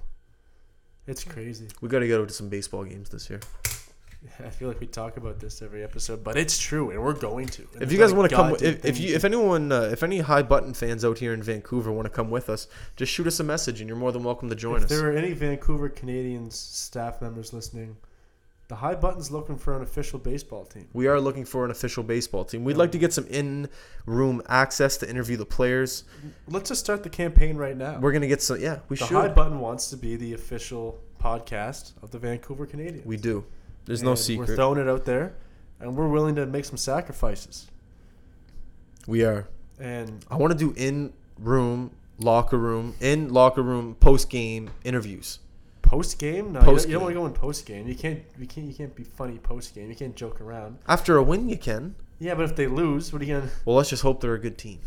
It's 1.06 1.24
crazy. 1.24 1.68
We 1.80 1.88
got 1.88 2.00
to 2.00 2.08
go 2.08 2.24
to 2.24 2.32
some 2.32 2.48
baseball 2.48 2.84
games 2.84 3.08
this 3.08 3.30
year. 3.30 3.40
I 4.44 4.50
feel 4.50 4.68
like 4.68 4.80
we 4.80 4.86
talk 4.86 5.16
about 5.18 5.38
this 5.38 5.62
every 5.62 5.84
episode, 5.84 6.24
but 6.24 6.36
it's 6.36 6.58
true, 6.58 6.90
and 6.90 7.00
we're 7.00 7.12
going 7.12 7.46
to. 7.48 7.66
And 7.74 7.82
if 7.82 7.92
you 7.92 7.98
guys 7.98 8.12
want 8.12 8.28
to 8.28 8.34
come, 8.34 8.56
if, 8.60 8.84
if 8.84 8.98
you 8.98 9.14
if 9.14 9.24
anyone 9.24 9.70
uh, 9.70 9.82
if 9.82 10.02
any 10.02 10.18
high 10.18 10.42
button 10.42 10.74
fans 10.74 11.04
out 11.04 11.18
here 11.18 11.32
in 11.32 11.42
Vancouver 11.42 11.92
want 11.92 12.06
to 12.06 12.10
come 12.10 12.30
with 12.30 12.50
us, 12.50 12.66
just 12.96 13.12
shoot 13.12 13.26
us 13.26 13.38
a 13.40 13.44
message, 13.44 13.80
and 13.80 13.88
you're 13.88 13.96
more 13.96 14.12
than 14.12 14.24
welcome 14.24 14.48
to 14.48 14.56
join 14.56 14.78
if 14.78 14.84
us. 14.84 14.88
there 14.88 15.10
are 15.10 15.16
any 15.16 15.32
Vancouver 15.32 15.88
Canadians 15.88 16.56
staff 16.56 17.22
members 17.22 17.52
listening, 17.52 17.96
the 18.68 18.74
High 18.76 18.94
Button's 18.96 19.30
looking 19.30 19.56
for 19.56 19.76
an 19.76 19.82
official 19.82 20.18
baseball 20.18 20.64
team. 20.64 20.88
We 20.92 21.06
are 21.06 21.20
looking 21.20 21.44
for 21.44 21.64
an 21.64 21.70
official 21.70 22.02
baseball 22.02 22.44
team. 22.44 22.64
We'd 22.64 22.76
like 22.76 22.92
to 22.92 22.98
get 22.98 23.12
some 23.12 23.26
in-room 23.28 24.42
access 24.48 24.96
to 24.98 25.08
interview 25.08 25.36
the 25.36 25.46
players. 25.46 26.04
Let's 26.48 26.70
just 26.70 26.80
start 26.80 27.02
the 27.02 27.08
campaign 27.08 27.56
right 27.56 27.76
now. 27.76 27.98
We're 28.00 28.12
gonna 28.12 28.26
get 28.26 28.42
some. 28.42 28.60
Yeah, 28.60 28.80
we 28.88 28.96
the 28.96 29.06
should. 29.06 29.14
The 29.14 29.20
high 29.20 29.28
Button 29.28 29.60
wants 29.60 29.88
to 29.90 29.96
be 29.96 30.16
the 30.16 30.34
official 30.34 30.98
podcast 31.22 31.92
of 32.02 32.10
the 32.10 32.18
Vancouver 32.18 32.66
Canadians. 32.66 33.06
we 33.06 33.16
do. 33.16 33.44
There's 33.84 34.02
no 34.02 34.14
secret. 34.16 34.48
We're 34.48 34.56
throwing 34.56 34.80
it 34.80 34.88
out 34.88 35.04
there, 35.04 35.34
and 35.80 35.96
we're 35.96 36.08
willing 36.08 36.34
to 36.36 36.46
make 36.46 36.64
some 36.64 36.76
sacrifices. 36.76 37.68
we 39.06 39.24
are. 39.24 39.48
And 39.78 40.24
I 40.30 40.36
want 40.36 40.52
to 40.52 40.58
do 40.58 40.72
in-room, 40.76 41.92
locker 42.18 42.56
room, 42.58 42.94
in 43.00 43.32
locker 43.32 43.62
room 43.62 43.94
post-game 43.94 44.70
interviews. 44.84 45.38
Post 45.86 46.18
game, 46.18 46.52
no, 46.52 46.60
Post 46.60 46.86
you 46.86 46.94
don't, 46.94 47.02
want 47.02 47.14
to 47.14 47.20
go 47.20 47.26
in 47.26 47.32
post 47.32 47.64
game. 47.64 47.88
You 47.88 47.94
can't. 47.94 48.22
You 48.38 48.46
can't. 48.46 48.66
You 48.66 48.74
can't 48.74 48.94
be 48.94 49.04
funny 49.04 49.38
post 49.38 49.74
game. 49.74 49.88
You 49.88 49.96
can't 49.96 50.14
joke 50.14 50.40
around. 50.40 50.78
After 50.86 51.16
a 51.16 51.22
win, 51.22 51.48
you 51.48 51.56
can. 51.56 51.94
Yeah, 52.18 52.34
but 52.34 52.44
if 52.44 52.56
they 52.56 52.66
lose, 52.66 53.12
what 53.12 53.22
are 53.22 53.24
you 53.24 53.34
gonna? 53.34 53.50
Well, 53.64 53.76
let's 53.76 53.90
just 53.90 54.02
hope 54.02 54.20
they're 54.20 54.34
a 54.34 54.38
good 54.38 54.58
team. 54.58 54.80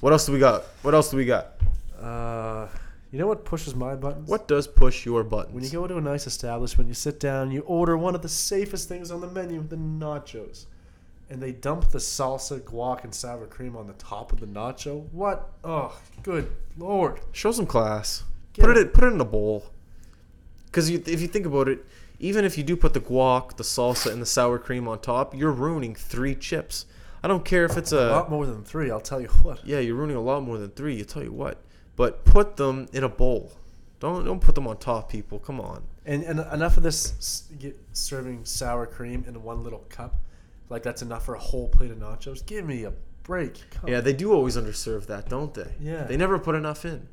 What 0.00 0.12
else 0.12 0.26
do 0.26 0.32
we 0.32 0.38
got? 0.38 0.64
What 0.82 0.94
else 0.94 1.10
do 1.10 1.16
we 1.16 1.24
got? 1.24 1.52
Uh, 2.00 2.66
you 3.12 3.18
know 3.18 3.26
what 3.26 3.44
pushes 3.44 3.74
my 3.74 3.94
buttons? 3.94 4.28
What 4.28 4.48
does 4.48 4.66
push 4.66 5.06
your 5.06 5.22
buttons? 5.22 5.54
When 5.54 5.62
you 5.62 5.70
go 5.70 5.86
to 5.86 5.96
a 5.96 6.00
nice 6.00 6.26
establishment, 6.26 6.88
you 6.88 6.94
sit 6.94 7.20
down, 7.20 7.52
you 7.52 7.60
order 7.60 7.96
one 7.96 8.14
of 8.14 8.22
the 8.22 8.28
safest 8.28 8.88
things 8.88 9.10
on 9.10 9.20
the 9.20 9.28
menu, 9.28 9.62
the 9.62 9.76
nachos, 9.76 10.66
and 11.30 11.40
they 11.40 11.52
dump 11.52 11.90
the 11.90 11.98
salsa, 11.98 12.60
guac, 12.60 13.04
and 13.04 13.14
sour 13.14 13.46
cream 13.46 13.76
on 13.76 13.86
the 13.86 13.92
top 13.94 14.32
of 14.32 14.40
the 14.40 14.46
nacho. 14.46 15.06
What? 15.12 15.52
Oh, 15.62 15.96
good 16.24 16.50
lord! 16.76 17.20
Show 17.30 17.52
some 17.52 17.66
class. 17.66 18.24
Get 18.52 18.64
put 18.64 18.76
it, 18.76 18.88
it. 18.88 18.94
put 18.94 19.04
it 19.04 19.12
in 19.14 19.20
a 19.20 19.24
bowl. 19.24 19.66
Because 20.66 20.90
you, 20.90 21.02
if 21.06 21.20
you 21.20 21.28
think 21.28 21.46
about 21.46 21.68
it, 21.68 21.84
even 22.18 22.44
if 22.44 22.56
you 22.56 22.64
do 22.64 22.76
put 22.76 22.94
the 22.94 23.00
guac, 23.00 23.56
the 23.56 23.62
salsa, 23.62 24.10
and 24.12 24.22
the 24.22 24.26
sour 24.26 24.58
cream 24.58 24.88
on 24.88 25.00
top, 25.00 25.34
you're 25.34 25.52
ruining 25.52 25.94
three 25.94 26.34
chips. 26.34 26.86
I 27.22 27.28
don't 27.28 27.44
care 27.44 27.64
if 27.64 27.76
it's 27.76 27.92
A 27.92 27.98
a 27.98 28.10
lot 28.10 28.30
more 28.30 28.46
than 28.46 28.64
three, 28.64 28.90
I'll 28.90 29.00
tell 29.00 29.20
you 29.20 29.28
what. 29.42 29.64
yeah, 29.66 29.78
you're 29.80 29.94
ruining 29.94 30.16
a 30.16 30.20
lot 30.20 30.42
more 30.42 30.58
than 30.58 30.70
three. 30.70 30.96
You 30.96 31.04
tell 31.04 31.22
you 31.22 31.32
what, 31.32 31.62
but 31.96 32.24
put 32.24 32.56
them 32.56 32.88
in 32.92 33.04
a 33.04 33.08
bowl. 33.08 33.52
Don't 34.00 34.24
don't 34.24 34.40
put 34.40 34.54
them 34.54 34.66
on 34.66 34.78
top, 34.78 35.10
people. 35.10 35.38
Come 35.38 35.60
on. 35.60 35.84
And, 36.04 36.24
and 36.24 36.40
enough 36.52 36.76
of 36.76 36.82
this 36.82 37.44
serving 37.92 38.44
sour 38.44 38.86
cream 38.86 39.24
in 39.28 39.40
one 39.42 39.62
little 39.62 39.84
cup, 39.88 40.16
like 40.68 40.82
that's 40.82 41.02
enough 41.02 41.24
for 41.24 41.34
a 41.36 41.38
whole 41.38 41.68
plate 41.68 41.92
of 41.92 41.98
nachos. 41.98 42.44
Give 42.44 42.64
me 42.64 42.82
a 42.84 42.92
break. 43.22 43.60
Come 43.70 43.88
Yeah, 43.88 44.00
they 44.00 44.12
do 44.12 44.32
always 44.32 44.56
underserve 44.56 45.06
that, 45.06 45.28
don't 45.28 45.54
they? 45.54 45.72
Yeah. 45.80 46.04
They 46.04 46.16
never 46.16 46.40
put 46.40 46.56
enough 46.56 46.84
in. 46.84 47.08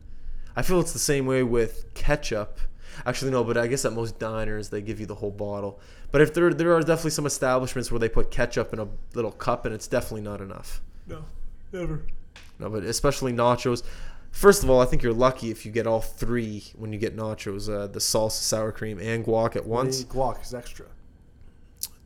I 0.56 0.62
feel 0.62 0.80
it's 0.80 0.94
the 0.94 1.00
same 1.00 1.26
way 1.26 1.44
with 1.44 1.94
ketchup. 1.94 2.60
Actually, 3.06 3.32
no, 3.32 3.44
but 3.44 3.58
I 3.58 3.68
guess 3.68 3.86
at 3.86 3.94
most 3.94 4.20
diners 4.20 4.70
they 4.70 4.82
give 4.82 5.00
you 5.00 5.06
the 5.06 5.16
whole 5.16 5.32
bottle. 5.32 5.80
But 6.12 6.22
if 6.22 6.34
there 6.34 6.54
there 6.54 6.74
are 6.74 6.82
definitely 6.82 7.12
some 7.12 7.26
establishments 7.26 7.92
where 7.92 8.00
they 8.00 8.10
put 8.10 8.32
ketchup 8.32 8.74
in 8.74 8.80
a 8.80 8.88
little 9.14 9.32
cup 9.32 9.66
and 9.66 9.74
it's 9.74 9.88
definitely 9.88 10.22
not 10.22 10.42
enough. 10.42 10.82
No, 11.08 11.24
never. 11.72 12.02
No, 12.58 12.70
but 12.70 12.84
especially 12.84 13.32
nachos. 13.32 13.84
First 14.32 14.64
of 14.64 14.70
all, 14.70 14.80
I 14.80 14.86
think 14.86 15.02
you're 15.02 15.14
lucky 15.14 15.50
if 15.50 15.66
you 15.66 15.72
get 15.72 15.88
all 15.88 16.02
three 16.02 16.66
when 16.76 16.92
you 16.92 17.00
get 17.00 17.16
nachos: 17.16 17.74
uh, 17.74 17.88
the 17.88 18.00
salsa, 18.00 18.32
sour 18.32 18.72
cream, 18.72 19.00
and 19.00 19.26
guac 19.26 19.56
at 19.56 19.66
once. 19.66 20.04
The 20.04 20.14
guac 20.14 20.42
is 20.44 20.54
extra. 20.54 20.86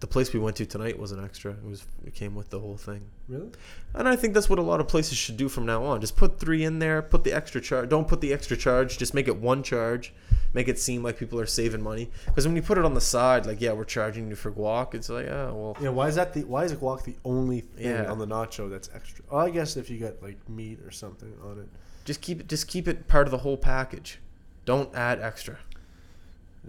The 0.03 0.07
place 0.07 0.33
we 0.33 0.39
went 0.41 0.57
to 0.57 0.65
tonight 0.65 0.99
was 0.99 1.13
an 1.13 1.23
extra. 1.23 1.53
It 1.53 1.63
was 1.63 1.85
it 2.05 2.13
came 2.13 2.35
with 2.35 2.49
the 2.49 2.59
whole 2.59 2.75
thing. 2.75 3.05
Really? 3.29 3.51
And 3.93 4.05
I 4.05 4.17
think 4.17 4.33
that's 4.33 4.49
what 4.49 4.59
a 4.59 4.61
lot 4.61 4.81
of 4.81 4.89
places 4.89 5.17
should 5.17 5.37
do 5.37 5.47
from 5.47 5.65
now 5.65 5.81
on. 5.85 6.01
Just 6.01 6.17
put 6.17 6.39
three 6.41 6.65
in 6.65 6.79
there. 6.79 7.01
Put 7.01 7.23
the 7.23 7.31
extra 7.31 7.61
charge. 7.61 7.87
Don't 7.87 8.05
put 8.05 8.19
the 8.19 8.33
extra 8.33 8.57
charge. 8.57 8.97
Just 8.97 9.13
make 9.13 9.29
it 9.29 9.37
one 9.37 9.63
charge. 9.63 10.11
Make 10.53 10.67
it 10.67 10.77
seem 10.77 11.03
like 11.03 11.17
people 11.17 11.39
are 11.39 11.45
saving 11.45 11.81
money. 11.81 12.11
Because 12.25 12.45
when 12.45 12.57
you 12.57 12.61
put 12.61 12.77
it 12.77 12.83
on 12.83 12.95
the 12.95 12.99
side, 12.99 13.45
like 13.45 13.61
yeah, 13.61 13.71
we're 13.71 13.85
charging 13.85 14.27
you 14.27 14.35
for 14.35 14.51
guac. 14.51 14.93
It's 14.93 15.07
like 15.07 15.27
oh 15.27 15.53
well. 15.55 15.77
Yeah. 15.81 15.91
Why 15.91 16.09
is 16.09 16.15
that 16.15 16.33
the? 16.33 16.43
Why 16.43 16.65
is 16.65 16.73
guac 16.73 17.03
the 17.03 17.15
only 17.23 17.61
thing 17.61 17.85
Yeah. 17.85 18.11
on 18.11 18.19
the 18.19 18.27
nacho 18.27 18.69
that's 18.69 18.89
extra? 18.93 19.23
Well, 19.31 19.39
I 19.45 19.51
guess 19.51 19.77
if 19.77 19.89
you 19.89 19.97
get 19.99 20.21
like 20.21 20.37
meat 20.49 20.79
or 20.85 20.91
something 20.91 21.31
on 21.45 21.59
it. 21.59 21.69
Just 22.03 22.19
keep 22.19 22.41
it. 22.41 22.49
Just 22.49 22.67
keep 22.67 22.89
it 22.89 23.07
part 23.07 23.25
of 23.25 23.31
the 23.31 23.37
whole 23.37 23.55
package. 23.55 24.19
Don't 24.65 24.93
add 24.93 25.21
extra. 25.21 25.59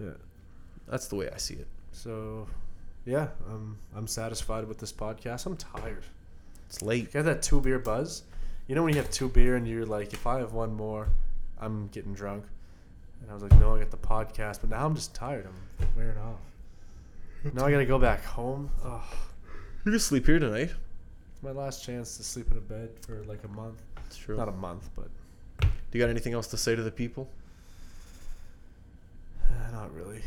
Yeah. 0.00 0.10
That's 0.86 1.08
the 1.08 1.16
way 1.16 1.28
I 1.34 1.38
see 1.38 1.54
it. 1.54 1.66
So, 1.90 2.46
yeah, 3.04 3.28
I'm 3.50 3.78
I'm 3.94 4.06
satisfied 4.06 4.66
with 4.66 4.78
this 4.78 4.92
podcast. 4.92 5.46
I'm 5.46 5.56
tired. 5.56 6.04
It's 6.66 6.82
late. 6.82 7.04
You 7.06 7.10
got 7.12 7.24
that 7.26 7.42
two 7.42 7.60
beer 7.60 7.78
buzz. 7.78 8.22
You 8.66 8.74
know 8.74 8.82
when 8.82 8.94
you 8.94 9.00
have 9.00 9.10
two 9.10 9.28
beer 9.28 9.56
and 9.56 9.68
you're 9.68 9.84
like, 9.84 10.12
if 10.12 10.26
I 10.26 10.38
have 10.38 10.52
one 10.52 10.74
more, 10.74 11.08
I'm 11.58 11.88
getting 11.88 12.14
drunk. 12.14 12.44
And 13.20 13.30
I 13.30 13.34
was 13.34 13.42
like, 13.42 13.58
no, 13.60 13.74
I 13.74 13.78
got 13.78 13.90
the 13.90 13.96
podcast, 13.96 14.60
but 14.60 14.70
now 14.70 14.84
I'm 14.86 14.94
just 14.94 15.14
tired. 15.14 15.46
I'm 15.46 15.86
wearing 15.96 16.18
off. 16.18 16.40
Now 17.52 17.66
I 17.66 17.70
gotta 17.70 17.84
go 17.84 17.98
back 17.98 18.24
home. 18.24 18.70
Oh, 18.84 19.04
You 19.84 19.92
can 19.92 20.00
sleep 20.00 20.24
here 20.26 20.38
tonight. 20.38 20.70
it's 20.70 21.42
my 21.42 21.50
last 21.50 21.84
chance 21.84 22.16
to 22.16 22.22
sleep 22.24 22.50
in 22.50 22.56
a 22.56 22.60
bed 22.60 22.90
for 23.06 23.22
like 23.24 23.44
a 23.44 23.48
month. 23.48 23.82
It's 24.06 24.16
true. 24.16 24.36
Not 24.36 24.48
a 24.48 24.52
month, 24.52 24.88
but 24.96 25.08
Do 25.60 25.68
you 25.92 26.00
got 26.00 26.08
anything 26.08 26.32
else 26.32 26.46
to 26.48 26.56
say 26.56 26.74
to 26.74 26.82
the 26.82 26.90
people? 26.90 27.28
not 29.72 29.94
really. 29.94 30.22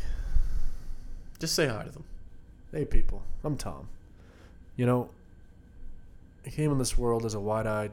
Just 1.40 1.54
say 1.56 1.66
hi 1.66 1.82
to 1.82 1.90
them. 1.90 2.04
Hey, 2.70 2.84
people. 2.84 3.22
I'm 3.44 3.56
Tom. 3.56 3.88
You 4.76 4.84
know, 4.84 5.08
I 6.44 6.50
came 6.50 6.70
in 6.70 6.76
this 6.76 6.98
world 6.98 7.24
as 7.24 7.32
a 7.32 7.40
wide-eyed 7.40 7.92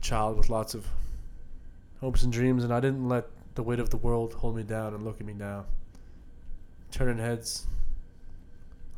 child 0.00 0.36
with 0.36 0.50
lots 0.50 0.74
of 0.74 0.84
hopes 2.00 2.24
and 2.24 2.32
dreams, 2.32 2.64
and 2.64 2.74
I 2.74 2.80
didn't 2.80 3.08
let 3.08 3.26
the 3.54 3.62
weight 3.62 3.78
of 3.78 3.90
the 3.90 3.98
world 3.98 4.34
hold 4.34 4.56
me 4.56 4.64
down 4.64 4.94
and 4.94 5.04
look 5.04 5.20
at 5.20 5.26
me 5.26 5.32
now. 5.32 5.64
Turning 6.90 7.18
heads. 7.18 7.68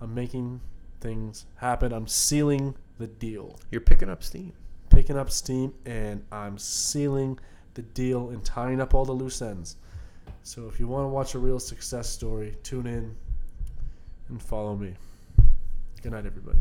I'm 0.01 0.15
making 0.15 0.63
things 1.03 1.45
happen. 1.57 1.93
I'm 1.93 2.07
sealing 2.07 2.75
the 2.99 3.09
deal. 3.09 3.61
You're 3.71 3.83
picking 3.83 4.09
up 4.09 4.23
steam. 4.23 4.55
Picking 4.89 5.19
up 5.19 5.31
steam, 5.31 5.75
and 5.85 6.25
I'm 6.33 6.57
sealing 6.57 7.39
the 7.75 7.83
deal 7.83 8.31
and 8.31 8.43
tying 8.43 8.81
up 8.81 8.95
all 8.95 9.05
the 9.05 9.13
loose 9.13 9.43
ends. 9.43 9.77
So 10.43 10.69
if 10.69 10.81
you 10.81 10.89
want 10.89 11.05
to 11.05 11.09
watch 11.09 11.35
a 11.35 11.39
real 11.39 11.61
success 11.61 12.09
story, 12.09 12.57
tune 12.63 12.87
in 12.87 13.15
and 14.29 14.43
follow 14.43 14.77
me. 14.77 14.95
Good 16.03 16.13
night, 16.13 16.27
everybody. 16.27 16.59